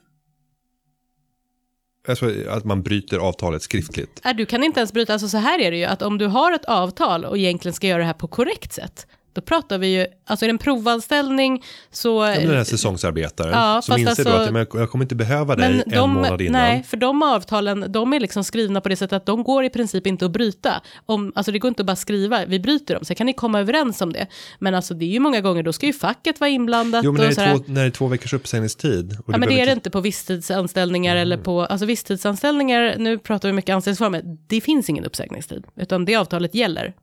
Alltså 2.07 2.31
att 2.49 2.65
man 2.65 2.81
bryter 2.83 3.17
avtalet 3.17 3.61
skriftligt. 3.61 4.25
Äh, 4.25 4.35
du 4.35 4.45
kan 4.45 4.63
inte 4.63 4.79
ens 4.79 4.93
bryta, 4.93 5.13
alltså 5.13 5.27
så 5.29 5.37
här 5.37 5.59
är 5.59 5.71
det 5.71 5.77
ju, 5.77 5.83
att 5.85 6.01
om 6.01 6.17
du 6.17 6.25
har 6.25 6.51
ett 6.53 6.65
avtal 6.65 7.25
och 7.25 7.37
egentligen 7.37 7.73
ska 7.73 7.87
göra 7.87 7.99
det 7.99 8.05
här 8.05 8.13
på 8.13 8.27
korrekt 8.27 8.73
sätt, 8.73 9.07
då 9.33 9.41
pratar 9.41 9.77
vi 9.77 9.87
ju, 9.87 10.05
alltså 10.25 10.45
är 10.45 10.47
det 10.47 10.53
en 10.53 10.57
provanställning 10.57 11.63
så... 11.91 12.09
Ja, 12.23 12.39
den 12.39 12.49
här 12.49 12.63
säsongsarbetaren 12.63 13.51
Ja, 13.53 13.81
som 13.81 13.97
inser 13.99 14.23
då 14.23 14.29
alltså- 14.29 14.41
att 14.41 14.45
ja, 14.45 14.51
men 14.51 14.67
jag 14.81 14.89
kommer 14.91 15.05
inte 15.05 15.15
behöva 15.15 15.55
dig 15.55 15.83
en 15.91 16.09
månad 16.09 16.41
innan. 16.41 16.61
nej, 16.61 16.83
för 16.83 16.97
de 16.97 17.23
avtalen, 17.23 17.85
de 17.91 18.13
är 18.13 18.19
liksom 18.19 18.43
skrivna 18.43 18.81
på 18.81 18.89
det 18.89 18.95
sättet 18.95 19.13
att 19.13 19.25
de 19.25 19.43
går 19.43 19.63
i 19.63 19.69
princip 19.69 20.07
inte 20.07 20.25
att 20.25 20.31
bryta. 20.31 20.81
Om, 21.05 21.31
alltså 21.35 21.51
det 21.51 21.59
går 21.59 21.69
inte 21.69 21.81
att 21.81 21.85
bara 21.87 21.95
skriva, 21.95 22.45
vi 22.45 22.59
bryter 22.59 22.93
dem, 22.93 23.05
så 23.05 23.15
kan 23.15 23.25
ni 23.25 23.33
komma 23.33 23.59
överens 23.59 24.01
om 24.01 24.13
det. 24.13 24.27
Men 24.59 24.75
alltså 24.75 24.93
det 24.93 25.05
är 25.05 25.09
ju 25.09 25.19
många 25.19 25.41
gånger, 25.41 25.63
då 25.63 25.73
ska 25.73 25.85
ju 25.85 25.93
facket 25.93 26.39
vara 26.39 26.49
inblandat. 26.49 27.05
Jo, 27.05 27.11
men 27.11 27.21
när 27.21 27.29
och 27.29 27.35
det, 27.35 27.41
är 27.41 27.57
två, 27.57 27.63
när 27.67 27.81
det 27.81 27.87
är 27.87 27.91
två 27.91 28.07
veckors 28.07 28.33
uppsägningstid. 28.33 29.17
Ja, 29.27 29.37
men 29.37 29.49
det 29.49 29.61
är 29.61 29.65
det 29.65 29.71
inte- 29.71 29.89
på 29.89 30.01
visstidsanställningar 30.01 31.15
eller 31.15 31.37
på, 31.37 31.61
alltså 31.61 31.85
visstidsanställningar, 31.85 32.95
nu 32.97 33.17
pratar 33.17 33.49
vi 33.49 33.53
mycket 33.53 33.73
anställningsformer, 33.73 34.21
det 34.47 34.61
finns 34.61 34.89
ingen 34.89 35.05
uppsägningstid, 35.05 35.63
utan 35.75 36.05
det 36.05 36.15
avtalet 36.15 36.55
gäller. 36.55 36.93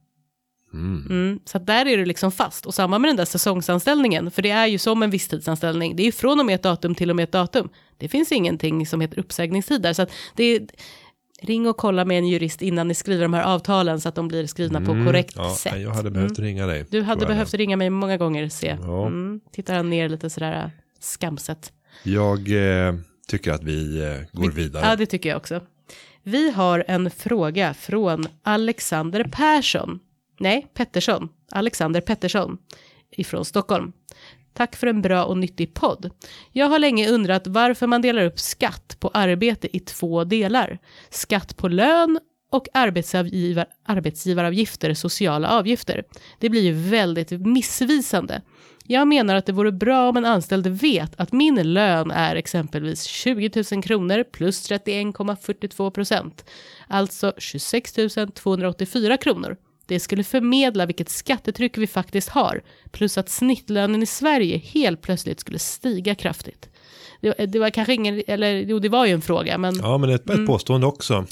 Mm, 1.10 1.40
så 1.44 1.56
att 1.58 1.66
där 1.66 1.86
är 1.86 1.96
det 1.96 2.04
liksom 2.06 2.32
fast. 2.32 2.66
Och 2.66 2.74
samma 2.74 2.98
med 2.98 3.08
den 3.08 3.16
där 3.16 3.24
säsongsanställningen, 3.24 4.30
för 4.30 4.42
det 4.42 4.50
är 4.50 4.66
ju 4.66 4.78
som 4.78 5.02
en 5.02 5.10
visstidsanställning, 5.10 5.96
det 5.96 6.02
är 6.02 6.04
ju 6.04 6.12
från 6.12 6.40
och 6.40 6.46
med 6.46 6.54
ett 6.54 6.62
datum 6.62 6.94
till 6.94 7.10
och 7.10 7.16
med 7.16 7.22
ett 7.24 7.32
datum. 7.32 7.68
Det 7.98 8.08
finns 8.08 8.32
ingenting 8.32 8.86
som 8.86 9.00
heter 9.00 9.18
uppsägningstid 9.18 9.82
där, 9.82 9.92
så 9.92 10.02
att 10.02 10.10
det 10.36 10.44
är, 10.44 10.66
ring 11.42 11.68
och 11.68 11.76
kolla 11.76 12.04
med 12.04 12.18
en 12.18 12.28
jurist 12.28 12.62
innan 12.62 12.88
ni 12.88 12.94
skriver 12.94 13.22
de 13.22 13.34
här 13.34 13.42
avtalen 13.42 14.00
så 14.00 14.08
att 14.08 14.14
de 14.14 14.28
blir 14.28 14.46
skrivna 14.46 14.80
på 14.80 14.86
korrekt 14.86 15.36
Mm. 15.36 15.48
Ja, 15.48 15.54
sätt. 15.54 15.80
jag 15.80 15.90
hade 15.90 16.10
behövt 16.10 16.38
ringa 16.38 16.66
dig. 16.66 16.84
Du 16.90 17.02
hade 17.02 17.20
tror 17.20 17.30
jag. 17.30 17.36
behövt 17.36 17.54
ringa 17.54 17.76
mig 17.76 17.90
många 17.90 18.16
gånger, 18.16 18.48
se. 18.48 18.76
Ja. 18.82 19.06
Mm, 19.06 19.40
tittar 19.52 19.74
han 19.74 19.90
ner 19.90 20.08
lite 20.08 20.30
sådär 20.30 20.64
äh, 20.64 20.70
skamset. 21.00 21.72
Jag 22.02 22.38
eh, 22.88 22.94
tycker 23.28 23.52
att 23.52 23.62
vi 23.62 24.02
eh, 24.02 24.40
går 24.40 24.50
vidare. 24.50 24.86
Ja, 24.86 24.96
det 24.96 25.06
tycker 25.06 25.28
jag 25.28 25.36
också. 25.36 25.60
Vi 26.22 26.50
har 26.50 26.84
en 26.88 27.10
fråga 27.10 27.74
från 27.74 28.26
Alexander 28.42 29.24
Persson. 29.32 29.98
Nej, 30.38 30.66
Pettersson. 30.74 31.28
Alexander 31.52 32.00
Pettersson 32.00 32.58
ifrån 33.10 33.44
Stockholm. 33.44 33.92
Tack 34.52 34.76
för 34.76 34.86
en 34.86 35.02
bra 35.02 35.24
och 35.24 35.38
nyttig 35.38 35.74
podd. 35.74 36.10
Jag 36.52 36.68
har 36.68 36.78
länge 36.78 37.10
undrat 37.10 37.46
varför 37.46 37.86
man 37.86 38.02
delar 38.02 38.24
upp 38.24 38.38
skatt 38.38 38.96
på 39.00 39.10
arbete 39.14 39.76
i 39.76 39.80
två 39.80 40.24
delar. 40.24 40.78
Skatt 41.10 41.56
på 41.56 41.68
lön 41.68 42.18
och 42.50 42.68
arbetsgivar, 42.74 43.66
arbetsgivaravgifter, 43.84 44.94
sociala 44.94 45.50
avgifter. 45.50 46.04
Det 46.38 46.48
blir 46.50 46.62
ju 46.62 46.72
väldigt 46.72 47.30
missvisande. 47.30 48.42
Jag 48.88 49.08
menar 49.08 49.34
att 49.34 49.46
det 49.46 49.52
vore 49.52 49.72
bra 49.72 50.08
om 50.08 50.16
en 50.16 50.24
anställd 50.24 50.66
vet 50.66 51.20
att 51.20 51.32
min 51.32 51.72
lön 51.72 52.10
är 52.10 52.36
exempelvis 52.36 53.02
20 53.02 53.64
000 53.72 53.82
kronor 53.82 54.24
plus 54.32 54.70
31,42 54.70 55.90
procent. 55.90 56.50
Alltså 56.88 57.32
26 57.38 57.94
284 58.34 59.16
kronor. 59.16 59.56
Det 59.86 60.00
skulle 60.00 60.24
förmedla 60.24 60.86
vilket 60.86 61.08
skattetryck 61.08 61.78
vi 61.78 61.86
faktiskt 61.86 62.28
har, 62.28 62.62
plus 62.90 63.18
att 63.18 63.28
snittlönen 63.28 64.02
i 64.02 64.06
Sverige 64.06 64.58
helt 64.58 65.02
plötsligt 65.02 65.40
skulle 65.40 65.58
stiga 65.58 66.14
kraftigt. 66.14 66.68
Det, 67.20 67.46
det 67.46 67.58
var 67.58 67.70
kanske 67.70 67.94
ingen, 67.94 68.22
eller 68.26 68.54
jo 68.54 68.78
det 68.78 68.88
var 68.88 69.06
ju 69.06 69.12
en 69.12 69.22
fråga, 69.22 69.58
men 69.58 69.76
ja, 69.76 69.82
Ja, 69.82 69.98
men 69.98 70.10
ett, 70.10 70.30
ett 70.30 70.46
påstående 70.46 70.86
också. 70.86 71.26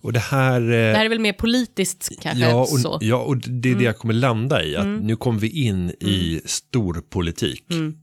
Och 0.00 0.12
det 0.12 0.18
här... 0.18 0.60
eh, 0.60 0.68
det 0.68 0.96
här 0.96 1.04
är 1.04 1.08
väl 1.08 1.18
mer 1.18 1.32
politiskt 1.32 2.22
kanske 2.22 2.44
Ja 2.50 2.66
så. 2.66 2.76
Mm. 2.78 2.90
och, 2.90 3.02
ja, 3.02 3.16
och 3.16 3.36
det 3.36 3.70
är 3.70 3.74
det 3.74 3.84
jag 3.84 3.98
kommer 3.98 4.14
landa 4.14 4.64
i. 4.64 4.76
Att 4.76 4.86
Nu 4.86 5.16
kommer 5.16 5.40
vi 5.40 5.66
in 5.66 5.90
i 5.90 6.40
storpolitik. 6.44 7.64
Mm. 7.70 7.94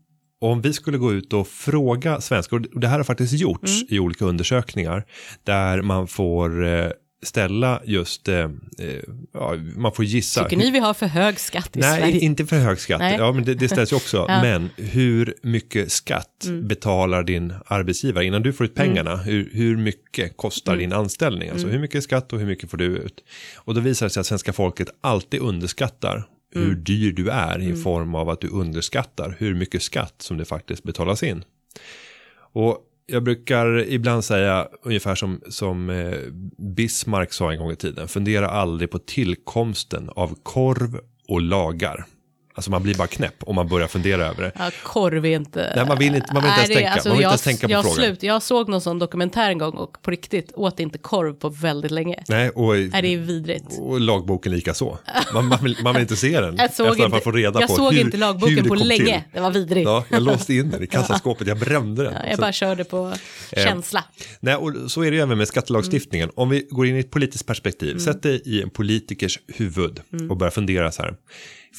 om 0.42 0.62
vi 0.62 0.74
skulle 0.74 0.98
gå 0.98 1.14
ut 1.14 1.34
och 1.34 1.48
fråga 1.48 2.22
svenskar, 2.22 2.58
och 2.74 2.80
det 2.80 2.88
här 2.88 2.98
har 2.98 3.04
faktiskt 3.04 3.34
gjorts 3.34 3.82
Mm. 3.82 3.88
i 3.90 4.00
olika 4.00 4.26
undersökningar, 4.26 5.06
där 5.44 5.82
man 5.82 6.08
får 6.08 6.66
eh, 6.66 6.90
ställa 7.24 7.82
just, 7.86 8.28
eh, 8.28 8.38
eh, 8.38 8.50
ja, 9.34 9.56
man 9.76 9.94
får 9.94 10.06
gissa. 10.06 10.44
Tycker 10.44 10.58
ni 10.58 10.72
vi 10.72 10.80
har 10.80 10.94
för 10.94 11.06
hög 11.06 11.40
skatt 11.40 11.78
i 11.78 11.80
Nej, 11.80 12.00
Sverige? 12.02 12.20
inte 12.20 12.46
för 12.46 12.56
hög 12.60 12.80
skatt. 12.80 13.00
Nej. 13.00 13.16
Ja, 13.18 13.32
men 13.32 13.46
det, 13.46 13.54
det 13.54 13.70
ställs 13.70 13.92
ju 13.92 13.96
också. 13.96 14.18
Ja. 14.28 14.34
Mm. 14.46 14.62
Men 14.78 14.86
hur 14.88 15.34
mycket 15.44 15.92
skatt 15.92 16.46
betalar 16.64 17.24
din 17.24 17.54
arbetsgivare 17.66 18.26
innan 18.26 18.42
du 18.42 18.54
får 18.54 18.66
ut 18.66 18.76
pengarna? 18.76 19.16
Hur, 19.16 19.50
hur 19.54 19.78
mycket 19.78 20.38
kostar 20.38 20.74
Mm. 20.74 20.80
din 20.90 20.94
anställning? 20.94 21.50
Alltså 21.50 21.68
hur 21.68 21.80
mycket 21.80 22.04
skatt 22.04 22.34
och 22.34 22.40
hur 22.40 22.46
mycket 22.48 22.70
får 22.70 22.78
du 22.78 22.86
ut? 22.86 23.24
Och 23.56 23.74
då 23.74 23.82
visar 23.82 24.06
det 24.06 24.10
sig 24.10 24.22
att 24.22 24.28
svenska 24.28 24.54
folket 24.54 24.88
alltid 25.02 25.40
underskattar 25.40 26.28
hur 26.54 26.64
Mm. 26.66 26.84
dyr 26.84 27.12
du 27.12 27.30
är 27.30 27.60
i 27.62 27.76
form 27.76 28.16
av 28.16 28.30
att 28.30 28.42
du 28.42 28.48
underskattar 28.48 29.36
hur 29.40 29.56
mycket 29.56 29.82
skatt 29.82 30.16
som 30.18 30.38
det 30.38 30.46
faktiskt 30.46 30.84
betalas 30.84 31.24
in. 31.24 31.44
Och 32.54 32.78
jag 33.12 33.24
brukar 33.24 33.90
ibland 33.90 34.24
säga 34.24 34.68
ungefär 34.84 35.16
som, 35.16 35.42
som 35.50 35.90
eh, 35.90 36.18
Bismarck 36.58 37.34
sa 37.34 37.52
en 37.52 37.60
gång 37.60 37.72
i 37.72 37.76
tiden. 37.76 38.08
Fundera 38.08 38.50
aldrig 38.50 38.92
på 38.92 39.00
tillkomsten 39.00 40.10
av 40.10 40.38
korv 40.44 41.00
och 41.28 41.42
lagar. 41.42 42.06
Alltså 42.54 42.72
man 42.72 42.84
blir 42.84 42.96
bara 42.96 43.08
knäpp 43.08 43.36
om 43.40 43.56
man 43.56 43.68
börjar 43.68 43.88
fundera 43.88 44.26
över 44.28 44.44
det. 44.44 44.52
Ja, 44.60 44.72
korv 44.84 45.26
är 45.26 45.36
inte... 45.36 45.74
Nej, 45.76 45.86
man 45.86 45.98
vill 45.98 46.16
inte- 46.16 46.34
man 46.34 46.44
vill 46.44 46.50
inte 46.52 46.60
ens 46.62 46.70
det- 46.70 46.76
tänka. 46.76 46.90
Man 46.90 47.04
vill 47.04 47.12
inte 47.12 47.22
jag, 47.24 47.30
ens 47.32 47.42
tänka 47.42 47.68
på 47.68 47.72
jag 47.74 47.84
frågan. 47.84 47.96
Slut. 47.96 48.24
Jag 48.24 48.44
såg 48.44 48.70
någon 48.70 48.82
sån 48.82 49.00
dokumentär 49.00 49.50
en 49.50 49.58
gång 49.58 49.74
och 49.74 50.02
på 50.02 50.12
riktigt 50.12 50.52
åt 50.56 50.80
inte 50.80 50.98
korv 50.98 51.34
på 51.34 51.50
väldigt 51.50 51.92
länge. 51.92 52.24
Nej, 52.28 52.50
och, 52.50 52.74
Nej, 52.76 53.02
det 53.02 53.08
är 53.14 53.18
vidrigt. 53.18 53.66
och 53.80 54.00
lagboken 54.02 54.52
lika 54.52 54.74
så. 54.74 54.98
Man, 55.34 55.46
man, 55.48 55.60
vill, 55.64 55.78
man 55.84 55.94
vill 55.94 56.02
inte 56.02 56.16
se 56.16 56.42
den. 56.42 56.56
Jag 56.58 56.74
såg 56.74 56.88
efter 56.88 57.04
att 57.06 57.12
inte, 57.14 57.24
får 57.24 57.34
reda 57.34 57.60
jag 57.60 57.70
på 57.70 57.76
såg 57.76 57.94
hur, 57.94 58.02
inte 58.02 58.18
lagboken 58.18 58.66
på 58.68 58.76
länge. 58.76 59.06
till. 59.06 59.22
Det 59.34 59.40
var 59.40 59.52
vidrigt. 59.52 59.86
Ja, 59.86 60.04
jag 60.10 60.22
låste 60.24 60.54
in 60.54 60.70
den 60.70 60.84
i 60.84 60.88
kassaskåpet, 60.92 61.48
jag 61.48 61.60
brände 61.60 62.04
den. 62.04 62.14
Ja, 62.14 62.20
jag 62.26 62.36
Så- 62.36 62.42
bara 62.42 62.52
körde 62.52 62.84
på 62.84 63.14
Eh, 63.52 63.64
känsla. 63.64 64.04
Nej, 64.40 64.56
och 64.56 64.74
så 64.88 65.02
är 65.04 65.12
det 65.12 65.18
ju 65.18 65.24
även 65.24 65.38
med 65.38 65.48
skattelagstiftningen. 65.48 66.26
Mm. 66.26 66.34
Om 66.38 66.50
vi 66.50 66.68
går 66.70 66.88
in 66.88 66.96
i 66.96 67.00
ett 67.00 67.12
politiskt 67.12 67.46
perspektiv, 67.46 67.98
sätt 67.98 68.24
dig 68.24 68.42
i 68.46 68.62
en 68.62 68.70
politikers 68.70 69.40
huvud 69.48 70.00
Mm. 70.14 70.32
och 70.32 70.38
börja 70.38 70.52
fundera 70.52 70.92
så 70.92 71.02
här. 71.02 71.16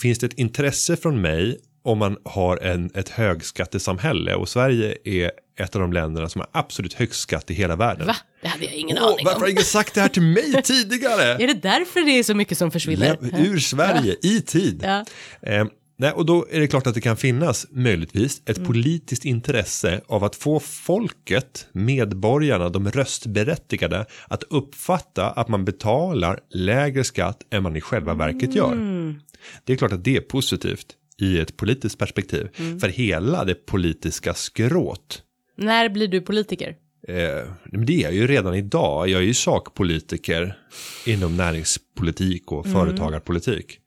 Finns 0.03 0.19
det 0.19 0.27
ett 0.27 0.39
intresse 0.39 0.97
från 0.97 1.21
mig 1.21 1.59
om 1.85 1.99
man 1.99 2.17
har 2.25 2.57
en, 2.57 2.91
ett 2.95 3.09
högskattesamhälle 3.09 4.35
och 4.35 4.49
Sverige 4.49 4.97
är 5.05 5.31
ett 5.61 5.75
av 5.75 5.81
de 5.81 5.93
länderna 5.93 6.29
som 6.29 6.41
har 6.41 6.49
absolut 6.53 6.95
högst 6.95 7.21
skatt 7.21 7.51
i 7.51 7.55
hela 7.55 7.77
världen. 7.77 8.07
Va? 8.07 8.17
Det 8.43 8.49
hade 8.49 8.65
jag 8.65 8.75
ingen 8.75 8.99
Åh, 8.99 9.05
aning 9.05 9.25
varför 9.25 9.37
om. 9.37 9.43
har 9.43 9.49
ingen 9.49 9.63
sagt 9.63 9.95
det 9.95 10.01
här 10.01 10.09
till 10.09 10.23
mig 10.23 10.63
tidigare? 10.65 11.23
Är 11.23 11.47
det 11.47 11.55
därför 11.63 12.01
det 12.01 12.19
är 12.19 12.23
så 12.23 12.35
mycket 12.35 12.59
som 12.59 12.71
försvinner? 12.71 13.17
Läm- 13.21 13.47
ur 13.47 13.59
Sverige 13.59 14.17
i 14.23 14.41
tid. 14.41 14.81
Ja. 14.85 15.05
Eh, 15.51 15.65
nej, 15.97 16.13
och 16.13 16.27
då 16.27 16.47
är 16.51 16.61
det 16.61 16.67
klart 16.67 16.87
att 16.87 16.95
det 16.95 17.01
kan 17.01 17.17
finnas 17.17 17.67
möjligtvis 17.71 18.43
ett 18.47 18.57
Mm. 18.57 18.67
politiskt 18.67 19.25
intresse 19.25 20.01
av 20.07 20.25
att 20.25 20.37
få 20.37 20.61
folket, 20.61 21.67
medborgarna, 21.73 22.69
de 22.69 22.91
röstberättigade 22.91 24.07
att 24.29 24.43
uppfatta 24.51 25.31
att 25.31 25.49
man 25.49 25.65
betalar 25.65 26.41
lägre 26.51 27.05
skatt 27.05 27.39
än 27.51 27.63
man 27.63 27.77
i 27.77 27.81
själva 27.81 28.15
verket 28.15 28.55
gör. 28.55 28.73
Mm. 28.73 29.21
Det 29.65 29.73
är 29.73 29.77
klart 29.77 29.93
att 29.93 30.05
det 30.05 30.17
är 30.17 30.21
positivt 30.21 30.87
i 31.19 31.39
ett 31.39 31.57
politiskt 31.57 31.99
perspektiv 31.99 32.49
Mm. 32.59 32.81
för 32.81 32.89
hela 32.89 33.45
det 33.45 33.55
politiska 33.67 34.35
skrået. 34.35 35.23
När 35.57 35.89
blir 35.89 36.09
du 36.09 36.21
politiker? 36.21 36.77
Eh, 37.09 37.53
men 37.65 37.87
det 37.87 37.93
är 37.93 38.03
jag 38.03 38.15
ju 38.15 38.27
redan 38.27 38.55
idag. 38.55 39.09
Jag 39.09 39.21
är 39.21 39.27
ju 39.27 39.35
sakpolitiker 39.35 40.59
inom 41.07 41.37
näringspolitik 41.37 42.53
och 42.53 42.67
företagarpolitik. 42.67 43.79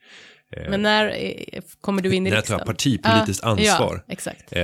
Men 0.69 0.81
när 0.81 1.07
eh, 1.07 1.61
kommer 1.81 2.01
du 2.01 2.15
in 2.15 2.27
i 2.27 2.29
När 2.29 2.37
jag 2.37 2.45
tar 2.45 2.55
riksdagen? 2.55 2.75
partipolitiskt 2.75 3.43
Ja, 3.43 3.49
ansvar. 3.49 4.03
Ja, 4.07 4.13
exakt. 4.13 4.43
Eh, 4.51 4.63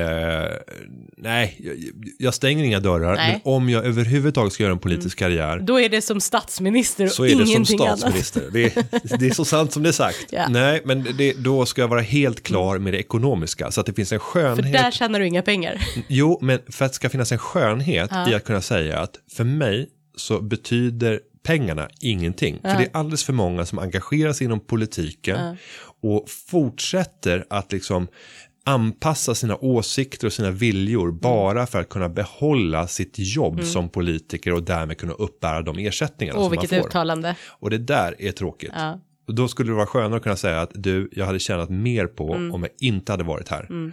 nej, 1.17 1.55
jag, 1.59 1.75
jag 2.19 2.33
stänger 2.33 2.63
inga 2.63 2.79
dörrar. 2.79 3.15
Nej. 3.15 3.41
Men 3.43 3.53
om 3.53 3.69
jag 3.69 3.85
överhuvudtaget 3.85 4.53
ska 4.53 4.63
göra 4.63 4.73
en 4.73 4.79
politisk 4.79 5.17
karriär 5.17 5.59
Då 5.59 5.79
är 5.79 5.89
det 5.89 6.01
som 6.01 6.21
statsminister 6.21 7.05
och 7.05 7.11
så 7.11 7.23
är 7.23 7.29
det 7.29 7.35
som 7.35 7.41
ingenting 7.41 7.79
statsminister. 7.79 8.49
Det 8.53 8.63
är, 8.63 9.17
det 9.17 9.25
är 9.27 9.33
så 9.33 9.45
sant 9.45 9.73
som 9.73 9.83
det 9.83 9.89
är 9.89 9.93
sagt. 9.93 10.25
Ja. 10.29 10.47
Nej, 10.49 10.81
men 10.85 11.07
det, 11.17 11.33
då 11.33 11.65
ska 11.65 11.81
jag 11.81 11.87
vara 11.87 12.01
helt 12.01 12.43
klar 12.43 12.77
med 12.77 12.93
det 12.93 12.99
ekonomiska. 12.99 13.71
Så 13.71 13.81
att 13.81 13.87
det 13.87 13.93
finns 13.93 14.11
en 14.11 14.15
annat. 14.15 14.31
För 14.33 14.41
skönhet. 14.63 14.73
där 14.73 14.91
tjänar 14.91 15.19
du 15.19 15.27
inga 15.27 15.41
pengar. 15.41 15.87
Jo, 16.07 16.39
men 16.41 16.59
för 16.69 16.85
att 16.85 16.91
det 16.91 16.95
ska 16.95 17.09
finnas 17.09 17.31
en 17.31 17.37
skönhet 17.37 18.11
i 18.29 18.33
att 18.33 18.43
kunna 18.43 18.61
säga 18.61 18.99
att 18.99 19.15
för 19.35 19.43
mig 19.43 19.89
så 20.15 20.41
betyder 20.41 21.19
pengarna 21.43 21.89
ingenting. 21.99 22.59
För 22.61 22.69
det 22.77 22.83
är 22.83 22.89
alldeles 22.93 23.23
för 23.23 23.33
många 23.33 23.65
som 23.65 23.79
engagerar 23.79 24.33
sig 24.33 24.45
inom 24.45 24.59
politiken 24.59 25.57
och 26.01 26.25
fortsätter 26.29 27.45
att 27.49 27.71
liksom 27.71 28.07
anpassa 28.65 29.35
sina 29.35 29.55
åsikter 29.55 30.27
och 30.27 30.33
sina 30.33 30.51
viljor 30.51 31.07
Mm. 31.07 31.19
bara 31.19 31.67
för 31.67 31.79
att 31.81 31.89
kunna 31.89 32.09
behålla 32.09 32.87
sitt 32.87 33.13
jobb 33.17 33.63
som 33.63 33.89
politiker 33.89 34.53
och 34.53 34.63
därmed 34.63 34.97
kunna 34.97 35.13
uppbära 35.13 35.61
de 35.61 35.77
ersättningarna 35.79 36.39
Åh, 36.39 36.45
som 36.45 36.55
man 36.55 36.61
vilket 36.61 36.79
får. 36.81 36.87
uttalande. 36.87 37.35
Och 37.49 37.69
det 37.69 37.77
där 37.77 38.15
är 38.19 38.31
tråkigt. 38.31 38.71
Ja. 38.75 38.99
Och 39.27 39.35
då 39.35 39.47
skulle 39.47 39.71
det 39.71 39.75
vara 39.75 39.85
skönare 39.85 40.15
att 40.17 40.23
kunna 40.23 40.35
säga 40.35 40.61
att 40.61 40.71
du, 40.73 41.09
jag 41.11 41.25
hade 41.25 41.39
tjänat 41.39 41.69
mer 41.69 42.07
på 42.07 42.33
Mm. 42.33 42.51
om 42.53 42.61
jag 42.61 42.71
inte 42.79 43.11
hade 43.13 43.23
varit 43.23 43.49
här. 43.49 43.63
Och, 43.63 43.91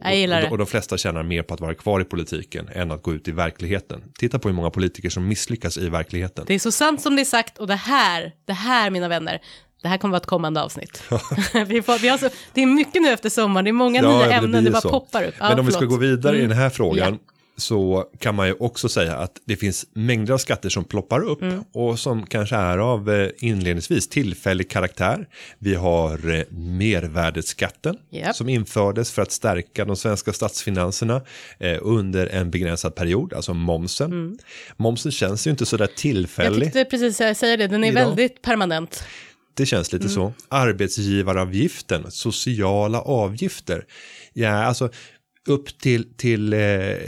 Jag 0.00 0.16
gillar 0.16 0.36
och, 0.36 0.42
det. 0.42 0.50
och 0.50 0.58
de 0.58 0.66
flesta 0.66 0.96
tjänar 0.98 1.22
mer 1.22 1.42
på 1.42 1.54
att 1.54 1.60
vara 1.60 1.74
kvar 1.74 2.00
i 2.00 2.04
politiken 2.04 2.68
än 2.74 2.90
att 2.90 3.02
gå 3.02 3.14
ut 3.14 3.28
i 3.28 3.32
verkligheten. 3.32 4.02
Titta 4.18 4.38
på 4.38 4.48
hur 4.48 4.54
många 4.56 4.70
politiker 4.70 5.10
som 5.10 5.28
misslyckas 5.28 5.78
i 5.78 5.88
verkligheten. 5.88 6.44
Det 6.48 6.54
är 6.54 6.58
så 6.58 6.72
sant 6.72 7.00
som 7.00 7.16
det 7.16 7.22
är 7.22 7.24
sagt 7.24 7.58
och 7.58 7.66
det 7.66 7.74
här, 7.74 8.32
det 8.44 8.52
här 8.52 8.90
mina 8.90 9.08
vänner, 9.08 9.40
det 9.82 9.88
här 9.88 9.98
kommer 9.98 10.12
vara 10.12 10.20
ett 10.20 10.26
kommande 10.26 10.62
avsnitt. 10.62 11.02
vi 11.66 11.82
får, 11.82 11.98
vi 11.98 12.08
har 12.08 12.18
så, 12.18 12.28
det 12.54 12.62
är 12.62 12.66
mycket 12.66 13.02
nu 13.02 13.08
efter 13.08 13.28
sommaren, 13.28 13.64
det 13.64 13.70
är 13.70 13.72
många 13.72 14.02
nya 14.02 14.18
men 14.18 14.30
ämnen, 14.44 14.64
det, 14.64 14.70
bara 14.70 14.80
så. 14.80 14.90
poppar 14.90 15.22
upp. 15.24 15.34
Ja, 15.40 15.48
Men 15.48 15.58
om 15.58 15.66
vi 15.66 15.72
ska 15.72 15.78
förlåt. 15.80 15.94
gå 15.94 16.00
vidare 16.06 16.36
i 16.36 16.38
Mm. 16.38 16.48
den 16.48 16.58
här 16.58 16.70
frågan 16.70 17.18
Ja. 17.26 17.31
Så 17.62 18.04
kan 18.18 18.34
man 18.34 18.46
ju 18.46 18.54
också 18.54 18.88
säga 18.88 19.16
att 19.16 19.32
det 19.44 19.56
finns 19.56 19.86
mängder 19.92 20.34
av 20.34 20.38
skatter 20.38 20.68
som 20.68 20.84
ploppar 20.84 21.20
upp 21.20 21.42
Mm. 21.42 21.64
och 21.72 21.98
som 21.98 22.26
kanske 22.26 22.56
är 22.56 22.78
av 22.78 23.10
eh, 23.10 23.28
inledningsvis 23.38 24.08
tillfällig 24.08 24.70
karaktär. 24.70 25.28
Vi 25.58 25.74
har 25.74 26.34
eh, 26.34 26.44
mervärdesskatten 26.50 27.96
Japp. 28.10 28.36
som 28.36 28.48
infördes 28.48 29.10
för 29.12 29.22
att 29.22 29.32
stärka 29.32 29.84
de 29.84 29.96
svenska 29.96 30.32
statsfinanserna 30.32 31.20
eh, 31.58 31.78
under 31.82 32.26
en 32.26 32.50
begränsad 32.50 32.94
period, 32.94 33.32
alltså 33.32 33.54
momsen. 33.54 34.38
Momsen 34.76 35.12
känns 35.12 35.46
ju 35.46 35.50
inte 35.50 35.66
så 35.66 35.76
där 35.76 35.82
Mm. 35.84 35.92
Jag 35.92 35.98
tillfällig. 35.98 36.62
tyckte 36.72 36.84
precis 36.84 37.16
säga 37.38 37.56
det, 37.56 37.66
den 37.66 37.84
är 37.84 37.88
Idag. 37.92 38.04
väldigt 38.06 38.42
permanent. 38.42 39.04
Det 39.54 39.66
känns 39.66 39.92
lite 39.92 40.08
så. 40.08 40.32
Arbetsgivaravgiften, 40.48 42.10
sociala 42.10 43.00
avgifter. 43.00 43.84
Ja, 44.32 44.64
alltså 44.64 44.90
upp 45.48 45.78
till, 45.78 46.14
till 46.16 46.52
eh, 46.52 46.58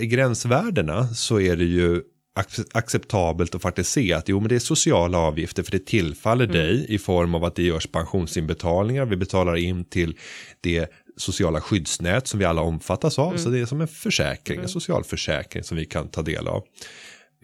gränsvärdena 0.01 1.09
så 1.09 1.41
är 1.41 1.57
det 1.57 1.65
ju 1.65 2.03
ac- 2.39 2.67
acceptabelt 2.73 3.55
att 3.55 3.63
faktiskt 3.63 3.93
se 3.93 4.13
att 4.13 4.29
jo 4.29 4.41
men 4.41 4.49
det 4.49 4.55
är 4.55 4.59
sociala 4.59 5.19
avgifter 5.19 5.63
för 5.63 5.71
det 5.71 5.87
tillfaller 5.87 6.47
dig 6.47 6.87
i 6.89 6.99
form 6.99 7.35
av 7.35 7.45
att 7.45 7.55
det 7.57 7.63
görs 7.63 7.87
pensionsinbetalningar. 7.87 9.05
Vi 9.07 9.17
betalar 9.17 9.57
in 9.57 9.85
till 9.85 10.17
det 10.61 10.91
sociala 11.17 11.61
skyddsnät 11.61 12.27
som 12.27 12.39
vi 12.39 12.45
alla 12.45 12.63
omfattas 12.63 13.19
av. 13.19 13.37
Så 13.37 13.49
det 13.49 13.61
är 13.61 13.67
som 13.67 13.81
en 13.81 13.89
försäkring, 13.89 14.61
en 14.61 14.69
socialförsäkring 14.69 15.63
som 15.65 15.77
vi 15.77 15.85
kan 15.85 16.09
ta 16.09 16.23
del 16.23 16.49
av. 16.49 16.65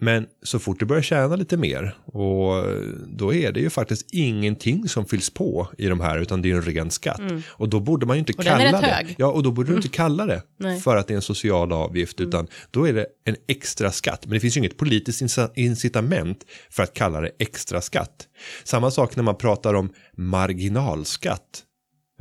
Men 0.03 0.27
så 0.43 0.59
fort 0.59 0.79
du 0.79 0.85
börjar 0.85 1.01
tjäna 1.01 1.35
lite 1.35 1.57
mer 1.57 1.95
och 2.05 2.65
då 3.07 3.33
är 3.33 3.51
det 3.51 3.59
ju 3.59 3.69
faktiskt 3.69 4.07
ingenting 4.11 4.89
som 4.89 5.05
fylls 5.05 5.29
på 5.29 5.67
i 5.77 5.87
de 5.87 5.99
här 5.99 6.19
utan 6.19 6.41
det 6.41 6.51
är 6.51 6.55
en 6.55 6.61
ren 6.61 6.91
skatt. 6.91 7.21
Och 7.47 7.69
då 7.69 7.79
borde 7.79 8.05
man 8.05 8.15
ju 8.15 8.19
inte 8.19 8.33
Och 8.37 8.43
kalla 8.43 8.81
det. 8.81 8.87
Mm. 8.87 9.13
Ja, 9.17 9.27
och 9.27 9.43
då 9.43 9.51
borde 9.51 9.69
du 9.69 9.75
inte 9.75 9.87
kalla 9.87 10.25
det 10.25 10.43
Nej. 10.57 10.71
Mm. 10.71 10.81
för 10.81 10.97
att 10.97 11.07
det 11.07 11.13
är 11.13 11.15
en 11.15 11.21
social 11.21 11.71
avgift 11.71 12.19
utan 12.19 12.47
då 12.71 12.87
är 12.87 12.93
det 12.93 13.05
en 13.25 13.35
extra 13.47 13.91
skatt. 13.91 14.25
Men 14.25 14.33
det 14.33 14.39
finns 14.39 14.57
ju 14.57 14.59
inget 14.59 14.77
politiskt 14.77 15.37
incitament 15.55 16.45
för 16.69 16.83
att 16.83 16.93
kalla 16.93 17.21
det 17.21 17.31
extra 17.39 17.81
skatt. 17.81 18.27
Samma 18.63 18.91
sak 18.91 19.15
när 19.15 19.23
man 19.23 19.35
pratar 19.35 19.73
om 19.73 19.89
marginalskatt. 20.17 21.63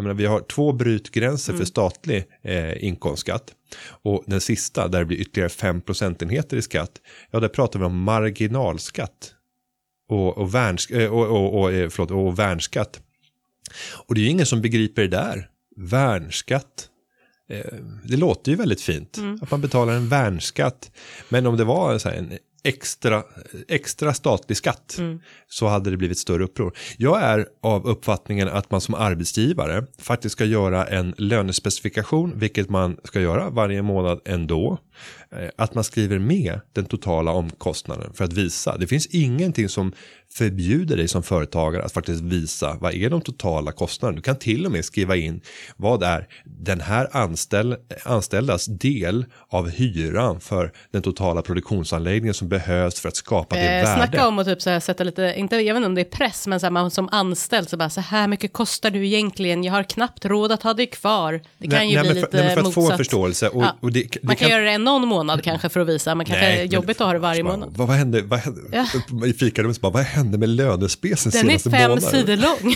Jag 0.00 0.04
menar, 0.04 0.14
vi 0.14 0.26
har 0.26 0.40
två 0.40 0.72
brytgränser 0.72 1.52
Mm. 1.52 1.58
för 1.58 1.66
statlig 1.66 2.24
eh, 2.42 2.84
inkomstskatt. 2.84 3.54
Och 4.02 4.24
den 4.26 4.40
sista, 4.40 4.88
där 4.88 4.98
det 4.98 5.04
blir 5.04 5.16
ytterligare 5.18 5.48
5 5.48 5.80
procentenheter 5.80 6.56
i 6.56 6.62
skatt, 6.62 7.00
ja 7.30 7.40
där 7.40 7.48
pratar 7.48 7.78
vi 7.78 7.84
om 7.84 8.02
marginalskatt. 8.02 9.34
Och, 10.08 10.38
och, 10.38 10.54
värns, 10.54 10.90
eh, 10.90 11.10
och, 11.12 11.26
och, 11.26 11.60
och, 11.60 11.72
eh, 11.72 11.88
förlåt, 11.88 12.10
och 12.10 12.38
värnskatt. 12.38 13.00
Och 14.06 14.14
det 14.14 14.20
är 14.20 14.22
ju 14.22 14.28
ingen 14.30 14.46
som 14.46 14.60
begriper 14.62 15.02
det 15.02 15.08
där. 15.08 15.48
Värnskatt. 15.76 16.88
Eh, 17.50 17.74
det 18.04 18.16
låter 18.16 18.50
ju 18.50 18.56
väldigt 18.56 18.82
fint. 18.82 19.18
Att 19.42 19.50
man 19.50 19.60
betalar 19.60 19.92
en 19.92 20.08
värnskatt. 20.08 20.90
Men 21.28 21.46
om 21.46 21.56
det 21.56 21.64
var 21.64 21.98
så 21.98 22.08
här 22.08 22.16
en 22.16 22.38
extra, 22.64 23.22
extra 23.68 24.14
statlig 24.14 24.56
skatt 24.56 24.98
så 25.48 25.66
hade 25.66 25.90
det 25.90 25.96
blivit 25.96 26.18
större 26.18 26.44
uppror. 26.44 26.72
Jag 26.96 27.22
är 27.22 27.46
av 27.62 27.86
uppfattningen 27.86 28.48
att 28.48 28.70
man 28.70 28.80
som 28.80 28.94
arbetsgivare 28.94 29.86
faktiskt 29.98 30.32
ska 30.32 30.44
göra 30.44 30.86
en 30.86 31.14
lönespecifikation, 31.16 32.32
vilket 32.38 32.70
man 32.70 32.96
ska 33.04 33.20
göra 33.20 33.50
varje 33.50 33.82
månad 33.82 34.20
ändå. 34.24 34.78
Eh, 35.32 35.48
Att 35.56 35.74
man 35.74 35.84
skriver 35.84 36.18
med 36.18 36.60
den 36.72 36.84
totala 36.84 37.32
omkostnaden 37.32 38.12
för 38.14 38.24
att 38.24 38.32
visa. 38.32 38.76
Det 38.76 38.86
finns 38.86 39.06
ingenting 39.06 39.68
som 39.68 39.92
förbjuder 40.34 40.96
dig 40.96 41.08
som 41.08 41.22
företagare 41.22 41.82
att 41.84 41.92
faktiskt 41.92 42.20
visa 42.22 42.76
vad 42.80 42.94
är 42.94 43.10
de 43.10 43.20
totala 43.20 43.72
kostnaderna. 43.72 44.16
Du 44.16 44.22
kan 44.22 44.36
till 44.36 44.66
och 44.66 44.72
med 44.72 44.84
skriva 44.84 45.16
in 45.16 45.40
vad 45.76 46.02
är 46.02 46.26
den 46.44 46.80
här 46.80 47.08
anställ, 47.16 47.76
anställdas 48.04 48.66
del 48.66 49.24
av 49.48 49.68
hyran 49.70 50.40
för 50.40 50.72
den 50.92 51.02
totala 51.02 51.42
produktionsanläggningen 51.42 52.34
som 52.34 52.48
behövs 52.48 53.00
för 53.00 53.08
att 53.08 53.16
skapa 53.16 53.56
det 53.56 53.60
Eh, 53.62 53.84
värde. 53.84 53.94
snacka 53.94 54.28
om 54.28 54.38
att 54.38 54.46
typ 54.46 54.62
så 54.62 54.70
här 54.70 54.80
sätta 54.80 55.04
lite, 55.04 55.34
inte, 55.36 55.56
jag 55.56 55.74
vet 55.74 55.78
inte 55.78 55.86
om 55.86 55.94
det 55.94 56.00
är 56.00 56.04
press, 56.04 56.46
men 56.46 56.60
så 56.60 56.66
här, 56.66 56.70
man 56.70 56.90
som 56.90 57.08
anställd 57.12 57.68
så 57.68 57.76
bara 57.76 57.90
så 57.90 58.00
här 58.00 58.28
mycket 58.28 58.52
kostar 58.52 58.90
du 58.90 59.06
egentligen, 59.06 59.64
jag 59.64 59.72
har 59.72 59.82
knappt 59.82 60.24
råd 60.24 60.52
att 60.52 60.62
ha 60.62 60.74
dig 60.74 60.86
kvar. 60.86 61.40
Det 61.58 61.68
kan 61.68 61.88
ju 61.88 61.94
nej, 61.96 62.02
bli 62.02 62.08
men 62.14 62.20
för, 62.22 62.26
lite 62.26 62.36
nej, 62.36 62.44
men 62.46 62.54
för 62.54 62.60
att 62.60 62.64
motsatt. 62.64 62.84
få 62.84 62.90
en 62.92 62.98
förståelse. 62.98 63.48
Och, 63.48 63.62
Ja. 63.62 63.76
och 63.80 63.92
det, 63.92 64.02
det 64.02 64.18
man 64.22 64.36
kan, 64.36 64.48
göra 64.50 64.62
det 64.64 64.78
någon 64.78 65.08
månad 65.08 65.42
kanske 65.44 65.68
för 65.68 65.80
att 65.80 65.88
visa, 65.88 66.14
men 66.14 66.26
kanske 66.26 66.44
Nej, 66.44 66.60
är 66.60 66.64
jobbigt 66.64 67.00
att 67.00 67.06
ha 67.06 67.12
det 67.12 67.18
varje 67.18 67.42
månad. 67.42 67.72
Vad, 67.76 67.88
vad 67.88 67.96
hände, 67.96 68.22
vad 68.22 68.38
hände 68.38 68.60
i 69.26 69.32
fikarummet, 69.32 69.80
bara, 69.80 69.92
vad 69.92 70.02
hände 70.24 70.38
med 70.38 70.48
lönespecen 70.48 71.32
Den 71.32 71.40
är 71.40 71.48
senaste 71.58 71.70
fem 71.70 71.90
månaden? 71.90 72.10
sidor 72.10 72.36
lång. 72.36 72.74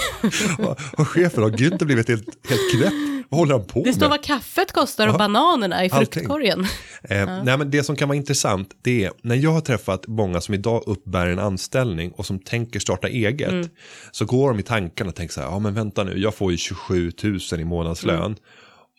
Har 0.97 1.05
chefen, 1.05 1.43
har 1.43 1.51
Günther 1.51 1.85
blivit 1.85 2.09
helt, 2.09 2.27
helt 2.49 2.61
knäpp? 2.77 2.93
Vad 3.29 3.39
håller 3.39 3.55
han 3.55 3.65
på 3.67 3.83
Det 3.85 3.93
står 3.93 4.01
med? 4.01 4.11
vad 4.11 4.25
kaffet 4.25 4.73
kostar 4.73 5.09
och 5.09 5.15
Ja. 5.15 5.19
bananerna 5.19 5.85
i 5.85 5.91
fruktkorgen. 5.91 6.67
Eh, 7.03 7.43
nej, 7.45 7.59
men 7.59 7.71
det 7.71 7.83
som 7.85 7.97
kan 7.97 8.09
vara 8.09 8.17
intressant 8.17 8.71
det 8.83 9.05
är 9.05 9.11
när 9.23 9.35
jag 9.35 9.51
har 9.51 9.61
träffat 9.61 10.07
många 10.07 10.41
som 10.41 10.55
idag 10.55 10.83
uppbär 10.87 11.27
en 11.27 11.39
anställning 11.39 12.11
och 12.13 12.27
som 12.27 12.39
tänker 12.39 12.81
starta 12.81 13.09
eget 13.09 13.51
Mm. 13.53 13.69
så 14.13 14.25
går 14.25 14.49
de 14.49 14.59
i 14.59 14.63
tankarna 14.63 15.09
och 15.11 15.17
tänker 15.17 15.35
så 15.35 15.41
här, 15.41 15.49
ja 15.49 15.59
men 15.59 15.75
vänta 15.75 16.05
nu, 16.05 16.19
jag 16.19 16.35
får 16.35 16.51
ju 16.53 16.57
27 16.59 17.13
000 17.23 17.39
i 17.61 17.65
månadslön. 17.65 18.19
Mm. 18.19 18.35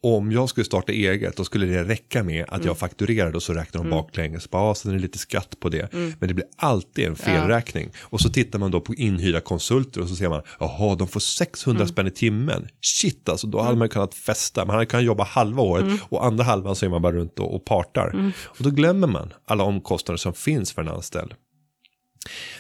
Om 0.08 0.32
jag 0.32 0.50
skulle 0.50 0.66
starta 0.66 0.92
eget 0.92 1.38
då 1.38 1.44
skulle 1.44 1.66
det 1.66 1.84
räcka 1.84 2.24
med 2.24 2.44
att 2.48 2.54
Mm. 2.56 2.68
jag 2.68 2.78
fakturerade 2.78 3.36
och 3.36 3.44
så 3.44 3.54
räknar 3.54 3.84
de 3.84 3.90
baklänges. 3.90 4.50
Bara, 4.50 4.64
ja, 4.68 4.76
sen 4.76 4.92
är 4.92 4.96
det 4.96 5.02
lite 5.02 5.18
skatt 5.18 5.60
på 5.60 5.70
det. 5.70 5.94
Mm. 5.94 6.14
Men 6.20 6.28
det 6.28 6.34
blir 6.34 6.46
alltid 6.58 7.06
en 7.06 7.16
felräkning. 7.16 7.90
Och 8.02 8.22
så 8.22 8.30
tittar 8.30 8.60
man 8.60 8.72
då 8.72 8.82
på 8.82 8.96
inhyrda 8.96 9.40
konsulter 9.42 10.02
och 10.02 10.10
så 10.10 10.16
ser 10.16 10.30
man, 10.30 10.42
jaha, 10.60 10.96
de 10.96 11.08
får 11.08 11.20
600 11.20 11.80
Mm. 11.82 11.88
spänn 11.88 12.08
i 12.08 12.12
timmen. 12.12 12.68
Shit, 12.82 13.30
alltså 13.30 13.48
då 13.48 13.62
hade 13.62 13.78
man 13.78 13.90
kunnat 13.90 14.14
festa. 14.14 14.66
Man 14.66 14.74
hade 14.74 14.86
kunnat 14.86 15.06
jobba 15.06 15.24
halva 15.24 15.62
året 15.64 15.84
Mm. 15.84 15.98
och 16.10 16.26
andra 16.26 16.44
halvan 16.44 16.76
så 16.76 16.86
är 16.86 16.90
man 16.90 17.02
bara 17.02 17.14
runt 17.14 17.40
och, 17.40 17.56
och 17.56 17.66
partar. 17.66 18.32
Och 18.46 18.64
då 18.64 18.70
glömmer 18.70 19.08
man 19.08 19.34
alla 19.46 19.64
omkostnader 19.64 20.18
som 20.18 20.34
finns 20.34 20.72
för 20.74 20.82
en 20.82 20.88
anställd. 20.90 21.34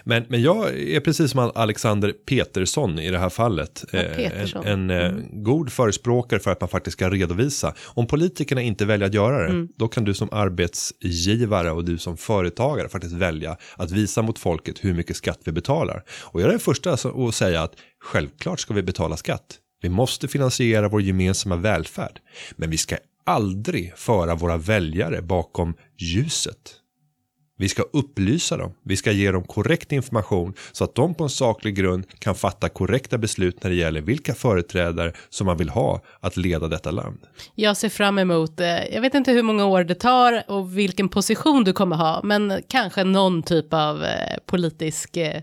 Men, 0.04 0.26
men 0.30 0.42
jag 0.42 0.80
är 0.80 1.00
precis 1.00 1.32
som 1.32 1.52
Alexander 1.56 2.12
Petersson 2.12 3.00
i 3.00 3.12
det 3.12 3.20
här 3.20 3.30
fallet. 3.30 3.86
Ja, 3.92 4.00
eh. 4.00 4.56
En, 4.56 4.90
en 4.90 4.90
eh, 4.90 5.14
god 5.32 5.72
förespråkare 5.72 6.40
för 6.40 6.52
att 6.52 6.62
man 6.62 6.70
faktiskt 6.70 6.98
ska 6.98 7.10
redovisa. 7.10 7.74
Om 7.84 8.08
politikerna 8.08 8.62
inte 8.62 8.86
väljer 8.86 9.08
att 9.08 9.14
göra 9.14 9.44
det, 9.44 9.50
Mm. 9.50 9.68
då 9.78 9.88
kan 9.88 10.04
du 10.04 10.14
som 10.14 10.30
arbetsgivare 10.32 11.72
och 11.72 11.86
du 11.86 11.98
som 11.98 12.18
företagare 12.18 12.90
faktiskt 12.90 13.14
välja 13.14 13.58
att 13.76 13.92
visa 13.92 14.22
mot 14.22 14.40
folket 14.40 14.76
hur 14.82 14.94
mycket 14.94 15.16
skatt 15.18 15.40
vi 15.44 15.52
betalar. 15.52 16.04
Och 16.22 16.42
jag 16.42 16.48
är 16.48 16.52
den 16.52 16.60
första 16.60 16.94
att 16.94 17.36
säga 17.36 17.62
att 17.64 17.74
självklart 18.00 18.60
ska 18.60 18.74
vi 18.74 18.84
betala 18.84 19.18
skatt. 19.18 19.60
Vi 19.82 19.90
måste 19.90 20.28
finansiera 20.28 20.90
vår 20.90 21.02
gemensamma 21.02 21.56
välfärd. 21.56 22.20
Men 22.56 22.70
vi 22.70 22.78
ska 22.78 22.98
aldrig 23.26 23.94
föra 23.96 24.36
våra 24.36 24.58
väljare 24.58 25.22
bakom 25.22 25.74
ljuset. 25.98 26.58
Vi 27.58 27.70
ska 27.70 27.82
upplysa 27.82 28.58
dem, 28.58 28.74
vi 28.84 28.98
ska 28.98 29.12
ge 29.12 29.32
dem 29.32 29.44
korrekt 29.44 29.92
information 29.92 30.54
så 30.72 30.84
att 30.84 30.96
de 30.96 31.16
på 31.16 31.24
en 31.24 31.30
saklig 31.30 31.76
grund 31.76 32.06
kan 32.20 32.36
fatta 32.36 32.70
korrekta 32.70 33.18
beslut 33.18 33.64
när 33.64 33.70
det 33.70 33.76
gäller 33.76 34.02
vilka 34.02 34.34
företrädare 34.34 35.14
som 35.30 35.48
man 35.48 35.58
vill 35.58 35.70
ha 35.70 36.02
att 36.20 36.38
leda 36.38 36.68
detta 36.68 36.92
land. 36.92 37.20
Jag 37.56 37.78
ser 37.78 37.90
fram 37.90 38.20
emot, 38.20 38.60
eh, 38.60 38.68
jag 38.68 39.02
vet 39.02 39.14
inte 39.14 39.32
hur 39.32 39.44
många 39.44 39.66
år 39.66 39.84
det 39.84 39.96
tar 39.96 40.44
och 40.48 40.78
vilken 40.78 41.10
position 41.10 41.64
du 41.64 41.74
kommer 41.74 41.96
ha, 41.96 42.22
men 42.24 42.62
kanske 42.68 43.04
någon 43.04 43.44
typ 43.44 43.74
av 43.74 44.04
eh, 44.04 44.38
politisk 44.46 45.18
eh, 45.18 45.42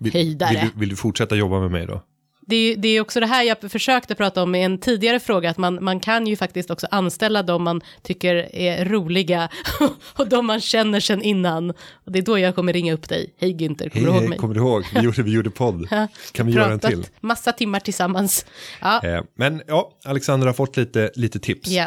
Vill, 0.00 0.12
Höjdare. 0.12 0.50
vill, 0.50 0.70
du, 0.74 0.80
vill 0.80 0.88
du 0.88 0.96
fortsätta 0.96 1.36
jobba 1.36 1.60
med 1.60 1.70
mig 1.70 1.86
då? 1.86 2.02
Det 2.48 2.56
är, 2.56 2.76
det 2.76 2.88
är 2.88 3.00
också 3.00 3.20
det 3.20 3.26
här 3.26 3.42
jag 3.42 3.70
försökte 3.70 4.14
prata 4.14 4.42
om 4.42 4.54
i 4.54 4.62
en 4.62 4.78
tidigare 4.78 5.20
fråga, 5.20 5.50
att 5.50 5.58
man, 5.58 5.84
man 5.84 6.00
kan 6.00 6.26
ju 6.26 6.36
faktiskt 6.36 6.70
också 6.70 6.86
anställa 6.90 7.42
de 7.42 7.62
man 7.62 7.80
tycker 8.02 8.34
är 8.56 8.84
roliga 8.84 9.48
och 10.16 10.28
de 10.28 10.46
man 10.46 10.60
känner 10.60 11.00
sedan 11.00 11.22
innan. 11.22 11.70
Och 11.70 12.12
det 12.12 12.18
är 12.18 12.22
då 12.22 12.38
jag 12.38 12.54
kommer 12.54 12.72
ringa 12.72 12.92
upp 12.94 13.08
dig. 13.08 13.34
Hej 13.38 13.52
Günther, 13.56 13.88
kommer 13.88 13.92
Hej, 13.92 14.02
du 14.04 14.08
ihåg 14.10 14.20
hej, 14.20 14.28
mig? 14.28 14.38
kommer 14.38 14.54
du 14.54 14.60
ihåg? 14.60 14.84
Vi 14.94 15.00
gjorde, 15.00 15.22
vi 15.22 15.32
gjorde 15.32 15.50
podd. 15.50 15.88
Kan 16.32 16.46
vi 16.46 16.52
göra 16.52 16.72
en 16.72 16.80
till? 16.80 17.06
Massa 17.20 17.52
timmar 17.52 17.80
tillsammans. 17.80 18.46
Ja, 18.80 19.00
Eh, 19.04 19.22
men 19.34 19.62
ja, 19.66 19.92
Alexander 20.04 20.46
har 20.46 20.54
fått 20.54 20.76
lite, 20.76 21.10
lite 21.14 21.38
tips. 21.38 21.68
ja. 21.68 21.86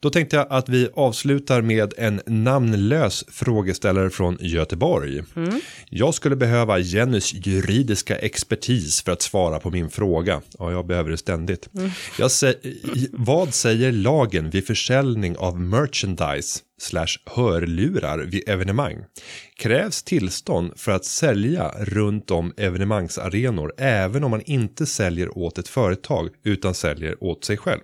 Då 0.00 0.10
tänkte 0.10 0.36
jag 0.36 0.46
att 0.50 0.68
vi 0.68 0.88
avslutar 0.94 1.62
med 1.62 1.94
en 1.96 2.20
namnlös 2.26 3.24
frågeställare 3.28 4.10
från 4.10 4.38
Göteborg. 4.40 5.22
Jag 5.90 6.14
skulle 6.14 6.36
behöva 6.36 6.78
Jennys 6.78 7.34
juridiska 7.46 8.18
expertis 8.18 9.02
för 9.02 9.12
att 9.12 9.22
svara 9.22 9.60
på 9.60 9.70
min 9.70 9.90
fråga. 9.90 10.40
Ja, 10.58 10.72
jag 10.72 10.86
behöver 10.86 11.10
det 11.10 11.16
ständigt. 11.16 11.68
Jag 12.18 12.28
sä- 12.30 12.54
vad 13.12 13.54
säger 13.54 13.92
lagen 13.92 14.50
vid 14.50 14.66
försäljning 14.66 15.36
av 15.36 15.60
merchandise 15.60 16.60
slash 16.80 17.16
hörlurar 17.26 18.18
vid 18.18 18.48
evenemang? 18.48 18.96
Krävs 19.56 20.02
tillstånd 20.02 20.72
för 20.76 20.92
att 20.92 21.04
sälja 21.04 21.68
runt 21.78 22.30
om 22.30 22.52
evenemangsarenor 22.56 23.72
även 23.78 24.24
om 24.24 24.30
man 24.30 24.42
inte 24.46 24.86
säljer 24.86 25.38
åt 25.38 25.58
ett 25.58 25.68
företag 25.68 26.28
utan 26.44 26.74
säljer 26.74 27.24
åt 27.24 27.44
sig 27.44 27.56
själv? 27.56 27.80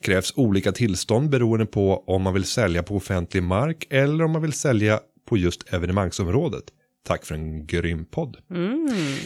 Krävs 0.00 0.32
olika 0.36 0.72
tillstånd 0.72 1.30
beroende 1.30 1.66
på 1.66 2.04
om 2.06 2.22
man 2.22 2.34
vill 2.34 2.44
sälja 2.44 2.82
på 2.82 2.96
offentlig 2.96 3.42
mark 3.42 3.86
eller 3.90 4.24
om 4.24 4.30
man 4.30 4.42
vill 4.42 4.52
sälja 4.52 5.00
på 5.28 5.36
just 5.36 5.72
evenemangsområdet. 5.72 6.64
Tack 7.06 7.24
för 7.26 7.34
en 7.34 7.66
grym 7.66 8.04
podd. 8.04 8.36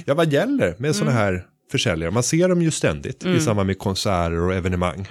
Ja, 0.05 0.15
vad 0.15 0.33
gäller 0.33 0.75
med 0.79 0.97
sådana 0.97 1.13
här 1.17 1.47
försäljare? 1.73 2.11
Man 2.11 2.23
ser 2.23 2.49
dem 2.49 2.63
ju 2.63 2.71
ständigt 2.71 3.25
i 3.27 3.41
samband 3.41 3.67
med 3.67 3.79
konserter 3.79 4.41
och 4.41 4.55
evenemang. 4.55 5.07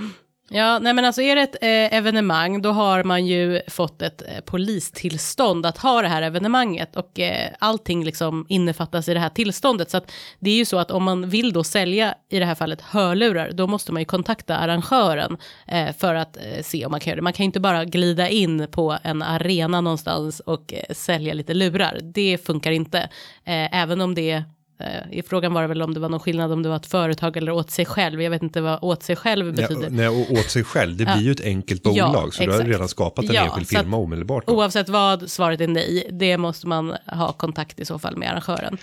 Ja, 0.50 0.80
nej 0.80 0.94
men 0.94 1.06
alltså 1.06 1.22
är 1.22 1.36
det 1.36 1.42
ett 1.42 1.56
eh, 1.62 1.98
evenemang, 1.98 2.62
då 2.62 2.72
har 2.72 3.04
man 3.04 3.26
ju 3.26 3.62
fått 3.68 4.02
ett 4.02 4.22
eh, 4.22 4.42
polistillstånd 4.46 5.66
att 5.66 5.78
ha 5.78 6.02
det 6.02 6.08
här 6.08 6.22
evenemanget 6.22 6.96
och 6.96 7.20
eh, 7.20 7.50
allting 7.60 8.04
liksom 8.04 8.46
innefattas 8.50 9.08
i 9.08 9.14
det 9.14 9.20
här 9.20 9.30
tillståndet. 9.30 9.90
Så 9.90 9.98
att 9.98 10.12
det 10.40 10.50
är 10.50 10.56
ju 10.56 10.66
så 10.66 10.80
att 10.80 10.92
om 10.92 11.04
man 11.04 11.30
vill 11.30 11.54
då 11.54 11.64
sälja, 11.64 12.16
i 12.30 12.40
det 12.40 12.46
här 12.46 12.56
fallet 12.56 12.82
hörlurar, 12.82 13.52
då 13.52 13.68
måste 13.68 13.92
man 13.92 14.02
ju 14.02 14.06
kontakta 14.06 14.58
arrangören 14.58 15.38
eh, 15.68 15.96
för 15.96 16.16
att 16.16 16.38
eh, 16.38 16.62
se 16.64 16.86
om 16.86 16.92
man 16.92 17.00
kan 17.00 17.12
göra 17.12 17.16
det. 17.16 17.22
Man 17.22 17.34
kan 17.34 17.44
ju 17.44 17.46
inte 17.46 17.60
bara 17.60 17.86
glida 17.86 18.30
in 18.30 18.68
på 18.72 18.98
en 19.04 19.22
arena 19.22 19.82
någonstans 19.82 20.40
och 20.40 20.74
eh, 20.74 20.94
sälja 20.94 21.34
lite 21.34 21.54
lurar. 21.54 22.00
Det 22.04 22.46
funkar 22.46 22.72
inte, 22.72 23.00
eh, 23.44 23.82
även 23.82 24.02
om 24.02 24.16
det 24.16 24.32
är 24.32 24.44
Eh, 24.84 25.18
I 25.20 25.22
frågan 25.24 25.54
var 25.54 25.62
det 25.62 25.68
väl 25.68 25.82
om 25.82 25.94
det 25.94 26.00
var 26.00 26.10
någon 26.10 26.20
skillnad 26.20 26.52
om 26.52 26.64
det 26.64 26.70
var 26.70 26.76
ett 26.76 26.86
företag 26.86 27.38
eller 27.38 27.52
åt 27.52 27.72
sig 27.72 27.86
själv. 27.86 28.22
Jag 28.22 28.32
vet 28.32 28.44
inte 28.44 28.62
vad 28.62 28.80
åt 28.82 29.04
sig 29.04 29.16
själv 29.16 29.54
betyder. 29.54 29.90
Nej, 29.90 30.10
nej, 30.10 30.28
åt 30.40 30.50
sig 30.52 30.64
själv, 30.64 30.98
det 30.98 31.06
blir 31.06 31.22
ju 31.22 31.32
ett 31.32 31.42
enkelt 31.42 31.82
Ja, 31.86 32.08
bolag 32.08 32.34
så 32.34 32.44
du 32.44 32.50
har 32.50 32.56
exakt. 32.56 32.70
redan 32.70 32.88
skapat 32.88 33.26
en 33.26 33.34
Ja, 33.36 33.44
enskild 33.44 33.64
att 33.78 33.82
firma 33.84 33.98
omedelbart. 33.98 34.48
Då. 34.48 34.54
Oavsett 34.54 34.90
vad 34.90 35.30
svaret 35.32 35.62
är 35.62 35.68
nej, 35.68 36.08
det 36.12 36.38
måste 36.38 36.68
man 36.68 36.94
ha 37.06 37.32
kontakt 37.34 37.80
i 37.80 37.86
så 37.86 38.00
fall 38.00 38.18
med 38.18 38.30
arrangören. 38.32 38.78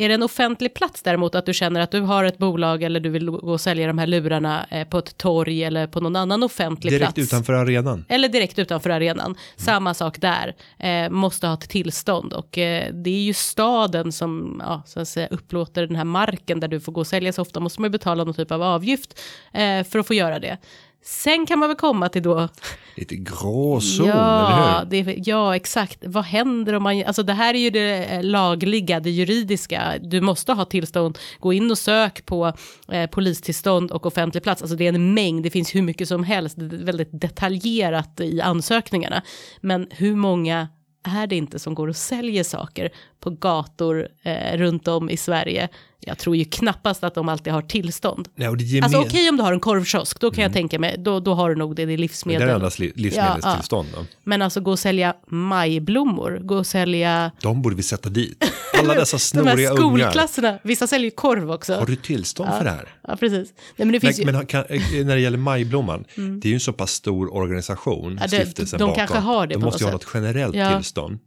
Är 0.00 0.08
det 0.08 0.14
en 0.14 0.22
offentlig 0.22 0.74
plats 0.74 1.02
däremot 1.02 1.34
att 1.34 1.46
du 1.46 1.54
känner 1.54 1.80
att 1.80 1.90
du 1.90 2.00
har 2.00 2.24
ett 2.24 2.38
bolag 2.38 2.82
eller 2.82 3.00
du 3.00 3.08
vill 3.08 3.30
gå 3.30 3.52
och 3.52 3.60
sälja 3.60 3.86
de 3.86 3.98
här 3.98 4.06
lurarna 4.06 4.66
eh, 4.70 4.88
på 4.88 4.98
ett 4.98 5.16
torg 5.16 5.64
eller 5.64 5.86
på 5.86 6.00
någon 6.00 6.16
annan 6.16 6.42
offentlig 6.42 6.92
Direkt 6.92 7.14
plats. 7.14 7.28
utanför 7.32 7.52
arenan. 7.52 8.04
Eller 8.08 8.28
direkt 8.28 8.58
utanför 8.58 8.90
arenan. 8.90 9.26
Mm. 9.26 9.36
Samma 9.56 9.94
sak 9.94 10.20
där. 10.20 10.54
Eh, 10.78 11.10
måste 11.10 11.46
ha 11.46 11.54
ett 11.54 11.68
tillstånd. 11.68 12.32
Och 12.32 12.58
eh, 12.58 12.92
det 12.94 13.10
är 13.10 13.22
ju 13.22 13.34
staden 13.34 14.12
som 14.12 14.62
ja, 14.64 14.82
så 14.86 15.00
att 15.00 15.08
säga, 15.08 15.28
upplåter 15.30 15.86
den 15.86 15.96
här 15.96 16.04
marken 16.04 16.60
där 16.60 16.68
du 16.68 16.80
får 16.80 16.92
gå 16.92 17.00
och 17.00 17.06
sälja. 17.06 17.32
Så 17.32 17.42
ofta 17.42 17.60
måste 17.60 17.80
man 17.80 17.88
ju 17.88 17.92
betala 17.92 18.24
någon 18.24 18.34
typ 18.34 18.52
av 18.52 18.62
avgift 18.62 19.20
eh, 19.52 19.84
för 19.84 19.98
att 19.98 20.06
få 20.06 20.14
göra 20.14 20.38
det. 20.38 20.58
Sen 21.02 21.46
kan 21.46 21.58
man 21.58 21.68
väl 21.68 21.76
komma 21.76 22.08
till 22.08 22.22
då 22.22 22.48
Lite 22.96 23.16
gråzon, 23.16 24.08
eller 24.08 24.16
Ja, 24.18 24.78
hur? 24.90 25.04
det, 25.04 25.14
ja, 25.26 25.56
exakt. 25.56 25.98
Vad 26.06 26.24
händer 26.24 26.72
om 26.72 26.82
man... 26.82 27.04
Alltså 27.04 27.22
det 27.22 27.32
här 27.32 27.54
är 27.54 27.58
ju 27.58 27.70
det 27.70 28.04
eh, 28.04 28.22
lagliga, 28.22 29.00
det 29.00 29.10
juridiska. 29.10 29.94
Du 30.00 30.20
måste 30.20 30.52
ha 30.52 30.64
tillstånd. 30.64 31.18
Gå 31.40 31.52
in 31.52 31.70
och 31.70 31.78
sök 31.78 32.26
på 32.26 32.52
eh, 32.92 33.10
polistillstånd 33.10 33.90
och 33.90 34.06
offentlig 34.06 34.42
plats. 34.42 34.62
Alltså 34.62 34.76
det 34.76 34.84
är 34.86 34.92
en 34.92 35.14
mängd, 35.14 35.42
det 35.42 35.50
finns 35.50 35.74
hur 35.74 35.82
mycket 35.82 36.08
som 36.08 36.24
helst. 36.24 36.56
Det 36.58 36.76
är 36.76 36.84
väldigt 36.84 37.20
detaljerat 37.20 38.20
i 38.20 38.40
ansökningarna. 38.40 39.22
Men 39.60 39.86
hur 39.90 40.16
många 40.16 40.68
är 41.04 41.26
det 41.26 41.36
inte 41.36 41.58
som 41.58 41.74
går 41.74 41.88
och 41.88 41.96
säljer 41.96 42.44
saker 42.44 42.90
på 43.20 43.30
gator 43.30 44.08
eh, 44.22 44.56
runt 44.56 44.88
om 44.88 45.10
i 45.10 45.16
Sverige? 45.16 45.68
Jag 46.00 46.18
tror 46.18 46.36
ju 46.36 46.44
knappast 46.44 47.04
att 47.04 47.14
de 47.14 47.28
alltid 47.28 47.52
har 47.52 47.62
tillstånd. 47.62 48.28
Nej, 48.36 48.48
och 48.48 48.56
det 48.56 48.80
Alltså 48.82 48.98
okej 49.00 49.28
om 49.28 49.36
du 49.36 49.42
har 49.42 49.52
en 49.52 49.60
korvkiosk, 49.60 50.20
då 50.20 50.30
kan 50.30 50.42
jag 50.44 50.52
tänka 50.52 50.78
mig, 50.78 50.96
då, 50.98 51.20
då 51.20 51.34
har 51.34 51.50
du 51.50 51.56
nog 51.56 51.76
det, 51.76 51.86
det 51.86 51.92
är 51.92 51.96
det 51.96 52.00
livsmedel. 52.00 52.48
är 52.48 52.54
endast 52.54 52.78
li- 52.78 52.92
livsmedelstillstånd. 52.94 53.88
Då. 53.94 54.04
Men 54.24 54.42
alltså 54.42 54.60
gå 54.60 54.70
och 54.70 54.78
sälja 54.78 55.14
majblommor, 55.62 56.40
gå 56.44 56.56
och 56.56 56.66
sälja 56.66 57.30
De 57.42 57.62
borde 57.62 57.76
vi 57.76 57.82
sätta 57.82 58.08
dit. 58.08 58.44
Alla 58.78 58.94
dessa 58.94 59.16
de 59.16 59.20
snoriga 59.20 59.68
här 59.70 59.80
ungar. 59.82 60.04
skolklasserna. 60.04 60.58
Vissa 60.64 60.86
säljer 60.86 61.04
ju 61.04 61.10
korv 61.10 61.50
också. 61.50 61.74
Har 61.74 61.86
du 61.86 61.96
tillstånd 61.96 62.50
för 62.58 62.64
det 62.64 62.70
här? 62.70 62.88
Ja, 63.08 63.16
precis. 63.16 63.48
Nej, 63.76 63.86
men 63.86 63.92
det 63.92 64.00
finns 64.00 64.18
Men, 64.18 64.26
ju... 64.26 64.32
men 64.32 64.46
kan, 64.46 64.64
eh, 64.68 64.80
när 65.04 65.14
det 65.14 65.20
gäller 65.20 65.38
Majblomman, 65.38 66.04
det 66.14 66.48
är 66.48 66.50
ju 66.50 66.54
en 66.54 66.60
så 66.60 66.72
pass 66.72 66.90
stor 66.92 67.34
organisation, 67.34 68.18
Ja, 68.20 68.26
det- 68.26 68.36
stiftelsen 68.44 68.78
de 68.78 68.84
bakom. 68.84 68.96
kanske 68.96 69.18
har 69.18 69.46
det 69.46 69.54
De 69.54 69.64
måste 69.64 69.82
ju 69.82 69.86
ha 69.86 69.92
något 69.92 70.06
generellt 70.14 70.54
Ja. 70.56 70.74
tillstånd. 70.74 71.18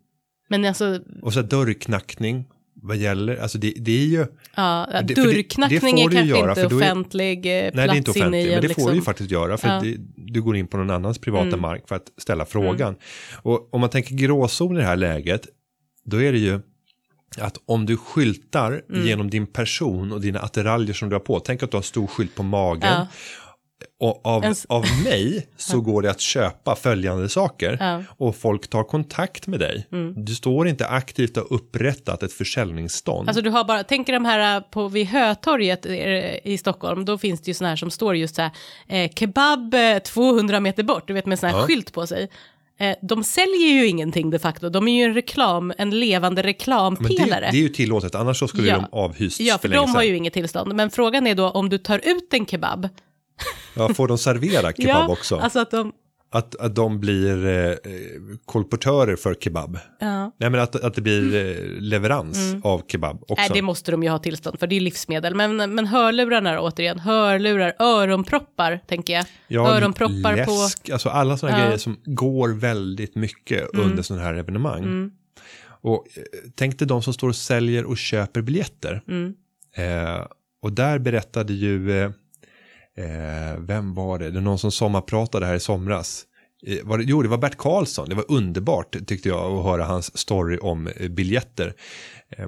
Men 0.49 0.65
alltså, 0.65 0.99
Och 1.21 1.33
så 1.33 1.41
här 1.41 1.47
dörrknackning, 1.47 2.45
vad 2.81 2.97
gäller, 2.97 3.37
alltså 3.37 3.57
det, 3.57 3.73
det 3.77 3.91
är 4.01 4.05
ju... 4.05 4.25
Ja, 4.55 4.87
det- 4.91 5.01
det- 5.01 5.13
dörrknackning 5.13 5.79
det 5.79 5.79
får 5.81 5.87
är 5.87 6.01
kanske 6.15 6.21
göra, 6.39 6.49
inte 6.49 6.61
då 6.67 6.75
är- 6.79 6.81
offentlig 6.81 7.45
eh, 7.45 7.51
Nej, 7.51 7.71
plats 7.71 7.87
det 7.91 7.93
är 7.93 7.97
inte 7.97 8.19
i 8.19 8.21
men 8.21 8.31
det 8.31 8.37
en, 8.37 8.45
får 8.45 8.59
du 8.59 8.67
ju 8.67 8.67
liksom- 8.95 9.01
faktiskt 9.01 9.31
göra. 9.31 9.57
För 9.57 9.67
Ja. 9.67 9.73
Mm. 9.73 9.91
det, 10.15 10.31
du 10.31 10.41
går 10.41 10.55
in 10.57 10.67
på 10.67 10.77
någon 10.77 10.89
annans 10.89 11.19
privata 11.19 11.57
mark 11.57 11.87
för 11.87 11.95
att 11.95 12.07
ställa 12.17 12.45
frågan. 12.45 12.95
Och 13.41 13.73
om 13.73 13.81
man 13.81 13.89
tänker 13.89 14.15
gråzon 14.15 14.75
i 14.75 14.79
det 14.79 14.85
här 14.85 14.95
läget, 14.95 15.47
då 16.05 16.21
är 16.21 16.31
det 16.31 16.39
ju 16.39 16.59
att 17.37 17.57
om 17.65 17.85
du 17.85 17.97
skyltar 17.97 18.81
Mm. 18.89 19.07
genom 19.07 19.29
din 19.29 19.47
person 19.47 20.11
och 20.11 20.21
dina 20.21 20.39
attiraljer 20.39 20.93
som 20.93 21.09
du 21.09 21.15
har 21.15 21.19
på, 21.19 21.39
tänk 21.39 21.63
att 21.63 21.71
du 21.71 21.77
har 21.77 21.81
en 21.81 21.83
stor 21.83 22.07
skylt 22.07 22.35
på 22.35 22.43
magen. 22.43 22.81
Ja. 22.91 23.07
Och 24.01 24.21
av, 24.25 24.43
En 24.43 24.55
av 24.69 24.85
mig 25.03 25.47
så 25.57 25.81
går 25.81 26.01
det 26.01 26.11
att 26.11 26.21
köpa 26.21 26.75
följande 26.75 27.29
saker 27.29 27.77
Ja. 27.79 27.85
Mm. 27.85 28.03
och 28.17 28.35
folk 28.35 28.67
tar 28.67 28.83
kontakt 28.83 29.47
med 29.47 29.59
dig. 29.59 29.87
Du 30.15 30.35
står 30.35 30.67
inte 30.67 30.87
aktivt 30.87 31.37
och 31.37 31.55
upprättat 31.55 32.23
ett 32.23 32.33
försäljningsstånd. 32.33 33.29
Alltså 33.29 33.41
du 33.41 33.49
har 33.49 33.63
bara, 33.63 33.83
tänker 33.83 34.13
de 34.13 34.25
här 34.25 34.55
eh, 34.57 34.61
på 34.61 34.87
vid 34.87 35.07
Hötorget 35.07 35.85
eh, 35.85 35.93
i 36.51 36.57
Stockholm, 36.59 37.05
då 37.05 37.17
finns 37.17 37.41
det 37.41 37.47
ju 37.49 37.53
såna 37.53 37.69
här 37.69 37.75
som 37.75 37.91
står 37.91 38.15
just 38.15 38.35
så 38.35 38.41
här, 38.41 38.51
eh, 38.87 39.11
kebab 39.15 39.73
eh, 39.73 39.97
200 39.99 40.59
meter 40.59 40.83
bort, 40.83 41.07
du 41.07 41.13
vet 41.13 41.25
med 41.25 41.39
sån 41.39 41.49
här 41.49 41.57
Ja. 41.57 41.63
skylt 41.67 41.93
på 41.93 42.07
sig. 42.07 42.29
Eh, 42.79 42.95
de 43.01 43.23
säljer 43.23 43.67
ju 43.73 43.87
ingenting 43.87 44.29
de 44.29 44.39
facto, 44.39 44.69
de 44.69 44.87
är 44.87 44.95
ju 44.97 45.03
en 45.03 45.13
reklam, 45.13 45.73
en 45.77 45.89
levande 45.99 46.29
Men 46.39 46.43
det, 46.45 46.49
reklampelare. 46.49 47.49
det 47.51 47.57
är 47.57 47.61
ju 47.61 47.69
tillåtet, 47.69 48.15
annars 48.15 48.39
så 48.39 48.47
skulle 48.47 48.67
Ja. 48.67 48.75
de 48.75 48.85
avhysts 48.99 49.39
Ja, 49.39 49.57
för 49.57 49.67
för 49.69 49.75
de 49.75 49.89
har 49.95 50.03
ju 50.03 50.15
inget 50.17 50.33
tillstånd. 50.33 50.75
Men 50.75 50.89
frågan 50.89 51.27
är 51.27 51.35
då 51.35 51.49
om 51.49 51.69
du 51.69 51.77
tar 51.77 52.01
ut 52.03 52.33
en 52.33 52.45
kebab. 52.45 52.89
Ja, 53.75 53.93
får 53.93 54.07
de 54.07 54.17
servera 54.17 54.73
kebab 54.77 54.87
ja, 54.87 55.07
också? 55.07 55.35
Alltså 55.37 55.59
att 55.59 55.71
de, 55.71 55.91
Att, 56.33 56.55
att 56.55 56.75
de 56.75 56.99
blir 56.99 57.45
eh, 57.47 57.75
kolportörer 58.45 59.15
för 59.15 59.33
kebab? 59.33 59.79
ja. 59.99 60.31
Nej, 60.39 60.49
men 60.49 60.59
att, 60.59 60.75
att 60.75 60.93
det 60.93 61.01
blir 61.01 61.35
eh, 61.35 61.81
leverans 61.81 62.55
av 62.63 62.81
kebab 62.87 63.21
också. 63.21 63.35
Nej, 63.37 63.49
det 63.53 63.61
måste 63.61 63.91
de 63.91 64.03
ju 64.03 64.09
ha 64.09 64.19
tillstånd 64.19 64.59
för, 64.59 64.67
det 64.67 64.75
är 64.75 64.79
livsmedel. 64.79 65.35
Men, 65.35 65.75
men 65.75 65.87
hörlurarna 65.87 66.61
återigen, 66.61 66.99
hörlurar, 66.99 67.73
öronproppar, 67.79 68.79
tänker 68.87 69.13
jag. 69.13 69.25
Ja, 69.47 69.77
Öronproppar 69.77 70.35
läsk, 70.35 70.89
alltså 70.89 71.09
alla 71.09 71.37
sådana 71.37 71.57
Ja. 71.57 71.59
Mm. 71.59 71.67
grejer 71.67 71.77
som 71.79 71.97
går 72.05 72.49
väldigt 72.49 73.15
mycket 73.15 73.69
under 73.73 74.03
sådana 74.03 74.25
här 74.25 74.33
evenemang. 74.33 75.11
Och 75.83 76.05
eh, 76.15 76.23
tänk 76.55 76.79
dig 76.79 76.87
de 76.87 77.01
som 77.03 77.13
står 77.13 77.29
och 77.29 77.35
säljer 77.35 77.85
och 77.85 77.97
köper 77.97 78.41
biljetter. 78.41 79.01
Mm. 79.07 79.33
Eh, 79.75 80.25
och 80.61 80.71
där 80.73 80.99
berättade 80.99 81.53
ju, 81.53 82.11
eh, 82.97 83.59
vem 83.59 83.93
var 83.93 84.19
det? 84.19 84.31
Det 84.31 84.39
är 84.39 84.41
någon 84.41 84.59
som 84.59 84.71
sommarpratade 84.71 85.45
här 85.45 85.55
i 85.55 85.59
somras. 85.59 86.23
Eh, 86.67 86.77
var 86.83 86.97
det, 86.97 87.03
jo, 87.03 87.21
det 87.21 87.27
var 87.29 87.37
Bert 87.37 87.57
Karlsson. 87.57 88.09
Det 88.09 88.15
var 88.15 88.25
underbart 88.27 88.95
tyckte 89.07 89.29
jag 89.29 89.51
att 89.51 89.63
höra 89.65 89.83
hans 89.85 90.17
story 90.17 90.57
om 90.61 90.87
eh, 90.87 91.09
biljetter. 91.09 91.73
Eh, 92.37 92.47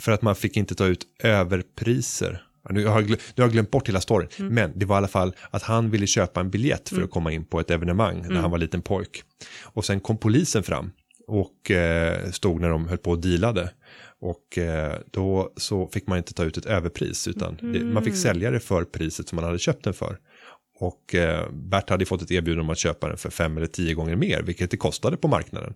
för 0.00 0.12
att 0.12 0.22
man 0.22 0.36
fick 0.36 0.56
inte 0.56 0.74
ta 0.74 0.86
ut 0.86 1.06
överpriser. 1.22 2.42
Nu 2.70 2.86
har, 2.86 3.02
nu 3.02 3.08
har 3.08 3.18
jag 3.34 3.52
glömt 3.52 3.70
bort 3.70 3.88
hela 3.88 4.00
storyn, 4.00 4.28
Mm. 4.38 4.54
men 4.54 4.72
det 4.78 4.86
var 4.86 4.96
i 4.96 4.98
alla 4.98 5.08
fall 5.08 5.34
att 5.50 5.62
han 5.62 5.90
ville 5.90 6.06
köpa 6.06 6.40
en 6.40 6.50
biljett 6.50 6.88
för 6.88 7.02
att 7.02 7.10
komma 7.10 7.32
in 7.32 7.44
på 7.44 7.60
ett 7.60 7.70
evenemang 7.70 8.18
Mm. 8.18 8.32
när 8.34 8.40
han 8.40 8.50
var 8.50 8.58
liten 8.58 8.82
pojk. 8.82 9.22
Och 9.64 9.84
sen 9.84 10.00
kom 10.00 10.18
polisen 10.18 10.62
fram 10.62 10.90
och 11.26 11.70
eh, 11.70 12.30
stod 12.30 12.60
när 12.60 12.68
de 12.70 12.88
höll 12.88 12.98
på 12.98 13.10
och 13.10 13.18
dealade. 13.18 13.70
Och 14.26 14.58
eh, 14.58 14.98
då 15.10 15.52
så 15.56 15.86
fick 15.86 16.06
man 16.06 16.18
inte 16.18 16.34
ta 16.34 16.44
ut 16.44 16.56
ett 16.56 16.66
överpris 16.66 17.28
utan 17.28 17.58
det, 17.72 17.84
man 17.84 18.04
fick 18.04 18.16
sälja 18.16 18.50
det 18.50 18.60
för 18.60 18.84
priset 18.84 19.28
som 19.28 19.36
man 19.36 19.44
hade 19.44 19.58
köpt 19.58 19.84
den 19.84 19.94
för. 19.94 20.18
Och 20.78 21.14
eh, 21.14 21.50
Bert 21.52 21.90
hade 21.90 22.06
fått 22.06 22.22
ett 22.22 22.30
erbjudande 22.30 22.64
om 22.64 22.70
att 22.70 22.78
köpa 22.78 23.08
den 23.08 23.16
för 23.16 23.30
fem 23.30 23.56
eller 23.56 23.66
tio 23.66 23.94
gånger 23.94 24.16
mer, 24.16 24.42
vilket 24.42 24.70
det 24.70 24.76
kostade 24.76 25.16
på 25.16 25.28
marknaden. 25.28 25.74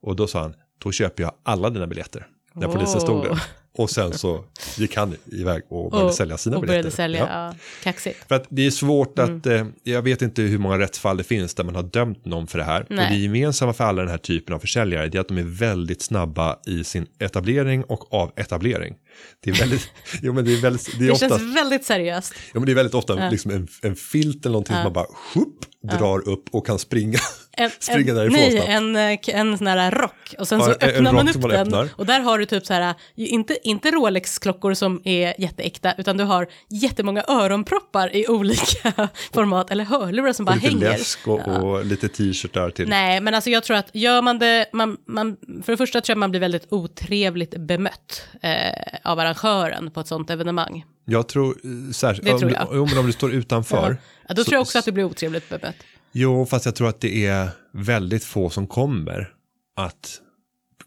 Och 0.00 0.16
då 0.16 0.26
sa 0.26 0.40
han, 0.40 0.54
då 0.78 0.92
köper 0.92 1.22
jag 1.22 1.32
alla 1.42 1.70
dina 1.70 1.86
biljetter. 1.86 2.26
När 2.52 2.68
polisen 2.68 3.00
stod 3.00 3.24
där. 3.24 3.42
Och 3.74 3.90
sen 3.90 4.12
så 4.12 4.44
gick 4.76 4.96
han 4.96 5.14
iväg 5.32 5.62
och 5.68 5.90
började 5.90 6.12
sälja 6.12 6.36
sina 6.38 6.56
och 6.56 6.62
biljetter. 6.62 6.90
sälja, 6.90 7.20
Ja. 7.20 7.46
ja. 7.46 7.54
kaxigt. 7.82 8.18
För 8.28 8.34
att 8.34 8.46
det 8.48 8.66
är 8.66 8.70
svårt 8.70 9.18
Mm. 9.18 9.36
att, 9.38 9.46
eh, 9.46 9.66
jag 9.82 10.02
vet 10.02 10.22
inte 10.22 10.42
hur 10.42 10.58
många 10.58 10.78
rättsfall 10.78 11.16
det 11.16 11.24
finns 11.24 11.54
där 11.54 11.64
man 11.64 11.74
har 11.74 11.82
dömt 11.82 12.24
någon 12.24 12.46
för 12.46 12.58
det 12.58 12.64
här. 12.64 12.86
Nej. 12.90 13.04
Och 13.06 13.12
det 13.12 13.18
gemensamma 13.18 13.72
för 13.72 13.84
alla 13.84 14.02
den 14.02 14.10
här 14.10 14.18
typen 14.18 14.54
av 14.54 14.58
försäljare 14.58 15.04
är 15.06 15.20
att 15.20 15.28
de 15.28 15.38
är 15.38 15.42
väldigt 15.42 16.02
snabba 16.02 16.56
i 16.66 16.84
sin 16.84 17.06
etablering 17.18 17.84
och 17.84 18.14
avetablering. 18.14 18.94
Det 19.40 19.50
är 19.50 19.54
väldigt, 19.54 19.90
jo 20.22 20.32
men 20.32 20.44
det 20.44 20.52
är 20.52 20.60
väldigt, 20.60 20.98
det 20.98 21.04
är 21.04 21.06
Det 21.06 21.12
ofta, 21.12 21.28
känns 21.28 21.56
väldigt 21.56 21.84
seriöst. 21.84 22.34
ja, 22.52 22.60
men 22.60 22.66
det 22.66 22.72
är 22.72 22.76
väldigt 22.76 22.94
ofta 22.94 23.28
liksom 23.28 23.50
en, 23.50 23.68
en 23.82 23.96
filt 23.96 24.46
eller 24.46 24.52
någonting 24.52 24.74
som 24.76 24.82
man 24.84 24.92
bara 24.92 25.06
sjup, 25.14 25.48
drar 25.98 26.28
upp 26.28 26.44
och 26.50 26.66
kan 26.66 26.78
springa, 26.78 27.18
En, 27.56 27.70
springa 27.80 28.10
en, 28.10 28.16
därifrån 28.16 28.40
nej, 28.40 28.52
snabbt. 28.52 28.68
en, 28.68 28.96
eh, 28.96 29.18
en 29.40 29.58
sån 29.58 29.66
här 29.66 29.90
rock 29.90 30.34
och 30.38 30.48
sen 30.48 30.58
Ja, 30.58 30.64
så 30.64 30.70
öppnar 30.70 31.12
man 31.12 31.28
upp 31.28 31.36
man 31.36 31.50
den 31.50 31.60
öppnar. 31.60 31.88
och 31.96 32.06
där 32.06 32.20
har 32.20 32.38
du 32.38 32.46
typ 32.46 32.66
så 32.66 32.74
här, 32.74 32.94
inte, 33.16 33.58
inte 33.68 33.90
Rolex-klockor 33.90 34.74
som 34.74 35.00
är 35.04 35.34
jätteäkta 35.40 35.94
utan 35.98 36.16
du 36.16 36.24
har 36.24 36.46
jättemånga 36.70 37.24
öronproppar 37.28 38.16
i 38.16 38.26
olika 38.28 38.92
format 39.34 39.70
eller 39.70 39.84
hörlurar 39.84 40.32
som 40.32 40.44
bara 40.44 40.54
lite 40.54 40.68
hänger. 40.68 40.80
läsk 40.90 41.28
och, 41.28 41.48
och 41.48 41.84
lite 41.86 42.08
t-shirtar 42.08 42.70
till. 42.70 42.88
Nej, 42.88 43.20
men 43.20 43.34
alltså 43.34 43.50
jag 43.50 43.62
tror 43.62 43.76
att 43.76 43.90
gör 43.92 44.22
man 44.22 44.38
det, 44.38 44.66
man, 44.72 44.96
man, 45.06 45.36
för 45.64 45.72
det 45.72 45.76
första 45.76 46.00
tror 46.00 46.12
jag 46.14 46.18
man 46.18 46.30
blir 46.30 46.40
väldigt 46.40 46.66
otrevligt 46.72 47.56
bemött 47.58 48.22
eh, 48.42 48.72
av 49.04 49.18
arrangören 49.18 49.90
på 49.90 50.00
ett 50.00 50.06
sånt 50.06 50.30
evenemang. 50.30 50.84
Jag 51.04 51.28
tror, 51.28 51.56
eh, 51.64 51.92
särskilt, 51.92 52.26
Det 52.28 52.38
tror 52.38 52.48
om, 52.48 52.54
jag. 52.70 52.86
du- 52.88 52.90
men 52.94 52.98
om 52.98 53.06
du 53.06 53.12
står 53.12 53.32
utanför. 53.32 53.96
Ja, 54.28 54.34
då 54.34 54.44
så- 54.44 54.44
tror 54.44 54.54
jag 54.54 54.62
också 54.62 54.78
att 54.78 54.84
det 54.84 54.92
blir 54.92 55.04
otrevligt 55.04 55.48
bemött. 55.48 55.76
Jo, 56.12 56.46
fast 56.46 56.64
jag 56.64 56.74
tror 56.74 56.88
att 56.88 57.00
det 57.00 57.26
är 57.26 57.48
väldigt 57.72 58.24
få 58.24 58.50
som 58.50 58.66
kommer 58.66 59.32
att 59.76 60.20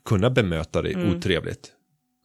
kunna 0.05 0.29
bemöta 0.29 0.81
dig 0.81 1.11
otrevligt. 1.15 1.71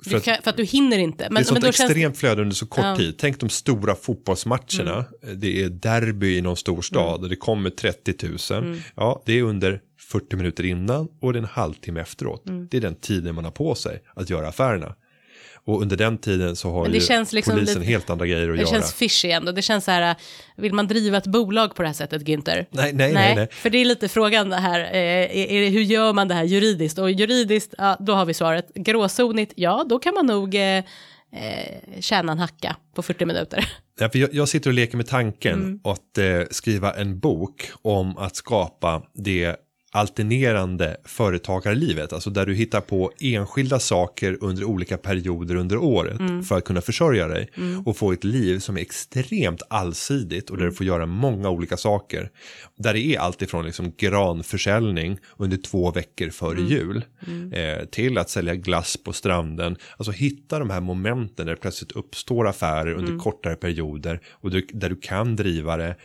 För 0.05 0.11
Du 0.11 0.17
att 0.17 0.25
kan, 0.25 0.37
för 0.43 0.51
att 0.51 0.57
du 0.57 0.65
hinner 0.65 0.99
inte. 0.99 1.25
Men, 1.25 1.35
det 1.35 1.41
är 1.41 1.45
sånt 1.45 1.61
då 1.61 1.73
känns, 1.73 1.91
extremt 1.91 2.17
flöde 2.19 2.43
under 2.43 2.55
så 2.57 2.67
kort 2.67 2.79
Ja. 2.85 2.89
Mm. 2.89 2.99
tid. 2.99 3.15
Tänk 3.19 3.41
de 3.41 3.49
stora 3.49 3.95
fotbollsmatcherna. 3.95 5.05
Det 5.37 5.63
är 5.63 5.69
derby 5.69 6.37
i 6.37 6.41
någon 6.41 6.57
stor 6.57 6.83
stad 6.83 7.23
och 7.23 7.29
det 7.29 7.37
kommer 7.37 7.71
30 7.71 8.15
000. 8.53 8.65
Mm. 8.65 8.81
Ja, 8.97 9.23
det 9.27 9.33
är 9.39 9.43
under 9.43 9.81
40 10.13 10.37
minuter 10.37 10.65
innan 10.65 11.09
och 11.21 11.33
det 11.33 11.39
är 11.39 11.43
en 11.43 11.49
halvtimme 11.49 12.01
efteråt. 12.01 12.49
Mm. 12.49 12.69
Det 12.71 12.77
är 12.77 12.81
den 12.81 12.95
tiden 12.95 13.35
man 13.35 13.45
har 13.45 13.53
på 13.53 13.75
sig 13.75 14.03
att 14.15 14.31
göra 14.31 14.49
affärerna. 14.49 14.95
Och 15.65 15.83
under 15.83 15.97
den 15.97 16.19
tiden 16.19 16.57
så 16.57 16.71
har 16.71 16.83
det 16.89 16.89
ju 16.89 16.93
liksom 16.95 17.55
polisen 17.55 17.79
lite- 17.81 17.91
helt 17.93 18.11
andra 18.11 18.27
grejer 18.27 18.51
att 18.51 18.57
det 18.57 18.61
göra. 18.63 18.71
känns 18.71 18.95
fishy 18.95 19.31
ändå. 19.31 19.53
Det 19.53 19.63
känns 19.63 19.85
så 19.85 19.91
här, 19.91 20.17
vill 20.57 20.73
man 20.75 20.87
driva 20.87 21.17
ett 21.19 21.27
bolag 21.27 21.75
på 21.75 21.83
det 21.83 21.89
här 21.89 21.95
sättet, 21.95 22.23
Günther? 22.23 22.67
Nej, 22.71 22.93
nej, 22.93 23.13
nej, 23.13 23.35
nej. 23.35 23.49
För 23.53 23.71
det 23.71 23.79
är 23.79 23.85
lite 23.85 24.09
frågan 24.09 24.53
här, 24.53 24.81
eh, 24.81 24.87
det, 24.93 25.69
hur 25.73 25.81
gör 25.83 26.13
man 26.13 26.29
det 26.29 26.35
här 26.35 26.45
juridiskt? 26.45 26.99
Och 26.99 27.11
juridiskt, 27.11 27.75
ja, 27.79 27.97
då 28.01 28.13
har 28.13 28.25
vi 28.25 28.35
svaret. 28.35 28.75
Gråzonigt, 28.75 29.53
ja, 29.57 29.85
då 29.89 29.99
kan 29.99 30.15
man 30.15 30.27
nog 30.27 30.55
eh, 30.55 30.61
eh, 30.73 30.83
tjäna 32.01 32.33
en 32.33 32.39
hacka 32.39 32.77
på 32.95 33.03
40 33.03 33.25
minuter. 33.27 33.69
Ja, 34.03 34.09
för 34.09 34.19
jag, 34.19 34.35
jag 34.35 34.49
sitter 34.49 34.71
och 34.71 34.75
leker 34.75 34.97
med 34.97 35.07
tanken 35.07 35.55
Mm. 35.55 35.81
att 35.85 36.19
eh, 36.19 36.25
skriva 36.51 36.93
en 36.95 37.19
bok 37.19 37.71
om 37.83 38.17
att 38.19 38.37
skapa 38.37 39.03
det 39.15 39.57
alternerande 39.93 40.97
företagarlivet, 41.05 42.13
alltså 42.13 42.31
där 42.31 42.47
du 42.47 42.55
hittar 42.55 42.81
på 42.81 43.13
enskilda 43.21 43.79
saker 43.79 44.39
under 44.41 44.65
olika 44.65 44.99
perioder 44.99 45.55
under 45.55 45.77
året 45.77 46.21
Mm. 46.21 46.43
för 46.43 46.59
att 46.59 46.65
kunna 46.65 46.81
försörja 46.81 47.29
dig 47.29 47.49
och 47.85 47.97
få 47.97 48.13
ett 48.13 48.25
liv 48.25 48.59
som 48.59 48.77
är 48.77 48.81
extremt 48.81 49.63
allsidigt 49.71 50.51
och 50.51 50.57
Mm. 50.57 50.65
där 50.65 50.71
du 50.71 50.77
får 50.77 50.87
göra 50.87 51.07
många 51.07 51.51
olika 51.51 51.77
saker. 51.77 52.31
Där 52.79 52.93
det 52.95 53.01
är 53.01 53.19
allt 53.19 53.43
ifrån 53.43 53.65
liksom 53.65 53.93
granförsäljning 53.99 55.19
under 55.37 55.57
två 55.57 55.91
veckor 55.91 56.31
före 56.31 56.59
Mm. 56.59 56.67
jul 56.67 57.05
eh, 57.53 57.85
till 57.85 58.19
att 58.19 58.31
sälja 58.31 58.55
glass 58.55 58.97
på 59.05 59.13
stranden. 59.13 59.77
Alltså 59.97 60.13
hitta 60.13 60.59
de 60.59 60.71
här 60.71 60.81
momenten 60.81 61.47
där 61.47 61.55
det 61.55 61.61
plötsligt 61.61 61.93
uppstår 61.93 62.49
affärer 62.49 62.93
under 62.93 63.09
Mm. 63.11 63.21
kortare 63.21 63.55
perioder 63.57 64.21
och 64.31 64.51
du, 64.51 64.67
där 64.73 64.89
du 64.89 64.97
kan 64.97 65.37
driva 65.37 65.77
det. 65.77 65.97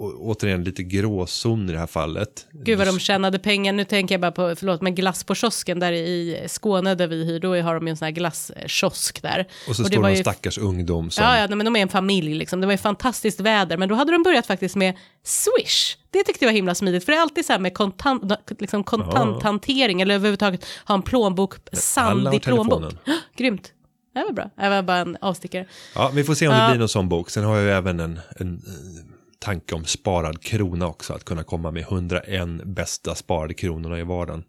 Och, 0.00 0.26
återigen 0.28 0.64
lite 0.64 0.82
gråzon 0.82 1.68
i 1.68 1.72
det 1.72 1.78
här 1.78 1.86
fallet. 1.86 2.46
Gud 2.52 2.78
vad 2.78 2.86
de 2.86 2.98
tjänade 2.98 3.38
pengar, 3.38 3.72
nu 3.72 3.84
tänker 3.84 4.14
jag 4.14 4.20
bara 4.20 4.32
på, 4.32 4.54
förlåt, 4.56 4.82
men 4.82 4.94
glass 4.94 5.24
på 5.24 5.34
kiosken 5.34 5.78
där 5.80 5.92
i 5.92 6.44
Skåne 6.48 6.94
där 6.94 7.06
vi 7.06 7.24
hyr, 7.24 7.40
då 7.40 7.56
har 7.56 7.74
de 7.74 7.86
ju 7.86 7.90
en 7.90 7.96
sån 7.96 8.04
här 8.06 8.12
glasskiosk 8.12 9.22
där. 9.22 9.48
Och 9.68 9.76
så 9.76 9.82
det 9.82 9.88
står 9.88 9.96
var 9.96 10.08
någon 10.08 10.16
ju- 10.16 10.22
stackars 10.22 10.58
ungdom 10.58 11.10
som... 11.10 11.24
Ja, 11.24 11.38
ja, 11.38 11.56
men 11.56 11.64
de 11.64 11.76
är 11.76 11.80
en 11.82 11.88
familj 11.88 12.34
liksom. 12.34 12.60
Det 12.60 12.66
var 12.66 12.72
ju 12.74 12.78
fantastiskt 12.78 13.40
väder, 13.40 13.76
men 13.76 13.88
då 13.88 13.94
hade 13.94 14.12
de 14.12 14.22
börjat 14.22 14.46
faktiskt 14.46 14.76
med 14.76 14.94
Swish. 15.24 15.96
Det 16.10 16.22
tyckte 16.24 16.44
jag 16.44 16.50
var 16.52 16.56
himla 16.56 16.74
smidigt, 16.74 17.04
för 17.04 17.12
det 17.12 17.18
är 17.18 17.22
alltid 17.22 17.44
så 17.46 17.52
här 17.52 17.60
med 17.60 17.74
kontant, 17.74 18.32
liksom 18.58 18.84
kontanthantering 18.84 20.00
eller 20.00 20.14
överhuvudtaget 20.14 20.64
ha 20.84 20.94
en 20.94 21.02
plånbok, 21.02 21.54
sandig 21.72 22.42
plånbok. 22.42 22.80
telefonen. 22.80 22.98
Grymt. 23.36 23.72
Det 24.14 24.24
var 24.24 24.32
bra. 24.32 24.50
Det 24.56 24.68
var 24.68 24.82
bara 24.82 24.98
en 24.98 25.16
avstickare. 25.20 25.66
Ja, 25.94 26.10
vi 26.14 26.24
får 26.24 26.34
se 26.34 26.48
om 26.48 26.54
det 26.54 26.60
Ja. 26.60 26.68
blir 26.70 26.78
någon 26.78 26.88
sån 26.88 27.08
bok. 27.08 27.30
Sen 27.30 27.44
har 27.44 27.56
jag 27.56 27.64
ju 27.64 27.70
även 27.70 28.00
en, 28.00 28.20
en 28.36 28.54
eh, 28.66 29.17
tanke 29.38 29.74
om 29.74 29.84
sparad 29.84 30.42
krona 30.42 30.86
också. 30.86 31.12
Att 31.12 31.24
kunna 31.24 31.44
komma 31.44 31.70
med 31.70 31.82
101 31.82 32.48
bästa 32.64 33.14
sparade 33.14 33.54
kronorna 33.54 33.98
i 33.98 34.02
vardagen. 34.02 34.44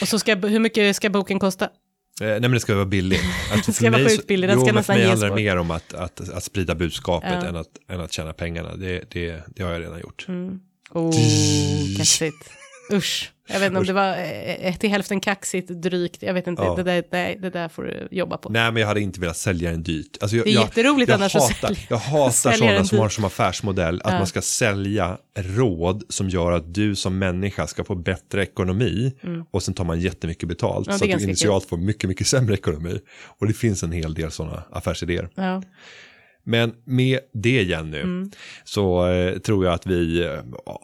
Och 0.00 0.08
så 0.08 0.18
ska, 0.18 0.34
hur 0.34 0.58
mycket 0.60 0.96
ska 0.96 1.10
boken 1.10 1.38
kosta? 1.38 1.64
Eh, 2.20 2.26
nej 2.26 2.40
men 2.40 2.50
det 2.50 2.60
ska 2.60 2.74
vara 2.74 2.84
billigt. 2.86 3.20
Alltså, 3.52 3.72
ska 3.72 3.90
vara 3.90 4.08
sjukt 4.08 4.26
billig, 4.26 4.48
den 4.48 4.58
jo, 4.58 4.64
ska 4.64 4.74
nästan 4.74 4.98
ges 4.98 5.08
handlar 5.08 5.26
det 5.26 5.30
bort. 5.30 5.40
mer 5.40 5.56
om 5.56 5.70
att, 5.70 5.94
att, 5.94 6.28
att 6.30 6.44
sprida 6.44 6.74
budskapet 6.74 7.38
Ja. 7.42 7.48
än, 7.48 7.56
att, 7.56 7.68
än 7.88 8.00
att 8.00 8.12
tjäna 8.12 8.32
pengarna. 8.32 8.76
Det, 8.76 9.10
det, 9.10 9.42
det 9.56 9.62
har 9.62 9.72
jag 9.72 9.80
redan 9.80 10.00
gjort. 10.00 10.26
Oh, 10.90 11.12
kaxigt. 11.96 12.50
Usch. 12.92 13.32
Jag 13.48 13.60
vet 13.60 13.66
inte 13.66 13.78
om 13.78 13.86
det 13.86 13.92
var 13.92 14.16
eh, 14.60 14.76
till 14.76 14.90
hälften 14.90 15.20
kaxigt, 15.20 15.68
drygt. 15.68 16.22
Jag 16.22 16.34
vet 16.34 16.46
inte, 16.46 16.62
Ja. 16.62 16.74
det, 16.76 16.82
där, 16.82 17.04
nej, 17.10 17.38
det 17.42 17.50
där 17.50 17.68
får 17.68 17.82
du 17.82 18.08
jobba 18.10 18.36
på. 18.36 18.48
Nej, 18.48 18.72
men 18.72 18.80
jag 18.80 18.88
hade 18.88 19.00
inte 19.00 19.20
velat 19.20 19.36
sälja 19.36 19.70
den 19.70 19.82
dyrt. 19.82 20.16
Alltså, 20.20 20.36
jag, 20.36 20.46
Det 20.46 20.50
är 20.50 20.54
jag, 20.54 20.62
jätteroligt 20.62 21.08
jag 21.08 21.14
annars 21.16 21.36
att 21.36 21.42
hatar, 21.42 21.68
sälja- 21.68 21.86
Jag 21.90 21.96
hatar 21.96 22.52
sådana 22.52 22.84
som 22.84 22.98
har 22.98 23.08
som 23.08 23.24
affärsmodell 23.24 24.00
att 24.04 24.12
Ja. 24.12 24.18
man 24.18 24.26
ska 24.26 24.42
sälja 24.42 25.18
råd 25.38 26.02
som 26.08 26.28
gör 26.28 26.52
att 26.52 26.74
du 26.74 26.94
som 26.94 27.18
människa 27.18 27.66
ska 27.66 27.84
få 27.84 27.94
bättre 27.94 28.42
ekonomi 28.42 29.12
och 29.50 29.62
sen 29.62 29.74
tar 29.74 29.84
man 29.84 30.00
jättemycket 30.00 30.48
betalt 30.48 30.86
Mm. 30.86 30.94
Ja, 30.94 30.98
så 30.98 31.12
att 31.14 31.18
du 31.18 31.24
initialt 31.24 31.68
får 31.68 31.76
mycket, 31.76 32.08
mycket 32.08 32.26
sämre 32.26 32.54
ekonomi. 32.54 32.98
Och 33.38 33.46
det 33.46 33.52
finns 33.52 33.82
en 33.82 33.92
hel 33.92 34.14
del 34.14 34.30
sådana 34.30 34.62
affärsidéer. 34.70 35.28
Ja. 36.46 36.50
Men 36.50 36.74
med 36.84 37.20
det 37.32 37.60
igen 37.60 37.90
nu 37.90 38.00
Mm. 38.00 38.30
så 38.64 39.06
eh, 39.08 39.38
tror 39.38 39.64
jag 39.64 39.74
att 39.74 39.86
vi 39.86 40.24
eh, 40.24 40.30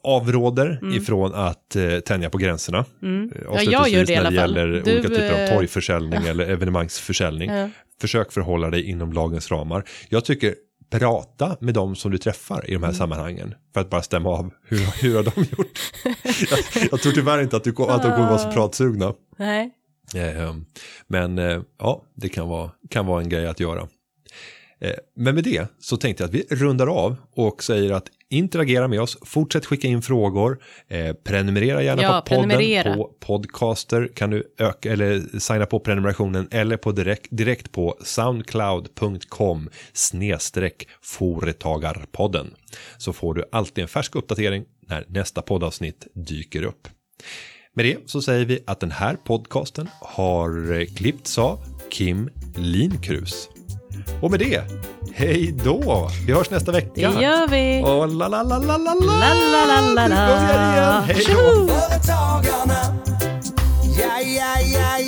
avråder 0.02 0.78
Mm. 0.82 0.96
ifrån 0.96 1.34
att 1.34 1.76
eh, 1.76 1.98
tänja 2.00 2.30
på 2.30 2.38
gränserna. 2.38 2.78
Eh, 2.78 3.42
Ja, 3.44 3.62
jag 3.62 3.88
gör 3.88 4.04
det 4.06 4.12
i 4.12 4.16
när 4.16 4.20
alla 4.20 4.30
det 4.30 4.36
fall. 4.36 4.56
gäller 4.56 4.66
Du, 4.66 4.92
olika 4.92 5.08
typer 5.08 5.32
av 5.32 5.38
eh, 5.38 5.56
torgförsäljning 5.56 6.26
eller 6.26 6.46
evenemangsförsäljning. 6.50 7.50
Ja. 7.50 7.68
Försök 8.00 8.32
förhålla 8.32 8.70
dig 8.70 8.82
inom 8.90 9.12
lagens 9.12 9.50
ramar. 9.50 9.84
Jag 10.08 10.24
tycker 10.24 10.54
prata 10.90 11.56
med 11.60 11.74
dem 11.74 11.96
som 11.96 12.10
du 12.10 12.18
träffar 12.18 12.70
i 12.70 12.72
de 12.72 12.82
här 12.82 12.84
Mm. 12.90 12.94
sammanhangen 12.98 13.54
för 13.74 13.80
att 13.80 13.90
bara 13.90 14.02
stämma 14.02 14.30
av 14.30 14.50
hur, 14.68 15.02
hur 15.02 15.16
har 15.16 15.22
de 15.22 15.40
gjort. 15.56 15.78
jag, 16.50 16.88
jag 16.90 17.00
tror 17.00 17.12
tyvärr 17.12 17.42
inte 17.42 17.56
att, 17.56 17.64
du, 17.64 17.70
att 17.70 18.02
de 18.02 18.10
kommer 18.12 18.28
vara 18.28 18.38
så 18.38 18.48
Ah. 18.48 18.52
pratsugna. 18.52 19.14
Nej. 19.38 19.70
Eh, 20.14 20.54
Men 21.06 21.38
ja, 21.78 22.02
det 22.14 22.28
kan 22.28 22.48
vara, 22.48 22.70
kan 22.90 23.06
vara 23.06 23.20
en 23.22 23.28
grej 23.28 23.46
att 23.46 23.60
göra. 23.60 23.88
Eh, 24.84 24.90
Men 25.16 25.34
med 25.34 25.44
det 25.44 25.66
så 25.80 25.96
tänkte 25.96 26.22
jag 26.22 26.28
att 26.28 26.34
vi 26.34 26.46
rundar 26.50 26.86
av 26.86 27.16
och 27.34 27.62
säger 27.64 27.92
att 27.92 28.06
interagera 28.30 28.88
med 28.88 29.00
oss, 29.00 29.18
fortsätt 29.24 29.66
skicka 29.66 29.88
in 29.88 30.02
frågor, 30.02 30.58
eh, 30.88 31.12
prenumerera 31.12 31.82
gärna 31.82 32.02
Ja, 32.02 32.20
på 32.28 32.34
podden 32.34 32.48
prenumerera. 32.48 32.94
på 32.94 33.10
Podcaster 33.20 34.08
kan 34.14 34.30
du 34.30 34.54
öka 34.58 34.92
eller 34.92 35.38
signa 35.38 35.66
på 35.66 35.80
prenumerationen 35.80 36.48
eller 36.50 36.76
på 36.76 36.92
direkt, 36.92 37.26
direkt 37.30 37.72
på 37.72 37.96
soundcloud.com 38.04 39.70
snedstreck 39.92 40.88
företagarpodden 41.02 42.54
så 42.98 43.12
får 43.12 43.34
du 43.34 43.44
alltid 43.52 43.82
en 43.82 43.88
färsk 43.88 44.14
uppdatering 44.16 44.64
när 44.88 45.04
nästa 45.08 45.42
poddavsnitt 45.42 46.06
dyker 46.14 46.62
upp. 46.62 46.88
Med 47.74 47.84
det 47.84 47.96
så 48.06 48.22
säger 48.22 48.44
vi 48.44 48.58
att 48.66 48.80
den 48.80 48.90
här 48.90 49.16
podcasten 49.24 49.88
har 50.00 50.80
eh, 50.80 50.86
klippts 50.86 51.38
av 51.38 51.58
Kim 51.90 52.30
Linkrus. 52.56 53.48
Och 54.20 54.30
med 54.30 54.40
det, 54.40 54.62
hej 55.14 55.54
då! 55.64 56.10
Vi 56.26 56.32
hörs 56.32 56.50
nästa 56.50 56.72
vecka. 56.72 56.90
Det 56.94 57.00
gör 57.22 57.48
vi. 57.48 57.82
Och 57.84 58.08
la 58.08 58.28
la 58.28 58.42
la 58.42 58.58
la 58.58 58.76
la 58.76 58.94
la 58.94 58.94
La, 59.20 59.34
la, 59.66 59.80
la, 59.94 60.06
la. 60.08 61.00
Hej 61.00 61.24
då! 61.28 61.68
Företagarna. 61.68 62.96
Ja, 63.98 64.20
ja, 64.20 64.60
ja, 64.60 64.98